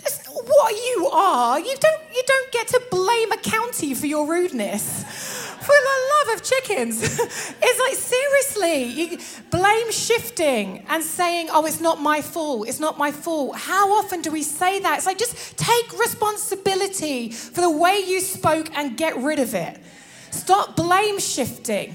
It's 0.00 0.26
what 0.26 0.72
you 0.74 1.08
are. 1.12 1.58
You 1.60 1.74
don't, 1.78 2.02
you 2.14 2.22
don't 2.26 2.52
get 2.52 2.68
to 2.68 2.82
blame 2.90 3.32
a 3.32 3.36
county 3.36 3.94
for 3.94 4.06
your 4.06 4.26
rudeness. 4.28 5.45
For 5.66 5.74
the 5.88 5.98
love 6.14 6.36
of 6.36 6.44
chickens. 6.44 7.02
it's 7.62 7.80
like, 7.80 7.94
seriously, 7.94 8.84
you, 8.84 9.18
blame 9.50 9.90
shifting 9.90 10.86
and 10.88 11.02
saying, 11.02 11.48
oh, 11.50 11.66
it's 11.66 11.80
not 11.80 12.00
my 12.00 12.20
fault, 12.22 12.68
it's 12.68 12.80
not 12.80 12.98
my 12.98 13.10
fault. 13.10 13.56
How 13.56 13.92
often 13.98 14.22
do 14.22 14.30
we 14.30 14.42
say 14.42 14.78
that? 14.80 14.98
It's 14.98 15.06
like, 15.06 15.18
just 15.18 15.56
take 15.56 15.98
responsibility 15.98 17.30
for 17.30 17.60
the 17.60 17.70
way 17.70 18.04
you 18.06 18.20
spoke 18.20 18.68
and 18.76 18.96
get 18.96 19.16
rid 19.16 19.38
of 19.38 19.54
it. 19.54 19.78
Stop 20.30 20.76
blame 20.76 21.18
shifting. 21.18 21.94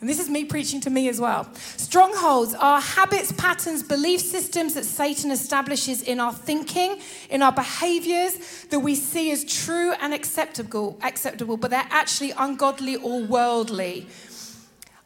And 0.00 0.08
this 0.08 0.18
is 0.18 0.30
me 0.30 0.44
preaching 0.44 0.80
to 0.82 0.90
me 0.90 1.08
as 1.08 1.20
well. 1.20 1.52
Strongholds 1.54 2.54
are 2.54 2.80
habits, 2.80 3.32
patterns, 3.32 3.82
belief 3.82 4.20
systems 4.20 4.72
that 4.74 4.84
Satan 4.86 5.30
establishes 5.30 6.02
in 6.02 6.20
our 6.20 6.32
thinking, 6.32 6.98
in 7.28 7.42
our 7.42 7.52
behaviors 7.52 8.64
that 8.70 8.80
we 8.80 8.94
see 8.94 9.30
as 9.30 9.44
true 9.44 9.92
and 10.00 10.14
acceptable, 10.14 10.98
acceptable, 11.02 11.58
but 11.58 11.70
they're 11.70 11.86
actually 11.90 12.30
ungodly 12.32 12.96
or 12.96 13.22
worldly. 13.22 14.06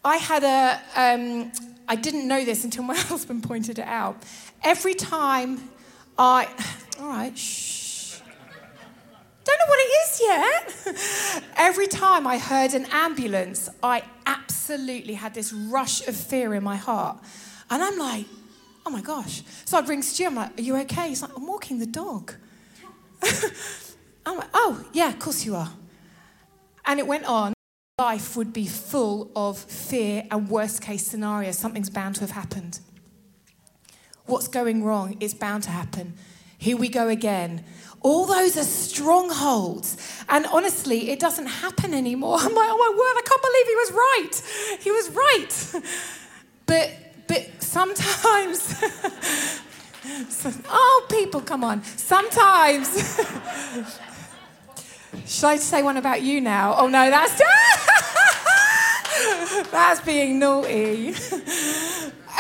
I 0.05 0.19
had 0.19 0.45
a, 0.45 0.81
um, 0.95 1.51
I 1.89 1.97
didn't 1.97 2.29
know 2.29 2.45
this 2.45 2.63
until 2.63 2.85
my 2.85 2.97
husband 3.11 3.43
pointed 3.43 3.81
it 3.81 3.87
out. 3.87 4.23
Every 4.63 4.95
time 4.95 5.71
I, 6.17 6.47
all 7.01 7.09
right, 7.09 7.37
shh 7.37 7.74
don't 9.45 9.59
know 9.59 9.69
what 9.69 9.79
it 9.81 9.93
is 10.03 10.21
yet. 10.21 11.45
Every 11.57 11.87
time 11.87 12.27
I 12.27 12.39
heard 12.39 12.75
an 12.75 12.87
ambulance, 12.91 13.69
I 13.83 14.03
absolutely 14.27 15.15
had 15.15 15.35
this 15.35 15.53
rush 15.53 16.07
of 16.09 16.17
fear 16.17 16.55
in 16.55 16.65
my 16.65 16.77
heart. 16.77 17.19
And 17.71 17.83
I'm 17.83 17.99
like, 17.99 18.27
oh 18.87 18.91
my 18.91 19.01
gosh. 19.01 19.43
So 19.65 19.79
I'd 19.79 19.89
ring 19.89 20.03
Stu, 20.03 20.27
I'm 20.27 20.35
like, 20.35 20.59
are 20.59 20.63
you 20.63 20.77
okay? 20.79 21.09
He's 21.09 21.23
like, 21.23 21.37
I'm 21.37 21.47
walking 21.47 21.79
the 21.79 21.87
dog. 21.87 22.35
I'm 24.27 24.39
like, 24.39 24.49
oh, 24.55 24.85
yeah, 24.93 25.09
of 25.09 25.19
course 25.19 25.45
you 25.45 25.55
are. 25.57 25.73
And 26.87 26.99
it 26.99 27.07
went 27.07 27.25
on. 27.25 27.53
Life 27.99 28.37
would 28.37 28.53
be 28.53 28.67
full 28.67 29.31
of 29.37 29.59
fear 29.59 30.25
and 30.31 30.49
worst 30.49 30.83
case 30.83 31.07
scenarios. 31.07 31.57
Something's 31.57 31.91
bound 31.91 32.17
to 32.17 32.23
have 32.23 32.33
happened. 32.33 32.81
What's 34.27 34.49
going 34.49 34.83
wrong 34.83 35.17
is 35.21 35.35
bound 35.35 35.63
to 35.65 35.71
happen. 35.71 36.15
Here 36.65 36.79
we 36.79 36.89
go 36.89 37.09
again. 37.09 37.63
All 38.01 38.25
those 38.25 38.57
are 38.57 38.65
strongholds. 38.65 39.99
And 40.31 40.47
honestly, 40.47 41.11
it 41.11 41.21
doesn't 41.21 41.45
happen 41.45 41.93
anymore. 41.93 42.39
I'm 42.41 42.55
like, 42.55 42.69
oh 42.71 42.79
my 42.79 42.89
word, 42.89 43.17
I 43.19 43.23
can't 43.27 43.43
believe 43.43 43.67
he 43.67 43.77
was 43.85 43.93
right. 43.93 44.35
He 44.81 44.91
was 44.91 45.11
right. 45.11 45.85
But 46.67 46.91
but 47.29 47.63
sometimes 47.63 48.75
oh 50.71 51.07
people, 51.11 51.43
come 51.43 51.63
on. 51.63 51.85
Sometimes 51.85 52.89
should 55.27 55.45
I 55.45 55.57
say 55.57 55.83
one 55.83 55.99
about 55.99 56.23
you 56.23 56.41
now? 56.41 56.75
Oh 56.79 56.89
no, 56.89 57.11
that's 57.11 57.43
that's 59.71 60.01
being 60.01 60.39
naughty. 60.39 61.15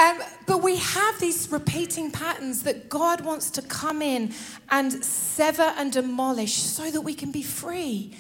Um, 0.00 0.22
but 0.46 0.62
we 0.62 0.76
have 0.76 1.20
these 1.20 1.50
repeating 1.50 2.11
patterns 2.11 2.62
that 2.62 2.88
God 2.88 3.20
wants 3.20 3.50
to 3.52 3.62
come 3.62 4.02
in 4.02 4.33
and 4.70 5.04
sever 5.04 5.74
and 5.76 5.92
demolish 5.92 6.54
so 6.54 6.90
that 6.90 7.00
we 7.00 7.14
can 7.14 7.30
be 7.30 7.42
free. 7.42 8.14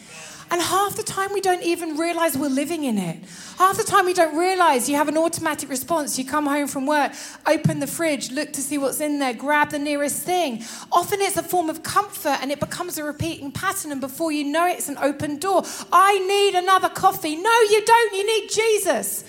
And 0.50 0.60
half 0.60 0.96
the 0.96 1.02
time 1.02 1.32
we 1.32 1.40
don't 1.40 1.62
even 1.62 1.96
realize 1.96 2.36
we're 2.36 2.48
living 2.48 2.84
in 2.84 2.98
it. 2.98 3.18
Half 3.58 3.78
the 3.78 3.84
time 3.84 4.04
we 4.04 4.12
don't 4.12 4.36
realize 4.36 4.88
you 4.88 4.96
have 4.96 5.08
an 5.08 5.16
automatic 5.16 5.68
response. 5.68 6.18
You 6.18 6.24
come 6.24 6.46
home 6.46 6.68
from 6.68 6.86
work, 6.86 7.12
open 7.46 7.80
the 7.80 7.86
fridge, 7.86 8.30
look 8.30 8.52
to 8.52 8.60
see 8.60 8.76
what's 8.78 9.00
in 9.00 9.18
there, 9.18 9.32
grab 9.32 9.70
the 9.70 9.78
nearest 9.78 10.22
thing. 10.22 10.62
Often 10.92 11.22
it's 11.22 11.36
a 11.36 11.42
form 11.42 11.70
of 11.70 11.82
comfort 11.82 12.38
and 12.40 12.52
it 12.52 12.60
becomes 12.60 12.98
a 12.98 13.04
repeating 13.04 13.52
pattern. 13.52 13.90
And 13.90 14.00
before 14.00 14.32
you 14.32 14.44
know 14.44 14.66
it, 14.66 14.78
it's 14.78 14.88
an 14.88 14.98
open 14.98 15.38
door. 15.38 15.64
I 15.92 16.18
need 16.18 16.54
another 16.54 16.88
coffee. 16.88 17.36
No, 17.36 17.60
you 17.70 17.84
don't. 17.84 18.14
You 18.14 18.26
need 18.26 18.50
Jesus. 18.50 19.24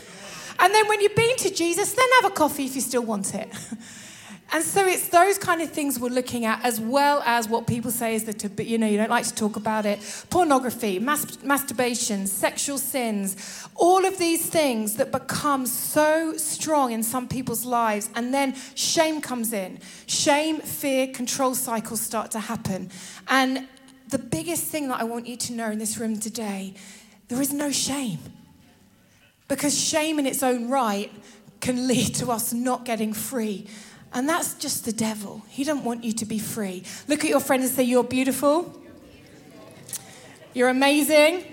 And 0.60 0.74
then 0.74 0.88
when 0.88 1.02
you've 1.02 1.16
been 1.16 1.36
to 1.38 1.54
Jesus, 1.54 1.94
then 1.94 2.06
have 2.22 2.32
a 2.32 2.36
coffee 2.36 2.66
if 2.66 2.76
you 2.76 2.82
still 2.82 3.04
want 3.04 3.36
it. 3.36 3.50
And 4.54 4.64
so 4.64 4.86
it's 4.86 5.10
those 5.10 5.38
kind 5.38 5.62
of 5.62 5.72
things 5.72 6.00
we're 6.00 6.10
looking 6.10 6.46
at, 6.46 6.64
as 6.64 6.80
well 6.80 7.22
as 7.26 7.50
what 7.50 7.66
people 7.66 7.92
say 7.92 8.16
is 8.16 8.26
the, 8.26 8.64
you 8.64 8.78
know, 8.78 8.88
you 8.88 8.98
don't 8.98 9.10
like 9.10 9.26
to 9.26 9.34
talk 9.34 9.56
about 9.56 9.86
it 9.86 10.00
pornography, 10.30 11.00
mas- 11.00 11.44
masturbation, 11.44 12.28
sexual 12.28 12.78
sins, 12.78 13.68
all 13.76 14.06
of 14.06 14.18
these 14.18 14.46
things 14.46 14.96
that 14.96 15.12
become 15.12 15.66
so 15.66 16.38
strong 16.38 16.92
in 16.92 17.02
some 17.02 17.28
people's 17.28 17.66
lives. 17.66 18.10
And 18.16 18.34
then 18.34 18.56
shame 18.76 19.20
comes 19.20 19.52
in. 19.52 19.80
Shame, 20.06 20.62
fear, 20.62 21.08
control 21.08 21.56
cycles 21.56 22.02
start 22.02 22.32
to 22.32 22.40
happen. 22.40 22.92
And 23.28 23.68
the 24.10 24.20
biggest 24.20 24.66
thing 24.66 24.88
that 24.90 25.02
I 25.02 25.04
want 25.04 25.28
you 25.28 25.38
to 25.38 25.54
know 25.54 25.72
in 25.72 25.80
this 25.80 25.98
room 25.98 26.20
today 26.20 26.76
there 27.28 27.42
is 27.42 27.52
no 27.52 27.72
shame. 27.72 28.20
Because 29.48 29.78
shame 29.78 30.20
in 30.20 30.26
its 30.26 30.42
own 30.42 30.70
right 30.70 31.12
can 31.62 31.88
lead 31.88 32.16
to 32.16 32.32
us 32.32 32.54
not 32.54 32.86
getting 32.86 33.14
free. 33.14 33.68
And 34.14 34.30
that's 34.30 34.54
just 34.54 34.86
the 34.86 34.94
devil. 34.94 35.44
He 35.50 35.64
doesn't 35.64 35.84
want 35.84 36.04
you 36.04 36.14
to 36.14 36.26
be 36.26 36.40
free. 36.40 36.84
Look 37.08 37.24
at 37.24 37.30
your 37.30 37.40
friend 37.40 37.64
and 37.64 37.72
say, 37.72 37.84
You're 37.84 38.04
beautiful. 38.04 38.82
You're 40.54 40.70
amazing. 40.70 41.44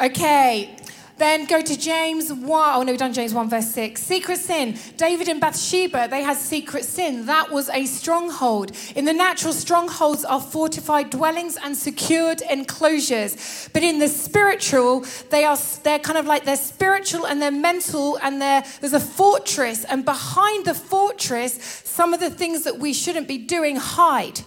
Okay, 0.00 0.76
then 1.18 1.46
go 1.46 1.60
to 1.60 1.78
James 1.78 2.32
1. 2.32 2.74
Oh, 2.74 2.82
no, 2.82 2.92
we've 2.92 2.98
done 2.98 3.12
James 3.12 3.34
1, 3.34 3.50
verse 3.50 3.70
6. 3.72 4.02
Secret 4.02 4.38
sin. 4.38 4.78
David 4.96 5.28
and 5.28 5.40
Bathsheba, 5.40 6.08
they 6.08 6.22
had 6.22 6.36
secret 6.36 6.84
sin. 6.84 7.26
That 7.26 7.50
was 7.50 7.68
a 7.70 7.86
stronghold. 7.86 8.72
In 8.94 9.04
the 9.04 9.12
natural, 9.12 9.52
strongholds 9.52 10.24
are 10.24 10.40
fortified 10.40 11.10
dwellings 11.10 11.56
and 11.62 11.76
secured 11.76 12.40
enclosures. 12.42 13.68
But 13.72 13.82
in 13.82 13.98
the 13.98 14.08
spiritual, 14.08 15.04
they 15.30 15.44
are 15.44 15.58
they're 15.82 15.98
kind 15.98 16.18
of 16.18 16.26
like 16.26 16.44
they're 16.44 16.56
spiritual 16.56 17.26
and 17.26 17.42
they're 17.42 17.50
mental 17.50 18.18
and 18.22 18.40
they're, 18.40 18.64
there's 18.80 18.92
a 18.92 19.00
fortress. 19.00 19.84
And 19.84 20.04
behind 20.04 20.66
the 20.66 20.74
fortress, 20.74 21.82
some 21.84 22.14
of 22.14 22.20
the 22.20 22.30
things 22.30 22.64
that 22.64 22.78
we 22.78 22.92
shouldn't 22.92 23.28
be 23.28 23.38
doing 23.38 23.76
hide. 23.76 24.40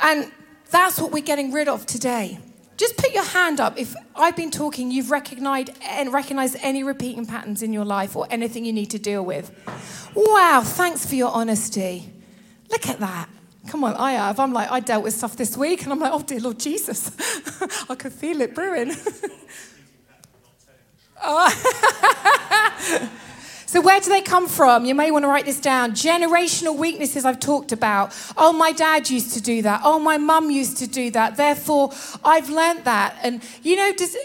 And 0.00 0.30
that's 0.70 0.98
what 1.00 1.12
we're 1.12 1.22
getting 1.22 1.52
rid 1.52 1.68
of 1.68 1.86
today. 1.86 2.38
Just 2.80 2.96
put 2.96 3.12
your 3.12 3.24
hand 3.24 3.60
up 3.60 3.78
if 3.78 3.94
I've 4.16 4.34
been 4.34 4.50
talking, 4.50 4.90
you've 4.90 5.10
recognized 5.10 5.70
and 5.82 6.10
recognized 6.10 6.56
any 6.62 6.82
repeating 6.82 7.26
patterns 7.26 7.62
in 7.62 7.74
your 7.74 7.84
life 7.84 8.16
or 8.16 8.26
anything 8.30 8.64
you 8.64 8.72
need 8.72 8.88
to 8.92 8.98
deal 8.98 9.22
with. 9.22 9.52
Wow, 10.14 10.62
thanks 10.64 11.04
for 11.04 11.14
your 11.14 11.30
honesty. 11.30 12.10
Look 12.70 12.88
at 12.88 12.98
that. 13.00 13.28
Come 13.68 13.84
on, 13.84 13.96
I 13.96 14.12
have. 14.12 14.40
I'm 14.40 14.54
like, 14.54 14.70
I 14.70 14.80
dealt 14.80 15.04
with 15.04 15.12
stuff 15.12 15.36
this 15.36 15.58
week, 15.58 15.82
and 15.82 15.92
I'm 15.92 15.98
like, 15.98 16.10
oh 16.10 16.22
dear 16.22 16.40
Lord 16.40 16.58
Jesus, 16.58 17.10
I 17.90 17.94
could 17.96 18.14
feel 18.14 18.40
it 18.40 18.54
brewing. 18.54 18.92
oh. 21.22 23.08
So, 23.70 23.80
where 23.80 24.00
do 24.00 24.10
they 24.10 24.20
come 24.20 24.48
from? 24.48 24.84
You 24.84 24.96
may 24.96 25.12
want 25.12 25.22
to 25.22 25.28
write 25.28 25.44
this 25.44 25.60
down. 25.60 25.92
Generational 25.92 26.76
weaknesses 26.76 27.24
I've 27.24 27.38
talked 27.38 27.70
about. 27.70 28.12
Oh, 28.36 28.52
my 28.52 28.72
dad 28.72 29.08
used 29.08 29.32
to 29.34 29.40
do 29.40 29.62
that. 29.62 29.82
Oh, 29.84 30.00
my 30.00 30.18
mum 30.18 30.50
used 30.50 30.78
to 30.78 30.88
do 30.88 31.12
that. 31.12 31.36
Therefore, 31.36 31.92
I've 32.24 32.50
learnt 32.50 32.82
that. 32.86 33.16
And, 33.22 33.40
you 33.62 33.76
know, 33.76 33.92
does, 33.92 34.16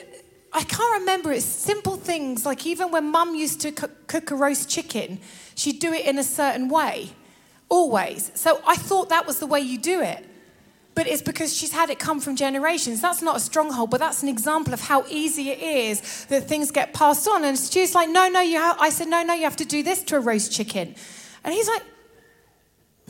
I 0.51 0.63
can't 0.63 0.99
remember. 0.99 1.31
It's 1.31 1.45
simple 1.45 1.95
things 1.95 2.43
like 2.43 2.65
even 2.65 2.89
when 2.89 3.11
mum 3.11 3.35
used 3.35 3.61
to 3.61 3.71
cook, 3.71 4.07
cook 4.07 4.31
a 4.31 4.35
roast 4.35 4.67
chicken, 4.67 5.19
she'd 5.53 5.77
do 5.77 5.93
it 5.93 6.07
in 6.07 6.17
a 6.17 6.23
certain 6.23 6.67
way, 6.67 7.11
always. 7.69 8.31
So, 8.33 8.59
I 8.65 8.75
thought 8.75 9.09
that 9.09 9.27
was 9.27 9.37
the 9.37 9.45
way 9.45 9.59
you 9.59 9.77
do 9.77 10.01
it 10.01 10.27
but 10.95 11.07
it's 11.07 11.21
because 11.21 11.55
she's 11.55 11.73
had 11.73 11.89
it 11.89 11.99
come 11.99 12.21
from 12.21 12.37
generations. 12.37 13.01
That's 13.01 13.21
not 13.21 13.35
a 13.35 13.39
stronghold, 13.41 13.91
but 13.91 13.99
that's 13.99 14.23
an 14.23 14.29
example 14.29 14.73
of 14.73 14.79
how 14.79 15.05
easy 15.09 15.49
it 15.49 15.59
is 15.59 16.25
that 16.25 16.47
things 16.47 16.71
get 16.71 16.93
passed 16.93 17.27
on. 17.27 17.43
And 17.43 17.59
Stu's 17.59 17.93
like, 17.93 18.09
no, 18.09 18.29
no, 18.29 18.39
you 18.39 18.57
I 18.59 18.89
said, 18.89 19.09
no, 19.09 19.21
no, 19.21 19.33
you 19.33 19.43
have 19.43 19.57
to 19.57 19.65
do 19.65 19.83
this 19.83 20.01
to 20.03 20.15
a 20.15 20.19
roast 20.21 20.53
chicken. 20.53 20.95
And 21.43 21.53
he's 21.53 21.67
like, 21.67 21.83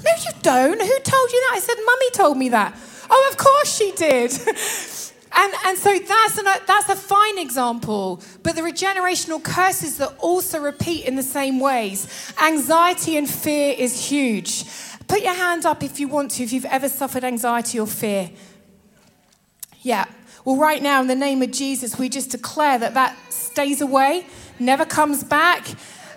no, 0.04 0.12
you 0.18 0.32
don't. 0.42 0.82
Who 0.82 1.00
told 1.00 1.32
you 1.32 1.40
that? 1.42 1.52
I 1.54 1.60
said, 1.60 1.76
mummy 1.86 2.12
told 2.12 2.38
me 2.38 2.50
that. 2.50 2.76
Oh, 3.10 3.30
of 3.32 3.38
course 3.38 3.78
she 3.78 3.92
did. 3.92 4.32
and, 5.38 5.54
and 5.66 5.78
so 5.78 5.98
that's, 6.00 6.38
an, 6.40 6.46
that's 6.66 6.90
a 6.90 6.96
fine 6.96 7.38
example. 7.38 8.22
But 8.42 8.56
there 8.56 8.66
are 8.66 8.72
generational 8.72 9.42
curses 9.42 10.00
that 10.00 10.16
also 10.20 10.60
repeat 10.60 11.06
in 11.06 11.16
the 11.16 11.24
same 11.24 11.60
ways. 11.60 12.34
Anxiety 12.42 13.16
and 13.16 13.30
fear 13.30 13.76
is 13.78 14.10
huge. 14.10 14.66
Put 15.08 15.22
your 15.22 15.34
hand 15.34 15.66
up 15.66 15.84
if 15.84 16.00
you 16.00 16.08
want 16.08 16.32
to, 16.32 16.44
if 16.44 16.52
you've 16.52 16.66
ever 16.66 16.90
suffered 16.90 17.24
anxiety 17.24 17.80
or 17.80 17.88
fear. 17.88 18.32
Yeah. 19.82 20.06
Well, 20.44 20.58
right 20.58 20.82
now, 20.82 21.02
in 21.02 21.08
the 21.08 21.16
name 21.16 21.42
of 21.42 21.52
Jesus, 21.52 21.98
we 21.98 22.10
just 22.10 22.32
declare 22.32 22.78
that 22.78 22.94
that 22.94 23.16
stays 23.32 23.82
away, 23.82 24.26
never 24.60 24.86
comes 24.86 25.24
back, 25.24 25.68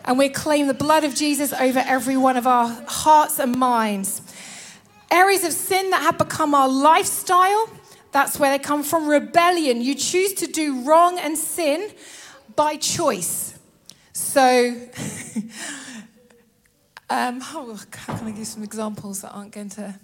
and 0.04 0.18
we 0.18 0.28
claim 0.28 0.66
the 0.66 0.74
blood 0.74 1.04
of 1.04 1.14
Jesus 1.14 1.52
over 1.52 1.80
every 1.80 2.16
one 2.16 2.36
of 2.36 2.46
our 2.46 2.68
hearts 2.86 3.38
and 3.38 3.56
minds. 3.56 4.22
Areas 5.10 5.44
of 5.44 5.52
sin 5.52 5.90
that 5.90 6.02
have 6.02 6.18
become 6.18 6.54
our 6.54 6.68
lifestyle, 6.68 7.70
that's 8.10 8.38
where 8.38 8.50
they 8.50 8.58
come 8.58 8.82
from. 8.82 9.06
Rebellion. 9.08 9.80
You 9.80 9.94
choose 9.94 10.32
to 10.34 10.46
do 10.46 10.82
wrong 10.82 11.18
and 11.18 11.36
sin 11.36 11.90
by 12.56 12.76
choice. 12.76 13.58
So, 14.12 14.74
Um, 17.10 17.40
oh, 17.54 17.78
how 18.06 18.16
can 18.18 18.26
I 18.28 18.30
give 18.32 18.46
some 18.46 18.62
examples 18.62 19.22
that 19.22 19.30
aren't 19.30 19.52
going 19.52 19.70
to? 19.70 19.94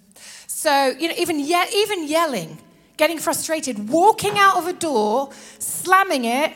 So, 0.46 0.88
you 0.98 1.08
know, 1.08 1.14
even, 1.18 1.38
ye- 1.38 1.70
even 1.74 2.08
yelling. 2.08 2.58
getting 2.96 3.18
frustrated, 3.18 3.88
walking 3.88 4.38
out 4.38 4.56
of 4.56 4.66
a 4.68 4.72
door, 4.72 5.30
slamming 5.58 6.24
it 6.24 6.52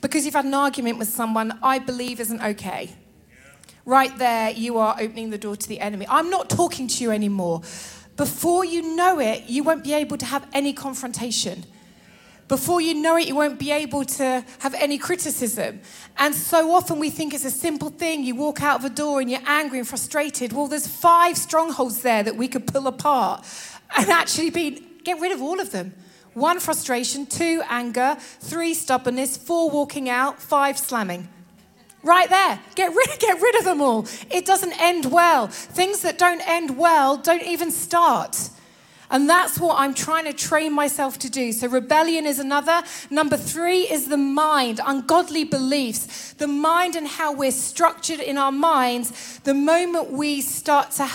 because 0.00 0.24
you've 0.24 0.34
had 0.34 0.44
an 0.46 0.54
argument 0.54 0.98
with 0.98 1.08
someone, 1.08 1.58
I 1.62 1.78
believe 1.78 2.18
isn't 2.18 2.42
okay. 2.42 2.90
Right 3.84 4.16
there, 4.18 4.50
you 4.50 4.78
are 4.78 4.96
opening 4.98 5.30
the 5.30 5.38
door 5.38 5.54
to 5.56 5.68
the 5.68 5.80
enemy. 5.80 6.06
I'm 6.08 6.30
not 6.30 6.48
talking 6.48 6.88
to 6.88 7.04
you 7.04 7.10
anymore. 7.10 7.60
Before 8.16 8.64
you 8.64 8.96
know 8.96 9.18
it, 9.20 9.44
you 9.48 9.62
won't 9.62 9.84
be 9.84 9.92
able 9.92 10.16
to 10.18 10.26
have 10.26 10.46
any 10.52 10.72
confrontation. 10.72 11.64
Before 12.52 12.82
you 12.82 12.92
know 12.92 13.16
it, 13.16 13.26
you 13.26 13.34
won't 13.34 13.58
be 13.58 13.70
able 13.70 14.04
to 14.04 14.44
have 14.58 14.74
any 14.74 14.98
criticism. 14.98 15.80
And 16.18 16.34
so 16.34 16.72
often 16.72 16.98
we 16.98 17.08
think 17.08 17.32
it's 17.32 17.46
a 17.46 17.50
simple 17.50 17.88
thing. 17.88 18.24
You 18.24 18.34
walk 18.34 18.60
out 18.62 18.80
of 18.80 18.84
a 18.84 18.90
door 18.90 19.22
and 19.22 19.30
you're 19.30 19.40
angry 19.46 19.78
and 19.78 19.88
frustrated. 19.88 20.52
Well, 20.52 20.66
there's 20.66 20.86
five 20.86 21.38
strongholds 21.38 22.02
there 22.02 22.22
that 22.22 22.36
we 22.36 22.48
could 22.48 22.66
pull 22.66 22.86
apart 22.88 23.46
and 23.96 24.10
actually 24.10 24.50
be, 24.50 24.86
get 25.02 25.18
rid 25.18 25.32
of 25.32 25.40
all 25.40 25.60
of 25.60 25.70
them. 25.72 25.94
One, 26.34 26.60
frustration. 26.60 27.24
Two, 27.24 27.62
anger. 27.70 28.18
Three, 28.18 28.74
stubbornness. 28.74 29.38
Four, 29.38 29.70
walking 29.70 30.10
out. 30.10 30.38
Five, 30.38 30.76
slamming. 30.76 31.28
Right 32.02 32.28
there. 32.28 32.60
Get 32.74 32.94
rid, 32.94 33.08
get 33.18 33.40
rid 33.40 33.54
of 33.54 33.64
them 33.64 33.80
all. 33.80 34.06
It 34.30 34.44
doesn't 34.44 34.78
end 34.78 35.10
well. 35.10 35.46
Things 35.46 36.02
that 36.02 36.18
don't 36.18 36.46
end 36.46 36.76
well 36.76 37.16
don't 37.16 37.44
even 37.44 37.70
start. 37.70 38.50
And 39.12 39.28
that's 39.28 39.60
what 39.60 39.78
I'm 39.78 39.92
trying 39.92 40.24
to 40.24 40.32
train 40.32 40.72
myself 40.72 41.18
to 41.18 41.30
do. 41.30 41.52
So, 41.52 41.68
rebellion 41.68 42.26
is 42.26 42.38
another. 42.38 42.82
Number 43.10 43.36
three 43.36 43.82
is 43.82 44.08
the 44.08 44.16
mind, 44.16 44.80
ungodly 44.84 45.44
beliefs. 45.44 46.32
The 46.32 46.48
mind 46.48 46.96
and 46.96 47.06
how 47.06 47.34
we're 47.34 47.52
structured 47.52 48.20
in 48.20 48.38
our 48.38 48.50
minds. 48.50 49.38
The 49.40 49.52
moment 49.52 50.10
we 50.10 50.40
start 50.40 50.92
to, 50.92 51.10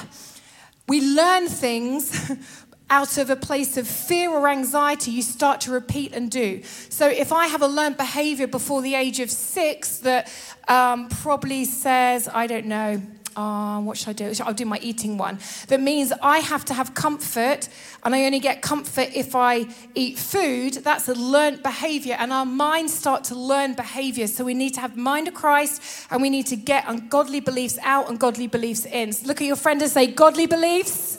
we 0.88 1.02
learn 1.02 1.48
things 1.48 2.32
out 2.92 3.18
of 3.18 3.32
a 3.32 3.36
place 3.36 3.78
of 3.78 3.88
fear 3.88 4.30
or 4.30 4.48
anxiety, 4.48 5.12
you 5.12 5.24
start 5.24 5.60
to 5.62 5.72
repeat 5.72 6.14
and 6.14 6.30
do. 6.30 6.62
So, 6.90 7.08
if 7.08 7.34
I 7.34 7.48
have 7.48 7.64
a 7.64 7.68
learned 7.68 7.98
behavior 7.98 8.46
before 8.46 8.84
the 8.84 8.94
age 8.94 9.20
of 9.20 9.32
six 9.32 9.98
that 10.00 10.32
um, 10.68 11.10
probably 11.10 11.66
says, 11.66 12.30
I 12.32 12.46
don't 12.46 12.68
know, 12.68 13.02
um, 13.38 13.86
what 13.86 13.98
should 13.98 14.10
I 14.10 14.14
do? 14.14 14.34
I'll 14.44 14.54
do 14.54 14.66
my 14.66 14.80
eating 14.80 15.18
one. 15.18 15.38
That 15.68 15.80
means 15.80 16.12
I 16.22 16.40
have 16.40 16.66
to 16.66 16.74
have 16.74 16.96
comfort, 16.96 17.70
and 18.04 18.16
I 18.16 18.26
only 18.26 18.40
get 18.40 18.62
comfort 18.62 19.10
if 19.14 19.36
I 19.36 19.68
eat 19.94 20.18
food. 20.18 20.74
That's 20.74 21.08
a 21.08 21.14
learned 21.14 21.62
behavior, 21.62 22.16
and 22.20 22.34
our 22.34 22.46
minds 22.46 22.94
start 22.94 23.24
to 23.26 23.36
learn 23.36 23.76
behavior. 23.76 24.26
So 24.26 24.44
we 24.44 24.56
need 24.56 24.74
to 24.74 24.82
have 24.82 24.98
mind 24.98 25.28
of 25.28 25.36
Christ, 25.36 25.82
and 26.10 26.22
we 26.22 26.30
need 26.32 26.48
to 26.48 26.56
get 26.56 26.86
ungodly 26.88 27.40
beliefs 27.40 27.78
out 27.84 28.10
and 28.10 28.20
godly 28.20 28.48
beliefs 28.48 28.86
in. 28.86 29.14
So 29.14 29.28
look 29.28 29.40
at 29.40 29.48
your 29.48 29.56
friend 29.56 29.82
and 29.82 29.92
say, 29.92 30.08
"Godly 30.08 30.48
beliefs." 30.48 31.17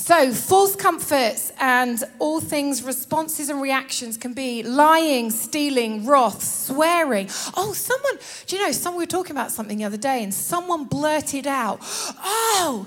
So, 0.00 0.32
false 0.32 0.76
comforts 0.76 1.52
and 1.60 2.02
all 2.18 2.40
things, 2.40 2.82
responses 2.82 3.50
and 3.50 3.60
reactions 3.60 4.16
can 4.16 4.32
be 4.32 4.62
lying, 4.62 5.30
stealing, 5.30 6.06
wrath, 6.06 6.42
swearing. 6.42 7.28
Oh, 7.54 7.74
someone, 7.74 8.18
do 8.46 8.56
you 8.56 8.64
know, 8.64 8.72
someone 8.72 8.98
we 8.98 9.02
were 9.02 9.08
talking 9.08 9.32
about 9.32 9.52
something 9.52 9.76
the 9.76 9.84
other 9.84 9.98
day 9.98 10.22
and 10.24 10.32
someone 10.32 10.84
blurted 10.84 11.46
out, 11.46 11.80
Oh, 11.82 12.86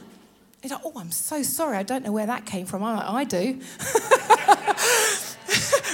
like, 0.63 0.81
oh, 0.83 0.93
I'm 0.95 1.11
so 1.11 1.43
sorry. 1.43 1.77
I 1.77 1.83
don't 1.83 2.03
know 2.03 2.11
where 2.11 2.25
that 2.25 2.47
came 2.47 2.65
from. 2.65 2.83
I'm 2.83 2.97
like, 2.97 3.07
I 3.07 3.23
do. 3.25 3.59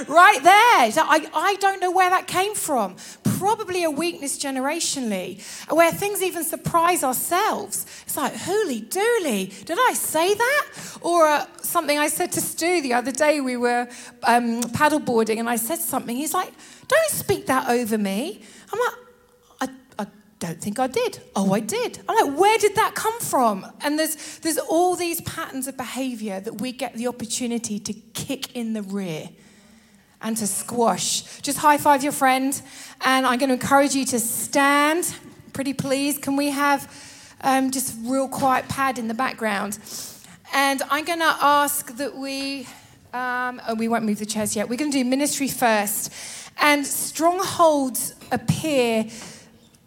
right 0.07 0.41
there. 0.43 0.91
So 0.91 1.01
I, 1.03 1.29
I 1.33 1.55
don't 1.59 1.81
know 1.81 1.91
where 1.91 2.09
that 2.09 2.27
came 2.27 2.55
from. 2.55 2.95
Probably 3.39 3.83
a 3.85 3.89
weakness 3.89 4.37
generationally, 4.37 5.39
where 5.71 5.91
things 5.91 6.21
even 6.21 6.43
surprise 6.43 7.03
ourselves. 7.03 7.85
It's 8.05 8.17
like, 8.17 8.35
holy 8.35 8.81
dooly, 8.81 9.65
did 9.65 9.77
I 9.79 9.93
say 9.93 10.33
that? 10.33 10.65
Or 11.01 11.25
uh, 11.25 11.45
something 11.61 11.97
I 11.97 12.09
said 12.09 12.33
to 12.33 12.41
Stu 12.41 12.81
the 12.81 12.93
other 12.93 13.11
day, 13.11 13.39
we 13.39 13.55
were 13.55 13.87
um, 14.23 14.61
paddleboarding, 14.61 15.39
and 15.39 15.49
I 15.49 15.55
said 15.55 15.79
something. 15.79 16.17
He's 16.17 16.33
like, 16.33 16.51
don't 16.87 17.11
speak 17.11 17.45
that 17.45 17.69
over 17.69 17.97
me. 17.97 18.41
I'm 18.73 18.79
like, 18.79 18.93
I 19.99 20.07
don't 20.39 20.61
think 20.61 20.79
I 20.79 20.87
did. 20.87 21.19
Oh, 21.35 21.53
I 21.53 21.59
did. 21.59 21.99
I'm 22.07 22.15
like, 22.15 22.39
where 22.39 22.57
did 22.57 22.75
that 22.75 22.95
come 22.95 23.19
from? 23.19 23.65
And 23.81 23.99
there's, 23.99 24.39
there's 24.39 24.57
all 24.57 24.95
these 24.95 25.21
patterns 25.21 25.67
of 25.67 25.75
behavior 25.75 26.39
that 26.39 26.61
we 26.61 26.71
get 26.71 26.93
the 26.93 27.07
opportunity 27.07 27.77
to 27.79 27.93
kick 27.93 28.55
in 28.55 28.73
the 28.73 28.81
rear 28.81 29.29
and 30.21 30.35
to 30.37 30.47
squash. 30.47 31.39
Just 31.41 31.57
high 31.57 31.77
five 31.77 32.03
your 32.03 32.11
friend, 32.11 32.61
and 33.01 33.25
I'm 33.25 33.39
going 33.39 33.49
to 33.49 33.55
encourage 33.55 33.95
you 33.95 34.05
to 34.05 34.19
stand. 34.19 35.15
Pretty 35.53 35.73
please. 35.73 36.17
Can 36.17 36.35
we 36.35 36.49
have 36.49 36.89
um, 37.41 37.71
just 37.71 37.95
real 38.03 38.27
quiet 38.27 38.67
pad 38.67 38.99
in 38.99 39.07
the 39.07 39.13
background? 39.13 39.79
And 40.53 40.81
I'm 40.89 41.05
going 41.05 41.19
to 41.19 41.35
ask 41.39 41.95
that 41.97 42.15
we, 42.15 42.67
um, 43.13 43.61
oh, 43.67 43.75
we 43.75 43.87
won't 43.87 44.03
move 44.03 44.19
the 44.19 44.25
chairs 44.25 44.55
yet. 44.55 44.67
We're 44.67 44.77
going 44.77 44.91
to 44.91 44.97
do 44.97 45.05
ministry 45.05 45.47
first. 45.47 46.11
And 46.61 46.85
strongholds 46.85 48.15
appear 48.31 49.05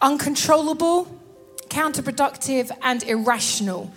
uncontrollable, 0.01 1.21
counterproductive, 1.69 2.71
and 2.83 3.03
irrational. 3.03 3.93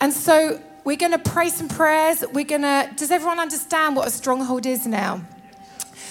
And 0.00 0.12
so 0.12 0.60
we're 0.84 0.96
going 0.96 1.12
to 1.12 1.18
pray 1.18 1.48
some 1.48 1.68
prayers. 1.68 2.24
We're 2.32 2.44
going 2.44 2.62
to, 2.62 2.90
does 2.96 3.10
everyone 3.10 3.38
understand 3.38 3.96
what 3.96 4.06
a 4.06 4.10
stronghold 4.10 4.66
is 4.66 4.86
now? 4.86 5.22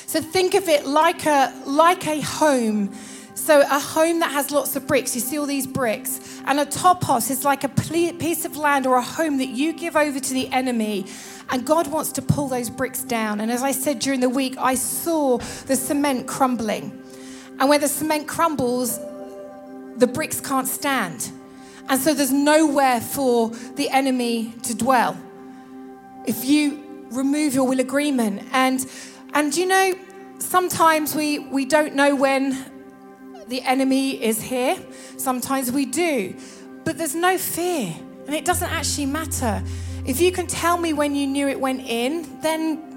So 0.05 0.21
think 0.21 0.53
of 0.53 0.67
it 0.69 0.85
like 0.85 1.25
a, 1.25 1.53
like 1.65 2.07
a 2.07 2.21
home. 2.21 2.93
So 3.35 3.61
a 3.61 3.79
home 3.79 4.19
that 4.19 4.31
has 4.31 4.51
lots 4.51 4.75
of 4.75 4.87
bricks. 4.87 5.15
You 5.15 5.21
see 5.21 5.37
all 5.37 5.45
these 5.45 5.67
bricks. 5.67 6.41
And 6.45 6.59
a 6.59 6.65
topos 6.65 7.29
is 7.31 7.43
like 7.43 7.63
a 7.63 7.69
piece 7.69 8.45
of 8.45 8.57
land 8.57 8.85
or 8.85 8.95
a 8.95 9.01
home 9.01 9.37
that 9.37 9.49
you 9.49 9.73
give 9.73 9.95
over 9.95 10.19
to 10.19 10.33
the 10.33 10.47
enemy. 10.49 11.05
And 11.49 11.65
God 11.65 11.87
wants 11.87 12.11
to 12.13 12.21
pull 12.21 12.47
those 12.47 12.69
bricks 12.69 13.03
down. 13.03 13.41
And 13.41 13.51
as 13.51 13.63
I 13.63 13.71
said 13.71 13.99
during 13.99 14.19
the 14.19 14.29
week, 14.29 14.55
I 14.57 14.75
saw 14.75 15.37
the 15.37 15.75
cement 15.75 16.27
crumbling. 16.27 16.99
And 17.59 17.69
where 17.69 17.79
the 17.79 17.87
cement 17.87 18.27
crumbles, 18.27 18.99
the 19.97 20.07
bricks 20.07 20.39
can't 20.39 20.67
stand. 20.67 21.31
And 21.89 21.99
so 21.99 22.13
there's 22.13 22.31
nowhere 22.31 23.01
for 23.01 23.49
the 23.49 23.89
enemy 23.89 24.53
to 24.63 24.75
dwell. 24.75 25.17
If 26.25 26.45
you 26.45 26.83
remove 27.13 27.53
your 27.53 27.67
will 27.67 27.79
agreement. 27.79 28.43
And 28.51 28.85
and 29.33 29.55
you 29.55 29.65
know, 29.65 29.93
sometimes 30.39 31.15
we, 31.15 31.39
we 31.39 31.65
don't 31.65 31.95
know 31.95 32.15
when 32.15 32.71
the 33.47 33.61
enemy 33.63 34.23
is 34.23 34.41
here. 34.41 34.77
Sometimes 35.17 35.71
we 35.71 35.85
do. 35.85 36.35
But 36.83 36.97
there's 36.97 37.15
no 37.15 37.37
fear. 37.37 37.93
And 38.25 38.35
it 38.35 38.45
doesn't 38.45 38.71
actually 38.71 39.07
matter. 39.07 39.63
If 40.05 40.19
you 40.19 40.31
can 40.31 40.47
tell 40.47 40.77
me 40.77 40.93
when 40.93 41.15
you 41.15 41.27
knew 41.27 41.47
it 41.47 41.59
went 41.59 41.81
in, 41.81 42.39
then 42.41 42.89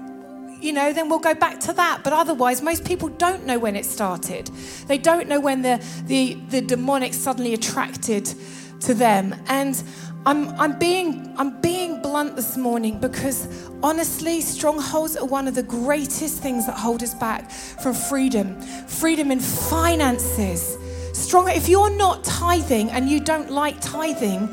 you 0.59 0.73
know, 0.73 0.91
then 0.91 1.07
we'll 1.07 1.19
go 1.19 1.35
back 1.35 1.59
to 1.61 1.73
that. 1.73 2.03
But 2.03 2.13
otherwise, 2.13 2.61
most 2.61 2.83
people 2.83 3.09
don't 3.09 3.45
know 3.45 3.59
when 3.59 3.75
it 3.75 3.85
started. 3.85 4.47
They 4.87 4.97
don't 4.97 5.27
know 5.27 5.39
when 5.39 5.61
the, 5.61 5.83
the, 6.05 6.33
the 6.49 6.61
demonic 6.61 7.13
suddenly 7.13 7.53
attracted 7.53 8.33
to 8.81 8.93
them. 8.95 9.35
And 9.47 9.81
I'm, 10.25 10.49
I'm, 10.59 10.79
being, 10.79 11.33
I'm 11.37 11.61
being 11.61 11.86
blunt 12.07 12.37
this 12.37 12.55
morning 12.55 12.97
because 13.01 13.49
honestly, 13.83 14.39
strongholds 14.39 15.17
are 15.17 15.25
one 15.25 15.45
of 15.45 15.55
the 15.55 15.63
greatest 15.63 16.41
things 16.41 16.65
that 16.65 16.77
hold 16.77 17.03
us 17.03 17.13
back 17.13 17.51
from 17.51 17.93
freedom. 17.93 18.61
Freedom 18.87 19.29
in 19.29 19.41
finances. 19.41 20.77
Strong, 21.11 21.49
if 21.49 21.67
you're 21.67 21.93
not 21.97 22.23
tithing 22.23 22.89
and 22.91 23.09
you 23.09 23.19
don't 23.19 23.51
like 23.51 23.75
tithing, 23.81 24.47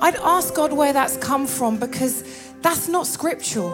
I'd 0.00 0.16
ask 0.16 0.54
God 0.54 0.70
where 0.70 0.92
that's 0.92 1.16
come 1.16 1.46
from 1.46 1.78
because 1.78 2.22
that's 2.60 2.88
not 2.88 3.06
scriptural. 3.06 3.72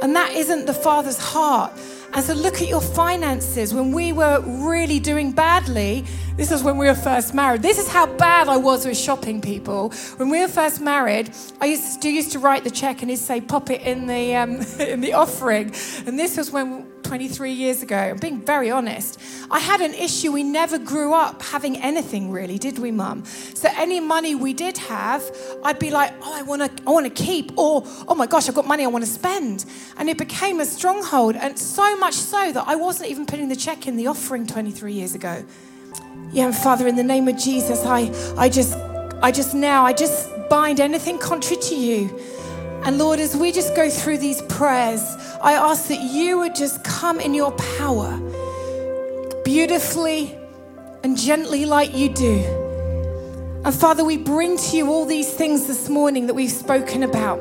And 0.00 0.14
that 0.14 0.32
isn't 0.34 0.66
the 0.66 0.74
Father's 0.74 1.18
heart. 1.18 1.72
And 2.16 2.24
so 2.24 2.32
look 2.32 2.62
at 2.62 2.68
your 2.68 2.80
finances. 2.80 3.74
When 3.74 3.92
we 3.92 4.10
were 4.10 4.40
really 4.40 4.98
doing 4.98 5.32
badly, 5.32 6.06
this 6.38 6.50
is 6.50 6.62
when 6.62 6.78
we 6.78 6.86
were 6.86 6.94
first 6.94 7.34
married. 7.34 7.60
This 7.60 7.78
is 7.78 7.88
how 7.88 8.06
bad 8.06 8.48
I 8.48 8.56
was 8.56 8.86
with 8.86 8.96
shopping, 8.96 9.42
people. 9.42 9.90
When 10.16 10.30
we 10.30 10.40
were 10.40 10.48
first 10.48 10.80
married, 10.80 11.30
I 11.60 11.66
used 11.66 12.00
to, 12.00 12.08
used 12.08 12.32
to 12.32 12.38
write 12.38 12.64
the 12.64 12.70
check 12.70 13.02
and 13.02 13.10
he'd 13.10 13.16
say, 13.16 13.42
pop 13.42 13.68
it 13.68 13.82
in 13.82 14.06
the, 14.06 14.34
um, 14.34 14.62
in 14.80 15.02
the 15.02 15.12
offering. 15.12 15.74
And 16.06 16.18
this 16.18 16.38
was 16.38 16.50
when 16.50 16.85
23 17.06 17.52
years 17.52 17.82
ago. 17.82 17.96
I'm 17.96 18.16
being 18.16 18.40
very 18.40 18.70
honest. 18.70 19.20
I 19.48 19.60
had 19.60 19.80
an 19.80 19.94
issue. 19.94 20.32
We 20.32 20.42
never 20.42 20.76
grew 20.76 21.14
up 21.14 21.40
having 21.40 21.76
anything 21.76 22.32
really, 22.32 22.58
did 22.58 22.80
we, 22.80 22.90
mum? 22.90 23.24
So 23.24 23.68
any 23.76 24.00
money 24.00 24.34
we 24.34 24.52
did 24.52 24.76
have, 24.78 25.22
I'd 25.62 25.78
be 25.78 25.90
like, 25.90 26.12
oh, 26.22 26.34
I 26.34 26.42
want 26.42 26.62
to 26.62 26.82
I 26.84 26.90
want 26.90 27.06
to 27.06 27.24
keep, 27.24 27.56
or 27.56 27.84
oh 28.08 28.14
my 28.16 28.26
gosh, 28.26 28.48
I've 28.48 28.56
got 28.56 28.66
money 28.66 28.82
I 28.82 28.88
want 28.88 29.04
to 29.04 29.10
spend. 29.10 29.64
And 29.98 30.08
it 30.08 30.18
became 30.18 30.58
a 30.58 30.66
stronghold, 30.66 31.36
and 31.36 31.56
so 31.56 31.96
much 31.96 32.14
so 32.14 32.50
that 32.52 32.64
I 32.66 32.74
wasn't 32.74 33.10
even 33.10 33.24
putting 33.24 33.48
the 33.48 33.56
check 33.56 33.86
in 33.86 33.96
the 33.96 34.08
offering 34.08 34.44
23 34.44 34.92
years 34.92 35.14
ago. 35.14 35.44
Yeah, 36.32 36.46
and 36.46 36.56
Father, 36.56 36.88
in 36.88 36.96
the 36.96 37.04
name 37.04 37.28
of 37.28 37.36
Jesus, 37.38 37.84
I 37.84 38.10
I 38.36 38.48
just 38.48 38.74
I 39.22 39.30
just 39.30 39.54
now 39.54 39.84
I 39.84 39.92
just 39.92 40.28
bind 40.48 40.80
anything 40.80 41.18
contrary 41.18 41.62
to 41.62 41.76
you. 41.76 42.20
And 42.84 42.98
Lord, 42.98 43.18
as 43.18 43.36
we 43.36 43.52
just 43.52 43.74
go 43.74 43.90
through 43.90 44.18
these 44.18 44.42
prayers, 44.42 45.02
I 45.40 45.54
ask 45.54 45.88
that 45.88 46.00
you 46.00 46.38
would 46.38 46.54
just 46.54 46.84
come 46.84 47.20
in 47.20 47.34
your 47.34 47.52
power, 47.52 48.16
beautifully 49.44 50.38
and 51.02 51.16
gently, 51.16 51.66
like 51.66 51.96
you 51.96 52.08
do. 52.08 52.44
And 53.64 53.74
Father, 53.74 54.04
we 54.04 54.16
bring 54.16 54.56
to 54.56 54.76
you 54.76 54.88
all 54.88 55.04
these 55.04 55.32
things 55.32 55.66
this 55.66 55.88
morning 55.88 56.26
that 56.28 56.34
we've 56.34 56.50
spoken 56.50 57.02
about. 57.02 57.40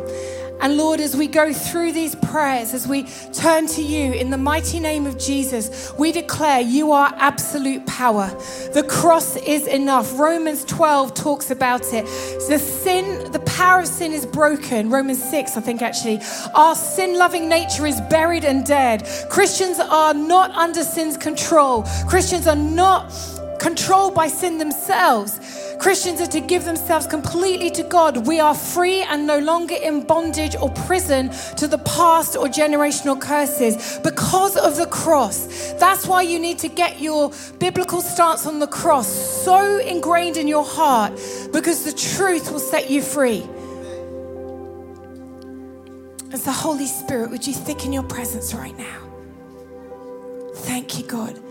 And 0.62 0.78
Lord, 0.78 1.00
as 1.00 1.15
we 1.15 1.28
go 1.28 1.54
through 1.54 1.91
these 1.91 2.15
prayers, 2.15 2.74
as 2.74 2.88
we 2.88 3.04
turn 3.34 3.68
to 3.68 3.82
you 3.82 4.13
in 4.13 4.30
the 4.30 4.38
mighty 4.38 4.80
name 4.80 5.06
of 5.06 5.18
Jesus, 5.18 5.94
we 5.98 6.12
declare 6.12 6.62
you 6.62 6.91
are 6.91 7.13
absolute 7.18 7.86
power. 7.86 8.28
The 8.74 8.86
cross 8.88 9.36
is 9.36 9.68
enough. 9.68 10.18
Romans 10.18 10.63
12 10.65 11.13
talks 11.13 11.52
about 11.52 11.94
it. 11.94 12.06
The 12.48 12.58
sin, 12.58 13.32
the 13.32 13.39
power 13.39 13.82
of 13.82 13.88
sin 13.88 14.12
is 14.12 14.26
broken. 14.26 14.89
Romans 14.89 15.24
6, 15.24 15.58
I 15.58 15.62
think 15.62 15.82
actually. 15.82 16.22
Our 16.56 16.76
sin 16.76 17.18
loving 17.18 17.48
nature 17.48 17.86
is 17.86 18.00
buried 18.10 18.46
and 18.46 18.65
dead. 18.65 19.08
Christians 19.30 19.80
are 19.80 20.13
not 20.13 20.52
under 20.52 20.84
sin's 20.84 21.18
control. 21.18 21.84
Christians 22.08 22.48
are 22.48 22.56
not 22.56 23.12
controlled 23.60 24.13
by 24.13 24.28
sin 24.28 24.58
themselves. 24.58 25.39
Christians 25.86 26.19
are 26.19 26.26
to 26.26 26.41
give 26.41 26.65
themselves 26.65 27.06
completely 27.06 27.69
to 27.69 27.84
God. 27.84 28.26
We 28.26 28.39
are 28.39 28.56
free 28.56 29.04
and 29.04 29.28
no 29.28 29.38
longer 29.38 29.76
in 29.76 30.02
bondage 30.02 30.56
or 30.56 30.71
prison 30.71 31.30
to 31.58 31.67
the 31.67 31.78
past 31.78 32.36
or 32.36 32.48
generational 32.48 33.21
curses 33.21 34.00
because 34.00 34.58
of 34.58 34.78
the 34.78 34.88
cross. 34.88 35.74
That's 35.74 36.08
why 36.08 36.24
you 36.24 36.39
need 36.39 36.58
to 36.65 36.69
get 36.69 37.02
your 37.02 37.32
biblical 37.60 38.02
stance 38.02 38.48
on 38.48 38.58
the 38.58 38.65
cross 38.65 39.08
so 39.08 39.78
ingrained 39.78 40.38
in 40.38 40.48
your 40.48 40.65
heart 40.65 41.12
because 41.54 41.84
the 41.84 41.93
truth 41.93 42.52
will 42.52 42.58
set 42.58 42.89
you 42.89 43.04
free. 43.04 43.48
As 46.34 46.45
the 46.45 46.52
Holy 46.52 46.88
Spirit, 46.88 47.30
would 47.30 47.45
you 47.45 47.54
thicken 47.54 47.93
your 47.93 48.02
presence 48.02 48.56
right 48.56 48.76
now? 48.76 49.02
Thank 50.56 50.98
you, 50.98 51.06
God. 51.06 51.44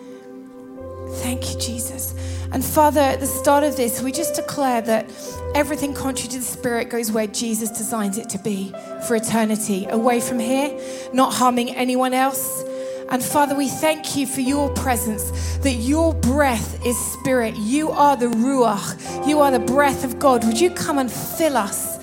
Thank 1.23 1.53
you, 1.53 1.61
Jesus. 1.61 2.15
And 2.53 2.65
Father, 2.65 3.01
at 3.01 3.21
the 3.21 3.27
start 3.27 3.65
of 3.65 3.77
this, 3.77 4.01
we 4.01 4.13
just 4.13 4.35
declare 4.35 4.81
that 4.83 5.11
everything 5.55 5.93
contrary 5.95 6.29
to 6.29 6.39
the 6.39 6.45
Spirit 6.45 6.89
goes 6.89 7.11
where 7.11 7.27
Jesus 7.27 7.71
designs 7.71 8.19
it 8.19 8.29
to 8.31 8.39
be 8.39 8.73
for 9.07 9.17
eternity, 9.17 9.87
away 9.87 10.21
from 10.21 10.39
here, 10.39 10.79
not 11.13 11.35
harming 11.35 11.75
anyone 11.75 12.15
else. 12.15 12.63
And 13.11 13.23
Father, 13.23 13.55
we 13.55 13.69
thank 13.69 14.17
you 14.17 14.27
for 14.27 14.41
your 14.41 14.71
presence, 14.71 15.57
that 15.59 15.75
your 15.75 16.15
breath 16.15 16.85
is 16.87 16.97
spirit. 17.13 17.55
You 17.57 17.91
are 17.91 18.17
the 18.17 18.27
Ruach, 18.27 19.27
you 19.27 19.41
are 19.41 19.51
the 19.51 19.59
breath 19.59 20.05
of 20.05 20.19
God. 20.19 20.45
Would 20.45 20.61
you 20.61 20.71
come 20.71 20.99
and 20.99 21.11
fill 21.11 21.57
us? 21.57 21.94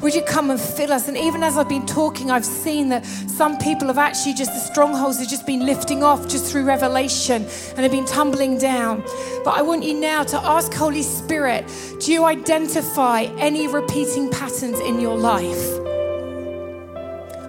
Would 0.00 0.14
you 0.14 0.22
come 0.22 0.50
and 0.50 0.58
fill 0.58 0.92
us? 0.92 1.08
And 1.08 1.16
even 1.16 1.42
as 1.42 1.58
I've 1.58 1.68
been 1.68 1.84
talking, 1.84 2.30
I've 2.30 2.44
seen 2.44 2.88
that 2.88 3.04
some 3.04 3.58
people 3.58 3.88
have 3.88 3.98
actually 3.98 4.32
just, 4.32 4.52
the 4.52 4.72
strongholds 4.72 5.18
have 5.18 5.28
just 5.28 5.46
been 5.46 5.66
lifting 5.66 6.02
off 6.02 6.26
just 6.26 6.50
through 6.50 6.64
revelation 6.64 7.42
and 7.42 7.78
have 7.78 7.90
been 7.90 8.06
tumbling 8.06 8.56
down. 8.56 9.02
But 9.44 9.58
I 9.58 9.62
want 9.62 9.82
you 9.82 9.92
now 9.92 10.22
to 10.24 10.38
ask 10.38 10.72
Holy 10.72 11.02
Spirit, 11.02 11.66
do 12.00 12.12
you 12.12 12.24
identify 12.24 13.24
any 13.38 13.68
repeating 13.68 14.30
patterns 14.30 14.80
in 14.80 15.00
your 15.00 15.18
life? 15.18 15.68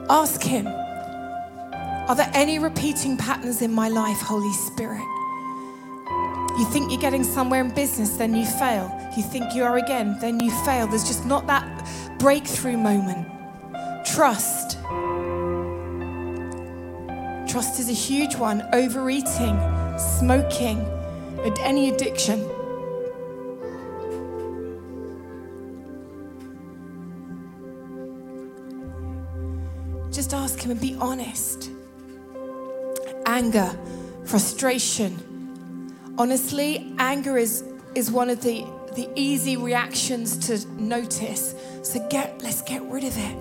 Ask 0.09 0.43
Him, 0.43 0.67
are 0.67 2.15
there 2.15 2.31
any 2.33 2.59
repeating 2.59 3.15
patterns 3.15 3.61
in 3.61 3.71
my 3.71 3.87
life, 3.87 4.17
Holy 4.17 4.51
Spirit? 4.51 5.07
You 6.59 6.65
think 6.65 6.91
you're 6.91 6.99
getting 6.99 7.23
somewhere 7.23 7.61
in 7.61 7.73
business, 7.73 8.17
then 8.17 8.35
you 8.35 8.45
fail. 8.45 8.91
You 9.15 9.23
think 9.23 9.55
you 9.55 9.63
are 9.63 9.77
again, 9.77 10.17
then 10.19 10.41
you 10.41 10.51
fail. 10.65 10.85
There's 10.85 11.07
just 11.07 11.25
not 11.25 11.47
that 11.47 11.63
breakthrough 12.21 12.77
moment. 12.77 13.27
Trust. 14.05 14.77
Trust 17.51 17.79
is 17.79 17.89
a 17.89 17.93
huge 17.93 18.35
one. 18.35 18.61
Overeating, 18.73 19.59
smoking, 19.97 20.85
any 21.61 21.89
addiction. 21.89 22.47
Just 30.11 30.35
ask 30.35 30.59
Him 30.59 30.69
and 30.69 30.79
be 30.79 30.95
honest. 30.99 31.71
Anger, 33.25 33.75
frustration. 34.25 35.17
Honestly, 36.19 36.93
anger 36.99 37.39
is, 37.39 37.63
is 37.95 38.11
one 38.11 38.29
of 38.29 38.43
the, 38.43 38.63
the 38.95 39.09
easy 39.15 39.57
reactions 39.57 40.37
to 40.47 40.67
notice 40.81 41.55
so 41.83 42.05
get, 42.09 42.41
let's 42.43 42.61
get 42.61 42.81
rid 42.83 43.03
of 43.03 43.17
it. 43.17 43.37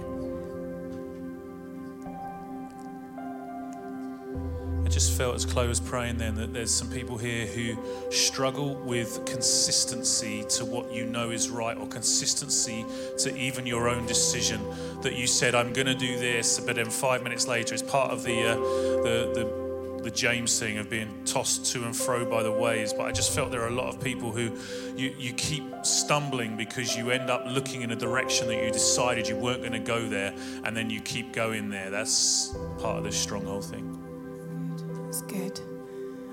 I 4.85 4.89
just 4.93 5.17
felt 5.17 5.37
as 5.37 5.45
Chloe 5.45 5.69
was 5.69 5.79
praying 5.79 6.19
then 6.19 6.35
that 6.35 6.53
there's 6.53 6.75
some 6.75 6.91
people 6.91 7.17
here 7.17 7.47
who 7.47 7.77
struggle 8.11 8.75
with 8.75 9.25
consistency 9.25 10.45
to 10.49 10.65
what 10.65 10.93
you 10.93 11.07
know 11.07 11.31
is 11.31 11.49
right 11.49 11.77
or 11.77 11.87
consistency 11.87 12.85
to 13.19 13.37
even 13.37 13.67
your 13.67 13.89
own 13.89 14.07
decision 14.07 14.61
that 15.03 15.15
you 15.15 15.29
said 15.29 15.55
I'm 15.55 15.73
going 15.73 15.87
to 15.87 15.95
do 15.95 16.19
this 16.19 16.59
but 16.59 16.75
then 16.75 16.91
5 16.91 17.23
minutes 17.23 17.47
later 17.47 17.73
it's 17.73 17.85
part 17.85 18.11
of 18.11 18.25
the 18.25 18.43
uh, 18.43 18.55
the 18.57 19.31
the 19.33 19.60
the 20.03 20.11
James 20.11 20.59
thing 20.59 20.79
of 20.79 20.89
being 20.89 21.25
tossed 21.25 21.67
to 21.73 21.85
and 21.85 21.95
fro 21.95 22.25
by 22.25 22.43
the 22.43 22.51
waves, 22.51 22.93
but 22.93 23.03
I 23.05 23.13
just 23.13 23.35
felt 23.35 23.51
there 23.51 23.63
are 23.63 23.69
a 23.69 23.75
lot 23.75 23.95
of 23.95 24.01
people 24.03 24.33
who 24.33 24.57
you, 24.97 25.15
you 25.19 25.33
keep 25.35 25.65
stumbling 25.83 26.57
because 26.57 26.97
you 26.97 27.11
end 27.11 27.29
up 27.31 27.45
looking 27.47 27.83
in 27.83 27.91
a 27.91 27.97
direction 27.97 28.49
that 28.49 28.65
you 28.65 28.71
decided 28.71 29.29
you 29.29 29.37
weren't 29.37 29.61
going 29.61 29.73
to 29.73 29.79
go 29.79 30.09
there, 30.09 30.35
and 30.65 30.77
then 30.77 30.89
you 30.89 31.01
keep 31.01 31.33
going 31.33 31.69
there. 31.69 31.91
That's 31.91 32.55
part 32.79 32.99
of 32.99 33.05
this 33.05 33.17
stronghold 33.17 33.65
thing. 33.65 33.97
It's 35.09 35.23
good. 35.23 35.61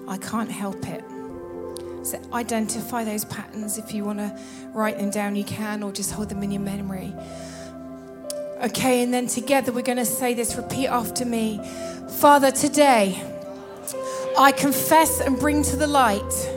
I 0.08 0.18
can't 0.18 0.52
help 0.52 0.88
it. 0.88 1.04
So 2.04 2.22
identify 2.32 3.04
those 3.04 3.26
patterns. 3.26 3.78
If 3.78 3.94
you 3.94 4.06
want 4.06 4.20
to 4.20 4.40
write 4.74 4.98
them 4.98 5.10
down, 5.10 5.36
you 5.36 5.44
can, 5.44 5.84
or 5.84 5.92
just 5.92 6.12
hold 6.12 6.30
them 6.30 6.42
in 6.42 6.52
your 6.52 6.62
memory. 6.62 7.14
Okay, 8.64 9.04
and 9.04 9.14
then 9.14 9.28
together 9.28 9.74
we're 9.74 9.82
going 9.82 9.98
to 9.98 10.06
say 10.06 10.34
this. 10.34 10.56
Repeat 10.56 10.88
after 10.88 11.26
me. 11.26 11.60
Father, 12.20 12.50
today, 12.50 13.22
I 14.40 14.52
confess 14.52 15.20
and 15.20 15.40
bring 15.40 15.64
to 15.64 15.76
the 15.76 15.88
light 15.88 16.54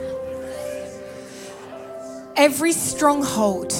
every 2.35 2.73
stronghold 2.73 3.73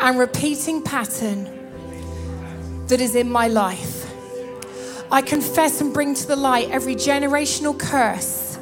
and 0.00 0.18
repeating 0.18 0.82
pattern 0.82 1.44
that 2.88 3.00
is 3.00 3.14
in 3.14 3.30
my 3.30 3.46
life. 3.46 4.12
I 5.12 5.22
confess 5.22 5.80
and 5.80 5.94
bring 5.94 6.14
to 6.14 6.26
the 6.26 6.34
light 6.34 6.70
every 6.70 6.96
generational 6.96 7.78
curse 7.78 8.58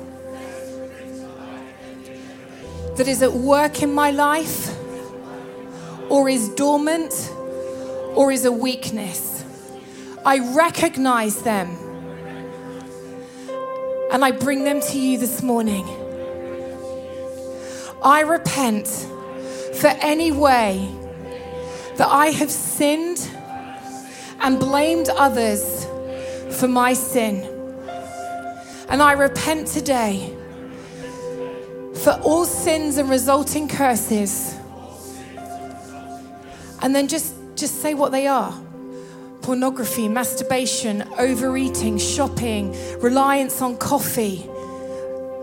that 2.96 3.08
is 3.08 3.22
at 3.22 3.32
work 3.32 3.82
in 3.82 3.94
my 3.94 4.10
life 4.10 4.76
or 6.10 6.28
is 6.28 6.50
dormant 6.50 7.32
or 8.14 8.30
is 8.30 8.44
a 8.44 8.52
weakness. 8.52 9.42
I 10.26 10.54
recognize 10.54 11.42
them 11.42 11.83
and 14.14 14.24
I 14.24 14.30
bring 14.30 14.62
them 14.62 14.80
to 14.80 14.96
you 14.96 15.18
this 15.18 15.42
morning. 15.42 15.84
I 18.00 18.20
repent 18.20 18.86
for 19.74 19.88
any 19.88 20.30
way 20.30 20.88
that 21.96 22.06
I 22.06 22.26
have 22.26 22.48
sinned 22.48 23.28
and 24.38 24.60
blamed 24.60 25.08
others 25.08 25.84
for 26.56 26.68
my 26.68 26.92
sin. 26.92 27.42
And 28.88 29.02
I 29.02 29.14
repent 29.14 29.66
today 29.66 30.32
for 32.04 32.12
all 32.22 32.44
sins 32.44 32.98
and 32.98 33.10
resulting 33.10 33.66
curses. 33.66 34.54
And 36.82 36.94
then 36.94 37.08
just, 37.08 37.34
just 37.56 37.82
say 37.82 37.94
what 37.94 38.12
they 38.12 38.28
are 38.28 38.63
pornography, 39.44 40.08
masturbation, 40.08 41.02
overeating, 41.18 41.98
shopping, 41.98 42.74
reliance 42.98 43.60
on 43.60 43.76
coffee, 43.76 44.42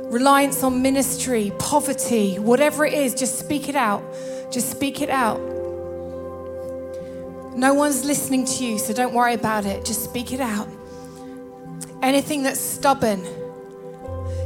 reliance 0.10 0.64
on 0.64 0.82
ministry, 0.82 1.52
poverty, 1.60 2.40
whatever 2.40 2.84
it 2.84 2.94
is, 2.94 3.14
just 3.14 3.38
speak 3.38 3.70
it 3.70 3.76
out. 3.76 4.04
Just 4.50 4.72
speak 4.72 5.04
it 5.04 5.12
out. 5.12 5.40
No 7.56 7.76
one's 7.76 8.04
listening 8.04 8.44
to 8.46 8.66
you, 8.66 8.80
so 8.80 8.92
don't 8.92 9.14
worry 9.14 9.36
about 9.36 9.68
it. 9.68 9.86
Just 9.86 10.04
speak 10.04 10.34
it 10.34 10.40
out. 10.40 10.68
Anything 12.02 12.42
that's 12.42 12.60
stubborn, 12.60 13.24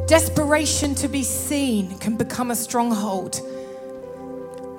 desperation 0.06 0.96
to 0.96 1.08
be 1.08 1.24
seen 1.24 1.98
can 2.00 2.18
become 2.18 2.52
a 2.52 2.58
stronghold 2.58 3.39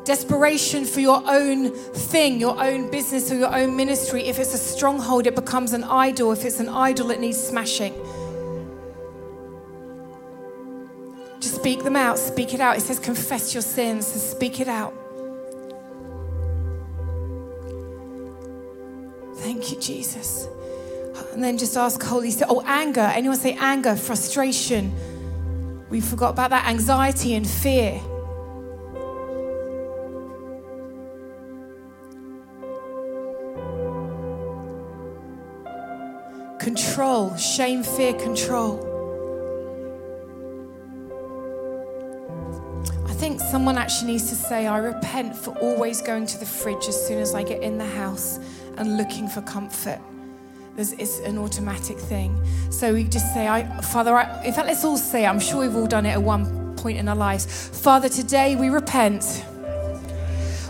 desperation 0.06 0.84
for 0.84 1.00
your 1.00 1.20
own 1.26 1.70
thing, 1.72 2.40
your 2.40 2.58
own 2.62 2.90
business, 2.90 3.30
or 3.30 3.34
your 3.34 3.54
own 3.54 3.76
ministry. 3.76 4.22
If 4.22 4.38
it's 4.38 4.54
a 4.54 4.58
stronghold, 4.58 5.26
it 5.26 5.34
becomes 5.34 5.72
an 5.72 5.84
idol. 5.84 6.32
If 6.32 6.44
it's 6.44 6.60
an 6.60 6.68
idol, 6.68 7.10
it 7.10 7.20
needs 7.20 7.38
smashing. 7.38 7.92
Just 11.40 11.56
speak 11.56 11.82
them 11.82 11.96
out, 11.96 12.18
speak 12.18 12.54
it 12.54 12.60
out. 12.60 12.76
It 12.76 12.82
says, 12.82 12.98
confess 12.98 13.52
your 13.52 13.62
sins, 13.62 14.06
so 14.06 14.18
speak 14.18 14.60
it 14.60 14.68
out. 14.68 14.94
Thank 19.38 19.72
you, 19.72 19.80
Jesus. 19.80 20.48
And 21.32 21.42
then 21.42 21.58
just 21.58 21.76
ask 21.76 22.02
Holy 22.02 22.30
Spirit. 22.30 22.50
Oh, 22.50 22.62
anger. 22.64 23.12
Anyone 23.12 23.36
say 23.36 23.56
anger, 23.60 23.96
frustration? 23.96 24.92
We 25.90 26.00
forgot 26.00 26.30
about 26.30 26.50
that. 26.50 26.66
Anxiety 26.68 27.34
and 27.34 27.46
fear. 27.46 28.00
Control, 36.66 37.36
shame, 37.36 37.84
fear, 37.84 38.12
control. 38.14 38.80
I 43.06 43.12
think 43.12 43.38
someone 43.38 43.78
actually 43.78 44.14
needs 44.14 44.28
to 44.30 44.34
say, 44.34 44.66
I 44.66 44.78
repent 44.78 45.36
for 45.36 45.56
always 45.58 46.02
going 46.02 46.26
to 46.26 46.38
the 46.38 46.44
fridge 46.44 46.88
as 46.88 47.06
soon 47.06 47.20
as 47.20 47.36
I 47.36 47.44
get 47.44 47.62
in 47.62 47.78
the 47.78 47.86
house 47.86 48.40
and 48.78 48.96
looking 48.96 49.28
for 49.28 49.42
comfort. 49.42 50.00
It's 50.76 51.20
an 51.20 51.38
automatic 51.38 52.00
thing. 52.00 52.36
So 52.70 52.94
we 52.94 53.04
just 53.04 53.32
say, 53.32 53.46
I, 53.46 53.62
Father, 53.82 54.16
I, 54.16 54.42
in 54.42 54.52
fact, 54.52 54.66
let's 54.66 54.84
all 54.84 54.98
say, 54.98 55.24
I'm 55.24 55.38
sure 55.38 55.60
we've 55.60 55.76
all 55.76 55.86
done 55.86 56.04
it 56.04 56.14
at 56.14 56.22
one 56.22 56.74
point 56.74 56.98
in 56.98 57.08
our 57.08 57.14
lives. 57.14 57.46
Father, 57.80 58.08
today 58.08 58.56
we 58.56 58.70
repent 58.70 59.22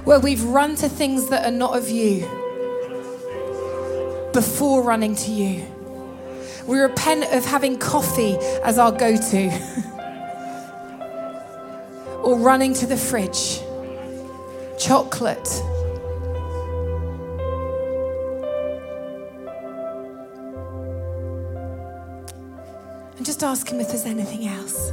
where 0.05 0.21
we've 0.21 0.45
run 0.45 0.75
to 0.75 0.91
things 0.91 1.31
that 1.31 1.47
are 1.47 1.57
not 1.57 1.75
of 1.75 1.89
you 1.89 2.21
before 4.35 4.83
running 4.83 5.15
to 5.17 5.31
you. 5.31 5.73
We 6.67 6.79
repent 6.79 7.33
of 7.33 7.45
having 7.45 7.79
coffee 7.79 8.37
as 8.65 8.79
our 8.79 8.91
go 8.91 9.17
to 9.17 9.51
or 12.23 12.39
running 12.39 12.75
to 12.75 12.87
the 12.87 12.97
fridge, 12.97 13.61
chocolate. 14.79 15.63
And 23.17 23.25
just 23.25 23.43
ask 23.43 23.69
him 23.69 23.81
if 23.81 23.89
there's 23.89 24.05
anything 24.05 24.49
else. 24.49 24.93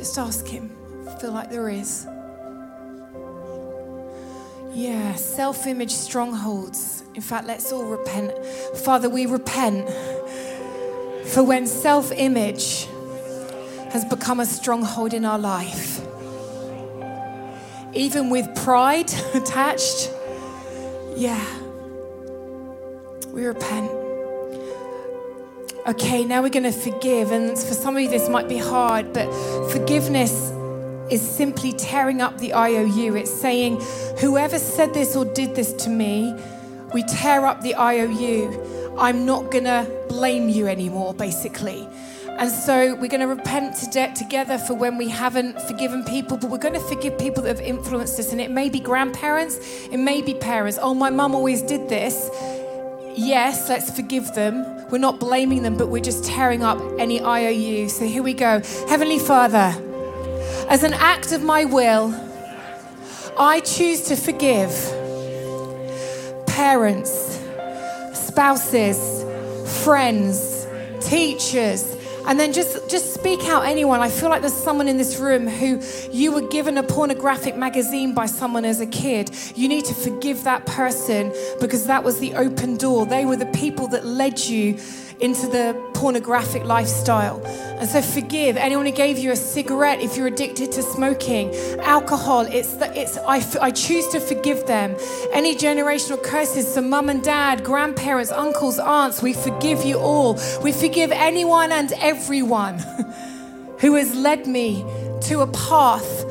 Just 0.00 0.16
ask 0.16 0.46
him. 0.46 0.79
Feel 1.20 1.32
like 1.32 1.50
there 1.50 1.68
is. 1.68 2.06
Yeah, 4.72 5.14
self 5.16 5.66
image 5.66 5.90
strongholds. 5.90 7.04
In 7.14 7.20
fact, 7.20 7.46
let's 7.46 7.70
all 7.72 7.84
repent. 7.84 8.32
Father, 8.78 9.10
we 9.10 9.26
repent 9.26 9.86
for 11.26 11.42
when 11.44 11.66
self 11.66 12.10
image 12.10 12.86
has 13.90 14.06
become 14.06 14.40
a 14.40 14.46
stronghold 14.46 15.12
in 15.12 15.26
our 15.26 15.38
life. 15.38 16.00
Even 17.92 18.30
with 18.30 18.48
pride 18.64 19.12
attached. 19.34 20.10
Yeah. 21.16 21.44
We 23.26 23.44
repent. 23.44 23.90
Okay, 25.86 26.24
now 26.24 26.40
we're 26.40 26.48
going 26.48 26.62
to 26.62 26.72
forgive. 26.72 27.30
And 27.30 27.50
for 27.58 27.74
some 27.74 27.96
of 27.96 28.02
you, 28.02 28.08
this 28.08 28.30
might 28.30 28.48
be 28.48 28.56
hard, 28.56 29.12
but 29.12 29.30
forgiveness 29.70 30.52
is 31.10 31.20
simply 31.20 31.72
tearing 31.72 32.20
up 32.20 32.38
the 32.38 32.54
IOU. 32.54 33.16
It's 33.16 33.30
saying, 33.30 33.80
whoever 34.20 34.58
said 34.58 34.94
this 34.94 35.16
or 35.16 35.24
did 35.24 35.54
this 35.54 35.72
to 35.84 35.90
me, 35.90 36.34
we 36.94 37.02
tear 37.04 37.46
up 37.46 37.62
the 37.62 37.74
IOU. 37.74 38.96
I'm 38.98 39.24
not 39.24 39.50
going 39.50 39.64
to 39.64 39.90
blame 40.08 40.48
you 40.48 40.66
anymore, 40.66 41.14
basically. 41.14 41.88
And 42.28 42.50
so 42.50 42.94
we're 42.94 43.08
going 43.08 43.20
to 43.20 43.26
repent 43.26 43.76
to 43.76 43.90
debt 43.90 44.16
together 44.16 44.56
for 44.56 44.74
when 44.74 44.96
we 44.96 45.08
haven't 45.08 45.60
forgiven 45.62 46.04
people, 46.04 46.36
but 46.38 46.50
we're 46.50 46.58
going 46.58 46.74
to 46.74 46.80
forgive 46.80 47.18
people 47.18 47.42
that 47.42 47.56
have 47.56 47.66
influenced 47.66 48.18
us. 48.18 48.32
And 48.32 48.40
it 48.40 48.50
may 48.50 48.70
be 48.70 48.80
grandparents, 48.80 49.58
it 49.90 49.98
may 49.98 50.22
be 50.22 50.34
parents. 50.34 50.78
Oh, 50.80 50.94
my 50.94 51.10
mum 51.10 51.34
always 51.34 51.60
did 51.60 51.88
this. 51.88 52.30
Yes, 53.14 53.68
let's 53.68 53.90
forgive 53.90 54.34
them. 54.34 54.64
We're 54.90 54.98
not 54.98 55.20
blaming 55.20 55.62
them, 55.62 55.76
but 55.76 55.88
we're 55.88 56.02
just 56.02 56.24
tearing 56.24 56.62
up 56.62 56.80
any 56.98 57.20
IOU. 57.20 57.88
So 57.88 58.06
here 58.06 58.22
we 58.22 58.32
go. 58.32 58.62
Heavenly 58.88 59.18
Father, 59.18 59.74
as 60.70 60.84
an 60.84 60.94
act 60.94 61.32
of 61.32 61.42
my 61.42 61.64
will, 61.64 62.14
I 63.36 63.58
choose 63.58 64.02
to 64.02 64.14
forgive 64.14 64.70
parents, 66.46 67.40
spouses, 68.14 69.24
friends, 69.82 70.68
teachers, 71.00 71.96
and 72.26 72.38
then 72.38 72.52
just 72.52 72.88
just 72.88 73.12
speak 73.12 73.40
out 73.46 73.64
anyone. 73.64 73.98
I 73.98 74.10
feel 74.10 74.28
like 74.28 74.42
there's 74.42 74.52
someone 74.54 74.86
in 74.86 74.96
this 74.96 75.18
room 75.18 75.48
who 75.48 75.80
you 76.12 76.30
were 76.30 76.46
given 76.46 76.78
a 76.78 76.84
pornographic 76.84 77.56
magazine 77.56 78.14
by 78.14 78.26
someone 78.26 78.64
as 78.64 78.80
a 78.80 78.86
kid. 78.86 79.30
You 79.56 79.68
need 79.68 79.86
to 79.86 79.94
forgive 79.94 80.44
that 80.44 80.66
person 80.66 81.32
because 81.60 81.86
that 81.86 82.04
was 82.04 82.20
the 82.20 82.34
open 82.34 82.76
door. 82.76 83.06
They 83.06 83.24
were 83.24 83.36
the 83.36 83.46
people 83.46 83.88
that 83.88 84.06
led 84.06 84.38
you 84.38 84.78
into 85.20 85.46
the 85.46 85.90
pornographic 85.94 86.64
lifestyle. 86.64 87.44
And 87.46 87.88
so 87.88 88.02
forgive 88.02 88.56
anyone 88.56 88.86
who 88.86 88.92
gave 88.92 89.18
you 89.18 89.30
a 89.32 89.36
cigarette 89.36 90.00
if 90.00 90.16
you're 90.16 90.26
addicted 90.26 90.72
to 90.72 90.82
smoking, 90.82 91.54
alcohol. 91.80 92.42
It's 92.42 92.74
the, 92.74 92.92
it's 92.98 93.16
I, 93.18 93.42
I 93.60 93.70
choose 93.70 94.08
to 94.08 94.20
forgive 94.20 94.66
them. 94.66 94.96
Any 95.32 95.54
generational 95.54 96.22
curses, 96.22 96.72
so 96.72 96.80
mum 96.80 97.08
and 97.08 97.22
dad, 97.22 97.64
grandparents, 97.64 98.30
uncles, 98.30 98.78
aunts, 98.78 99.22
we 99.22 99.32
forgive 99.32 99.84
you 99.84 99.98
all. 99.98 100.38
We 100.62 100.72
forgive 100.72 101.10
anyone 101.12 101.72
and 101.72 101.92
everyone 101.94 102.78
who 103.78 103.94
has 103.94 104.14
led 104.14 104.46
me 104.46 104.84
to 105.22 105.40
a 105.40 105.46
path 105.46 106.24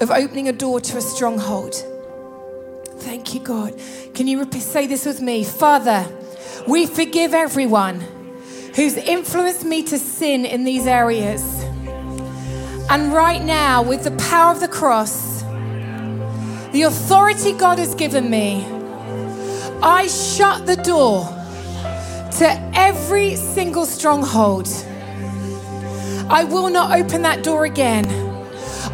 of 0.00 0.10
opening 0.10 0.48
a 0.48 0.52
door 0.52 0.80
to 0.80 0.98
a 0.98 1.00
stronghold. 1.00 1.74
Thank 2.98 3.34
you, 3.34 3.40
God. 3.40 3.78
Can 4.14 4.26
you 4.26 4.50
say 4.52 4.86
this 4.86 5.04
with 5.04 5.20
me? 5.20 5.44
Father, 5.44 6.06
we 6.66 6.86
forgive 6.86 7.34
everyone 7.34 8.00
who's 8.74 8.96
influenced 8.96 9.64
me 9.64 9.82
to 9.84 9.98
sin 9.98 10.44
in 10.44 10.64
these 10.64 10.86
areas. 10.86 11.42
And 12.90 13.12
right 13.12 13.42
now, 13.42 13.82
with 13.82 14.04
the 14.04 14.10
power 14.12 14.52
of 14.52 14.60
the 14.60 14.68
cross, 14.68 15.42
the 16.72 16.82
authority 16.82 17.52
God 17.52 17.78
has 17.78 17.94
given 17.94 18.28
me, 18.28 18.64
I 19.82 20.06
shut 20.08 20.66
the 20.66 20.76
door 20.76 21.24
to 22.38 22.70
every 22.74 23.36
single 23.36 23.86
stronghold. 23.86 24.66
I 26.28 26.44
will 26.44 26.70
not 26.70 26.98
open 26.98 27.22
that 27.22 27.44
door 27.44 27.64
again. 27.64 28.06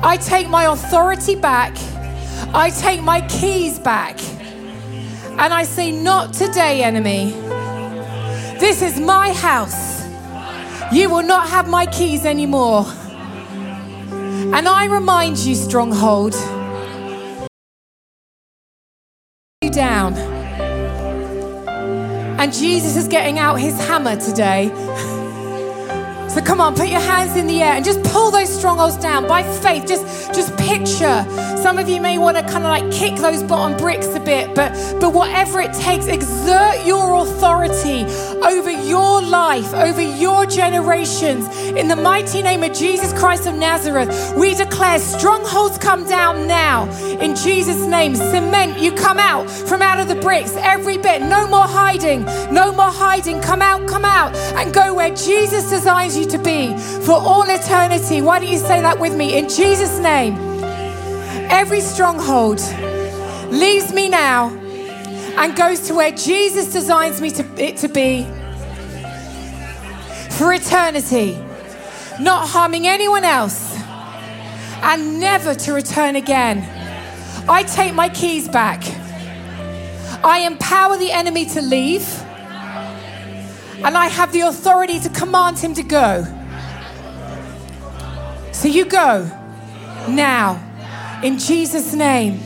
I 0.02 0.18
take 0.18 0.48
my 0.48 0.64
authority 0.64 1.36
back. 1.36 1.74
I 2.52 2.70
take 2.70 3.02
my 3.02 3.26
keys 3.28 3.78
back. 3.78 4.20
And 5.38 5.54
I 5.54 5.62
say, 5.62 5.90
Not 5.90 6.34
today, 6.34 6.82
enemy. 6.82 7.32
This 8.60 8.82
is 8.82 9.00
my 9.00 9.32
house. 9.32 10.06
You 10.92 11.08
will 11.08 11.22
not 11.22 11.48
have 11.48 11.66
my 11.66 11.86
keys 11.86 12.26
anymore. 12.26 12.84
And 14.54 14.68
I 14.68 14.84
remind 14.84 15.38
you, 15.38 15.54
stronghold, 15.54 16.34
you 19.62 19.70
down. 19.70 20.12
And 22.38 22.52
Jesus 22.52 22.96
is 22.96 23.08
getting 23.08 23.38
out 23.38 23.54
his 23.54 23.78
hammer 23.88 24.16
today. 24.16 24.68
So 26.30 26.40
come 26.40 26.60
on, 26.60 26.76
put 26.76 26.88
your 26.88 27.00
hands 27.00 27.36
in 27.36 27.48
the 27.48 27.60
air 27.60 27.72
and 27.72 27.84
just 27.84 28.04
pull 28.04 28.30
those 28.30 28.48
strongholds 28.48 28.96
down 28.96 29.26
by 29.26 29.42
faith. 29.42 29.84
Just, 29.88 30.32
just 30.32 30.56
picture. 30.56 31.26
Some 31.60 31.76
of 31.76 31.88
you 31.88 32.00
may 32.00 32.18
want 32.18 32.36
to 32.36 32.44
kind 32.44 32.62
of 32.62 32.70
like 32.70 32.88
kick 32.92 33.16
those 33.16 33.42
bottom 33.42 33.76
bricks 33.76 34.06
a 34.14 34.20
bit, 34.20 34.54
but, 34.54 34.72
but 35.00 35.12
whatever 35.12 35.60
it 35.60 35.72
takes, 35.72 36.06
exert 36.06 36.86
your 36.86 37.16
authority 37.16 38.04
over 38.42 38.70
your 38.70 39.22
life, 39.22 39.72
over 39.74 40.00
your 40.00 40.46
generations. 40.46 41.46
In 41.70 41.88
the 41.88 41.96
mighty 41.96 42.42
name 42.42 42.62
of 42.62 42.72
Jesus 42.72 43.12
Christ 43.12 43.46
of 43.46 43.54
Nazareth, 43.54 44.34
we 44.36 44.54
declare 44.54 44.98
strongholds 44.98 45.78
come 45.78 46.06
down 46.06 46.46
now. 46.46 46.90
In 47.20 47.34
Jesus' 47.36 47.86
name, 47.86 48.14
cement, 48.16 48.78
you 48.78 48.92
come 48.92 49.18
out 49.18 49.50
from 49.50 49.82
out 49.82 50.00
of 50.00 50.08
the 50.08 50.14
bricks, 50.14 50.54
every 50.56 50.98
bit. 50.98 51.22
No 51.22 51.46
more 51.46 51.66
hiding, 51.66 52.24
no 52.52 52.72
more 52.72 52.90
hiding. 52.90 53.40
Come 53.40 53.62
out, 53.62 53.88
come 53.88 54.04
out, 54.04 54.34
and 54.56 54.72
go 54.72 54.94
where 54.94 55.14
Jesus 55.14 55.68
designs 55.70 56.16
you 56.16 56.26
to 56.26 56.38
be 56.38 56.76
for 57.04 57.14
all 57.14 57.44
eternity. 57.48 58.22
Why 58.22 58.38
don't 58.38 58.50
you 58.50 58.58
say 58.58 58.80
that 58.80 58.98
with 58.98 59.16
me? 59.16 59.38
In 59.38 59.48
Jesus' 59.48 59.98
name, 59.98 60.34
every 61.50 61.80
stronghold 61.80 62.60
leaves 63.50 63.92
me 63.92 64.08
now 64.08 64.59
and 65.36 65.56
goes 65.56 65.80
to 65.88 65.94
where 65.94 66.12
Jesus 66.12 66.72
designs 66.72 67.20
me 67.20 67.30
to, 67.30 67.62
it 67.62 67.76
to 67.78 67.88
be 67.88 68.24
for 70.30 70.52
eternity, 70.52 71.38
not 72.20 72.48
harming 72.48 72.86
anyone 72.86 73.24
else, 73.24 73.76
and 74.82 75.20
never 75.20 75.54
to 75.54 75.72
return 75.72 76.16
again. 76.16 76.58
I 77.48 77.62
take 77.62 77.94
my 77.94 78.08
keys 78.08 78.48
back. 78.48 78.82
I 80.24 80.40
empower 80.40 80.96
the 80.96 81.12
enemy 81.12 81.46
to 81.46 81.62
leave 81.62 82.06
and 83.82 83.96
I 83.96 84.08
have 84.08 84.32
the 84.32 84.40
authority 84.42 85.00
to 85.00 85.08
command 85.08 85.58
him 85.58 85.74
to 85.74 85.82
go. 85.82 86.24
So 88.52 88.68
you 88.68 88.84
go 88.84 89.24
now 90.08 91.20
in 91.22 91.38
Jesus' 91.38 91.94
name. 91.94 92.40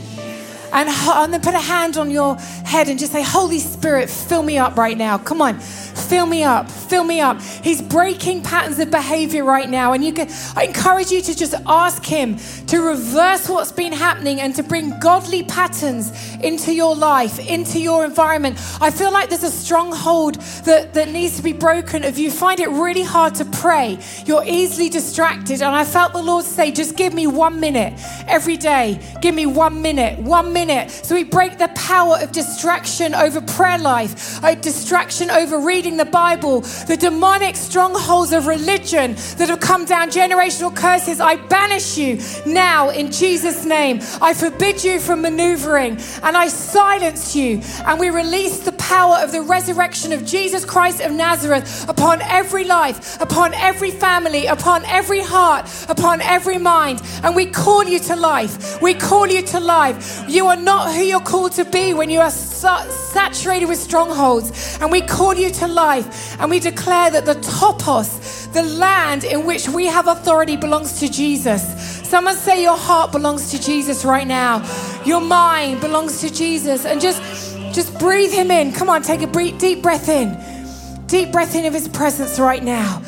And, 0.75 0.89
and 0.89 1.33
then 1.33 1.39
put 1.39 1.53
a 1.53 1.59
hand 1.59 1.95
on 1.95 2.11
your 2.11 2.35
head 2.35 2.89
and 2.89 2.99
just 2.99 3.13
say, 3.13 3.23
Holy 3.23 3.59
Spirit, 3.59 4.09
fill 4.09 4.43
me 4.43 4.57
up 4.57 4.75
right 4.75 4.97
now. 4.97 5.17
Come 5.17 5.41
on. 5.41 5.57
Fill 6.05 6.25
me 6.25 6.43
up, 6.43 6.69
fill 6.69 7.03
me 7.03 7.19
up. 7.19 7.41
He's 7.41 7.81
breaking 7.81 8.43
patterns 8.43 8.79
of 8.79 8.91
behavior 8.91 9.43
right 9.43 9.69
now. 9.69 9.93
And 9.93 10.03
you 10.03 10.13
can 10.13 10.29
I 10.55 10.65
encourage 10.65 11.11
you 11.11 11.21
to 11.21 11.35
just 11.35 11.55
ask 11.65 12.05
him 12.05 12.37
to 12.67 12.79
reverse 12.79 13.49
what's 13.49 13.71
been 13.71 13.93
happening 13.93 14.39
and 14.39 14.53
to 14.55 14.63
bring 14.63 14.97
godly 14.99 15.43
patterns 15.43 16.11
into 16.43 16.73
your 16.73 16.95
life, 16.95 17.39
into 17.39 17.79
your 17.79 18.05
environment. 18.05 18.57
I 18.79 18.91
feel 18.91 19.11
like 19.11 19.29
there's 19.29 19.43
a 19.43 19.51
stronghold 19.51 20.35
that, 20.65 20.93
that 20.93 21.09
needs 21.09 21.37
to 21.37 21.43
be 21.43 21.53
broken. 21.53 22.03
If 22.03 22.17
you 22.17 22.31
find 22.31 22.59
it 22.59 22.69
really 22.69 23.03
hard 23.03 23.35
to 23.35 23.45
pray, 23.45 23.99
you're 24.25 24.43
easily 24.45 24.89
distracted. 24.89 25.61
And 25.61 25.75
I 25.75 25.85
felt 25.85 26.13
the 26.13 26.21
Lord 26.21 26.45
say, 26.45 26.71
just 26.71 26.95
give 26.95 27.13
me 27.13 27.27
one 27.27 27.59
minute 27.59 27.93
every 28.27 28.57
day. 28.57 28.99
Give 29.21 29.33
me 29.33 29.45
one 29.45 29.81
minute, 29.81 30.19
one 30.19 30.53
minute. 30.53 30.91
So 30.91 31.15
we 31.15 31.23
break 31.23 31.57
the 31.57 31.69
power 31.69 32.17
of 32.21 32.31
distraction 32.31 33.13
over 33.15 33.41
prayer 33.41 33.77
life, 33.77 34.43
a 34.43 34.55
distraction 34.55 35.29
over 35.31 35.59
reading 35.59 35.94
the 35.97 36.05
Bible, 36.05 36.61
the 36.87 36.97
demonic 36.97 37.55
strongholds 37.55 38.31
of 38.33 38.47
religion 38.47 39.15
that 39.37 39.49
have 39.49 39.59
come 39.59 39.85
down, 39.85 40.09
generational 40.09 40.75
curses, 40.75 41.19
I 41.19 41.35
banish 41.35 41.97
you 41.97 42.19
now 42.45 42.89
in 42.89 43.11
Jesus' 43.11 43.65
name. 43.65 43.99
I 44.21 44.33
forbid 44.33 44.83
you 44.83 44.99
from 44.99 45.21
maneuvering 45.21 45.97
and 46.23 46.37
I 46.37 46.47
silence 46.47 47.35
you. 47.35 47.61
And 47.85 47.99
we 47.99 48.09
release 48.09 48.59
the 48.59 48.71
power 48.87 49.17
of 49.17 49.31
the 49.31 49.41
resurrection 49.41 50.13
of 50.13 50.23
Jesus 50.23 50.63
Christ 50.63 51.01
of 51.01 51.11
Nazareth 51.11 51.89
upon 51.89 52.21
every 52.21 52.63
life, 52.63 53.19
upon 53.19 53.53
every 53.55 53.89
family, 53.89 54.45
upon 54.45 54.85
every 54.85 55.21
heart, 55.21 55.65
upon 55.89 56.21
every 56.21 56.59
mind. 56.59 57.01
And 57.23 57.35
we 57.35 57.47
call 57.47 57.83
you 57.83 57.99
to 57.99 58.15
life. 58.15 58.81
We 58.81 58.93
call 58.93 59.27
you 59.27 59.41
to 59.41 59.59
life. 59.59 60.23
You 60.27 60.45
are 60.47 60.55
not 60.55 60.93
who 60.93 61.01
you're 61.01 61.19
called 61.19 61.53
to 61.53 61.65
be 61.65 61.93
when 61.95 62.11
you 62.11 62.19
are 62.19 62.29
saturated 62.29 63.65
with 63.65 63.79
strongholds. 63.79 64.77
And 64.79 64.91
we 64.91 65.01
call 65.01 65.33
you 65.33 65.49
to 65.61 65.67
life. 65.67 66.39
And 66.39 66.51
we 66.51 66.59
declare 66.59 67.09
that 67.09 67.25
the 67.25 67.35
topos, 67.35 68.51
the 68.53 68.63
land 68.63 69.23
in 69.23 69.45
which 69.45 69.67
we 69.67 69.85
have 69.87 70.07
authority, 70.07 70.57
belongs 70.57 70.99
to 70.99 71.09
Jesus. 71.09 71.63
Someone 72.07 72.35
say 72.35 72.61
your 72.61 72.77
heart 72.77 73.11
belongs 73.11 73.49
to 73.51 73.59
Jesus 73.59 74.05
right 74.05 74.27
now. 74.27 74.63
Your 75.05 75.21
mind 75.21 75.81
belongs 75.81 76.21
to 76.21 76.31
Jesus. 76.31 76.85
And 76.85 77.01
just, 77.01 77.19
just 77.73 77.97
breathe 77.99 78.31
him 78.31 78.51
in. 78.51 78.71
Come 78.71 78.89
on, 78.89 79.01
take 79.01 79.21
a 79.21 79.27
deep 79.57 79.81
breath 79.81 80.09
in. 80.09 80.37
Deep 81.07 81.31
breath 81.31 81.55
in 81.55 81.65
of 81.65 81.73
his 81.73 81.87
presence 81.87 82.39
right 82.39 82.63
now. 82.63 83.01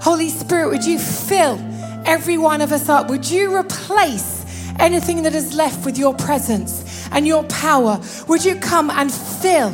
Holy 0.00 0.28
Spirit, 0.28 0.70
would 0.70 0.84
you 0.84 0.98
fill 0.98 1.58
every 2.04 2.36
one 2.36 2.60
of 2.60 2.72
us 2.72 2.88
up? 2.88 3.08
Would 3.08 3.30
you 3.30 3.54
replace 3.56 4.44
anything 4.78 5.22
that 5.22 5.34
is 5.34 5.54
left 5.54 5.84
with 5.86 5.96
your 5.96 6.14
presence 6.14 7.08
and 7.12 7.26
your 7.26 7.44
power? 7.44 8.00
Would 8.28 8.44
you 8.44 8.56
come 8.56 8.90
and 8.90 9.12
fill? 9.12 9.70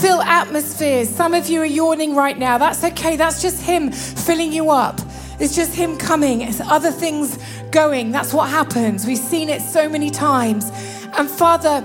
Fill 0.00 0.22
atmospheres. 0.22 1.08
Some 1.08 1.34
of 1.34 1.48
you 1.48 1.60
are 1.60 1.66
yawning 1.66 2.14
right 2.14 2.38
now. 2.38 2.58
That's 2.58 2.82
okay. 2.84 3.16
That's 3.16 3.42
just 3.42 3.62
Him 3.62 3.90
filling 3.92 4.52
you 4.52 4.70
up. 4.70 5.00
It's 5.40 5.54
just 5.54 5.74
Him 5.74 5.96
coming. 5.96 6.40
It's 6.42 6.60
other 6.60 6.90
things 6.90 7.38
going. 7.70 8.10
That's 8.10 8.32
what 8.32 8.48
happens. 8.48 9.06
We've 9.06 9.18
seen 9.18 9.48
it 9.48 9.62
so 9.62 9.88
many 9.88 10.10
times. 10.10 10.70
And 11.16 11.28
Father, 11.28 11.84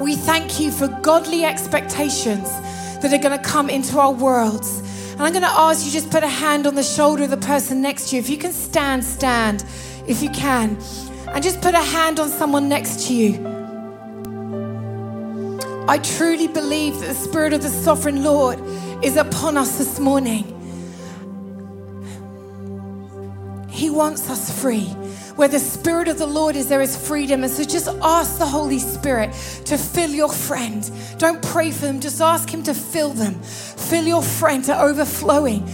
we 0.00 0.16
thank 0.16 0.60
you 0.60 0.70
for 0.70 0.88
godly 1.02 1.44
expectations 1.44 2.50
that 3.00 3.12
are 3.12 3.18
going 3.18 3.38
to 3.38 3.44
come 3.44 3.70
into 3.70 3.98
our 3.98 4.12
worlds. 4.12 4.80
And 5.12 5.22
I'm 5.22 5.32
going 5.32 5.42
to 5.42 5.48
ask 5.48 5.86
you 5.86 5.92
just 5.92 6.10
put 6.10 6.22
a 6.22 6.28
hand 6.28 6.66
on 6.66 6.74
the 6.74 6.82
shoulder 6.82 7.24
of 7.24 7.30
the 7.30 7.36
person 7.38 7.80
next 7.80 8.10
to 8.10 8.16
you. 8.16 8.20
If 8.20 8.28
you 8.28 8.36
can 8.36 8.52
stand, 8.52 9.04
stand. 9.04 9.64
If 10.06 10.22
you 10.22 10.30
can 10.30 10.78
and 11.36 11.42
just 11.42 11.60
put 11.60 11.74
a 11.74 11.82
hand 11.82 12.18
on 12.18 12.30
someone 12.30 12.68
next 12.68 13.06
to 13.08 13.14
you. 13.14 13.34
I 15.88 15.98
truly 15.98 16.48
believe 16.48 16.98
that 17.00 17.08
the 17.08 17.14
Spirit 17.14 17.52
of 17.52 17.62
the 17.62 17.68
Sovereign 17.68 18.24
Lord 18.24 18.60
is 19.04 19.16
upon 19.16 19.56
us 19.56 19.78
this 19.78 19.98
morning. 19.98 20.44
He 23.68 23.90
wants 23.90 24.30
us 24.30 24.62
free. 24.62 24.94
Where 25.36 25.48
the 25.48 25.58
Spirit 25.58 26.08
of 26.08 26.18
the 26.18 26.26
Lord 26.26 26.56
is, 26.56 26.68
there 26.68 26.80
is 26.80 26.96
freedom. 26.96 27.44
And 27.44 27.52
so 27.52 27.62
just 27.62 27.88
ask 28.02 28.38
the 28.38 28.46
Holy 28.46 28.78
Spirit 28.78 29.32
to 29.66 29.76
fill 29.76 30.10
your 30.10 30.32
friend. 30.32 30.90
Don't 31.18 31.42
pray 31.42 31.70
for 31.70 31.86
them, 31.86 32.00
just 32.00 32.20
ask 32.20 32.48
Him 32.48 32.62
to 32.64 32.74
fill 32.74 33.10
them. 33.10 33.34
Fill 33.42 34.06
your 34.06 34.22
friend 34.22 34.64
to 34.64 34.80
overflowing. 34.80 35.68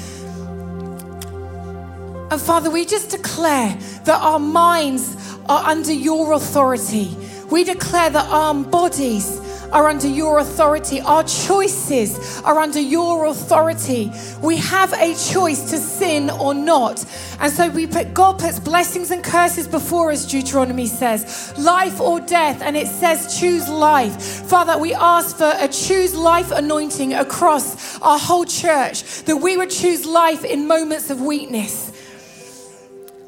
And 2.30 2.40
Father, 2.40 2.70
we 2.70 2.84
just 2.86 3.10
declare 3.10 3.78
that 4.04 4.20
our 4.20 4.38
minds 4.38 5.16
are 5.48 5.64
under 5.64 5.92
your 5.92 6.32
authority. 6.32 7.16
We 7.50 7.62
declare 7.62 8.08
that 8.10 8.26
our 8.30 8.54
bodies 8.54 9.41
are 9.72 9.88
under 9.88 10.06
your 10.06 10.38
authority. 10.38 11.00
Our 11.00 11.24
choices 11.24 12.40
are 12.42 12.58
under 12.58 12.80
your 12.80 13.26
authority. 13.26 14.12
We 14.40 14.58
have 14.58 14.92
a 14.92 15.14
choice 15.14 15.70
to 15.70 15.78
sin 15.78 16.30
or 16.30 16.54
not. 16.54 17.04
And 17.40 17.52
so 17.52 17.68
we 17.70 17.86
put 17.86 18.14
God 18.14 18.38
puts 18.38 18.60
blessings 18.60 19.10
and 19.10 19.24
curses 19.24 19.66
before 19.66 20.12
us, 20.12 20.26
Deuteronomy 20.26 20.86
says, 20.86 21.52
life 21.58 22.00
or 22.00 22.20
death, 22.20 22.62
and 22.62 22.76
it 22.76 22.86
says 22.86 23.40
choose 23.40 23.68
life. 23.68 24.20
Father, 24.48 24.78
we 24.78 24.94
ask 24.94 25.36
for 25.36 25.52
a 25.56 25.68
choose 25.68 26.14
life 26.14 26.50
anointing 26.50 27.14
across 27.14 28.00
our 28.00 28.18
whole 28.18 28.44
church, 28.44 29.02
that 29.24 29.36
we 29.36 29.56
would 29.56 29.70
choose 29.70 30.06
life 30.06 30.44
in 30.44 30.68
moments 30.68 31.10
of 31.10 31.20
weakness 31.20 31.90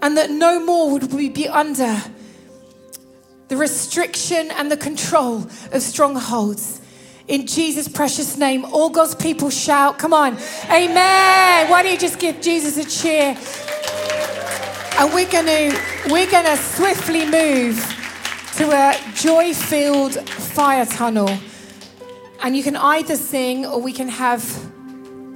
and 0.05 0.19
that 0.19 0.31
no 0.31 0.61
more 0.61 0.91
would 0.91 1.15
we 1.15 1.31
be 1.31 1.49
under 1.49 1.97
the 3.49 3.57
restriction 3.57 4.51
and 4.53 4.71
the 4.71 4.77
control 4.77 5.47
of 5.73 5.83
strongholds. 5.83 6.81
In 7.27 7.47
Jesus' 7.47 7.89
precious 7.89 8.37
name, 8.37 8.65
all 8.67 8.91
God's 8.91 9.15
people 9.15 9.51
shout, 9.51 9.99
Come 9.99 10.13
on, 10.13 10.37
Amen. 10.71 11.71
Why 11.71 11.83
don't 11.83 11.93
you 11.93 11.99
just 11.99 12.19
give 12.19 12.41
Jesus 12.41 12.77
a 12.77 12.85
cheer? 12.85 13.37
And 14.99 15.13
we're 15.13 15.31
going 15.31 15.47
to 15.47 15.81
we're 16.11 16.31
going 16.31 16.45
to 16.45 16.57
swiftly 16.57 17.25
move 17.25 17.79
to 18.57 18.71
a 18.71 18.95
joy-filled 19.15 20.29
fire 20.29 20.87
tunnel. 20.87 21.31
And 22.43 22.57
you 22.57 22.63
can 22.63 22.77
either 22.77 23.17
sing 23.17 23.67
or 23.67 23.81
we 23.81 23.93
can 23.93 24.09
have 24.09 24.43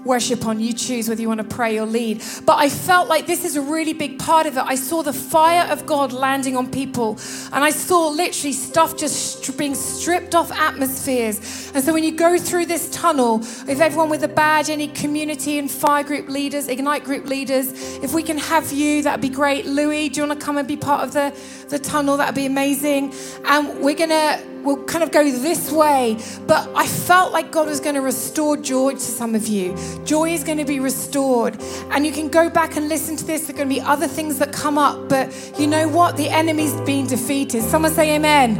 worship 0.08 0.46
on. 0.46 0.58
You 0.58 0.72
choose 0.72 1.08
whether 1.08 1.20
you 1.20 1.28
want 1.28 1.38
to 1.38 1.56
pray 1.56 1.78
or 1.78 1.86
lead. 1.86 2.22
But 2.44 2.56
I 2.56 2.68
felt 2.68 3.08
like 3.08 3.26
this 3.26 3.44
is 3.44 3.54
a 3.54 3.60
really 3.60 3.92
big 3.92 4.18
part 4.18 4.46
of 4.46 4.56
it. 4.56 4.64
I 4.64 4.74
saw 4.74 5.02
the 5.02 5.12
fire 5.12 5.70
of 5.70 5.86
God 5.86 6.12
landing 6.12 6.56
on 6.56 6.70
people, 6.70 7.18
and 7.52 7.62
I 7.62 7.70
saw 7.70 8.08
literally 8.08 8.52
stuff 8.52 8.96
just 8.96 9.56
being 9.56 9.74
stripped 9.74 10.34
off 10.34 10.50
atmospheres. 10.50 11.70
And 11.74 11.84
so 11.84 11.92
when 11.92 12.02
you 12.02 12.12
go 12.12 12.38
through 12.38 12.66
this 12.66 12.90
tunnel, 12.90 13.40
if 13.68 13.80
everyone 13.80 14.08
with 14.08 14.24
a 14.24 14.28
badge, 14.28 14.70
any 14.70 14.88
community 14.88 15.58
and 15.58 15.70
fire 15.70 16.02
group 16.02 16.28
leaders, 16.28 16.66
Ignite 16.68 17.04
group 17.04 17.26
leaders, 17.26 17.72
if 18.02 18.12
we 18.14 18.22
can 18.22 18.38
have 18.38 18.72
you, 18.72 19.02
that'd 19.02 19.20
be 19.20 19.28
great. 19.28 19.66
Louis, 19.66 20.08
do 20.08 20.20
you 20.20 20.26
want 20.26 20.40
to 20.40 20.44
come 20.44 20.56
and 20.58 20.66
be 20.66 20.76
part 20.76 21.02
of 21.04 21.12
the, 21.12 21.32
the 21.68 21.78
tunnel? 21.78 22.16
That'd 22.16 22.34
be 22.34 22.46
amazing. 22.46 23.14
And 23.44 23.80
we're 23.80 23.96
going 23.96 24.10
to 24.10 24.42
we'll 24.62 24.84
kind 24.84 25.02
of 25.02 25.10
go 25.10 25.24
this 25.24 25.70
way. 25.70 26.18
But 26.46 26.68
I 26.74 26.86
felt 26.86 27.32
like 27.32 27.50
God 27.50 27.66
was 27.66 27.80
going 27.80 27.94
to 27.94 28.00
restore 28.00 28.56
joy 28.56 28.92
to 28.92 29.00
some 29.00 29.34
of 29.34 29.46
you. 29.46 29.76
Joy 30.04 30.30
is 30.30 30.44
going 30.44 30.58
to 30.58 30.64
be 30.64 30.80
restored. 30.80 31.60
And 31.90 32.04
you 32.04 32.12
can 32.12 32.28
go 32.28 32.50
back 32.50 32.76
and 32.76 32.88
listen 32.88 33.16
to 33.16 33.24
this. 33.24 33.46
There 33.46 33.54
are 33.54 33.58
going 33.58 33.68
to 33.68 33.74
be 33.74 33.80
other 33.80 34.06
things 34.06 34.38
that 34.38 34.52
come 34.52 34.78
up. 34.78 35.08
But 35.08 35.58
you 35.58 35.66
know 35.66 35.88
what? 35.88 36.16
The 36.16 36.28
enemy's 36.28 36.74
been 36.82 37.06
defeated. 37.06 37.62
Someone 37.62 37.92
say 37.92 38.14
amen. 38.16 38.56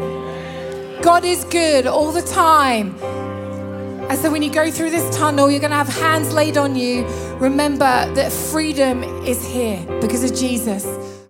God 1.03 1.25
is 1.25 1.45
good 1.45 1.87
all 1.87 2.11
the 2.11 2.23
time. 2.23 2.97
And 4.09 4.19
so 4.19 4.31
when 4.31 4.43
you 4.43 4.51
go 4.51 4.71
through 4.71 4.91
this 4.91 5.15
tunnel, 5.15 5.51
you're 5.51 5.61
going 5.61 5.71
to 5.71 5.77
have 5.77 5.89
hands 5.89 6.33
laid 6.33 6.57
on 6.57 6.75
you. 6.75 7.05
Remember 7.37 8.11
that 8.15 8.33
freedom 8.33 9.03
is 9.25 9.47
here 9.47 9.85
because 10.01 10.25
of 10.25 10.35
Jesus. 10.35 11.18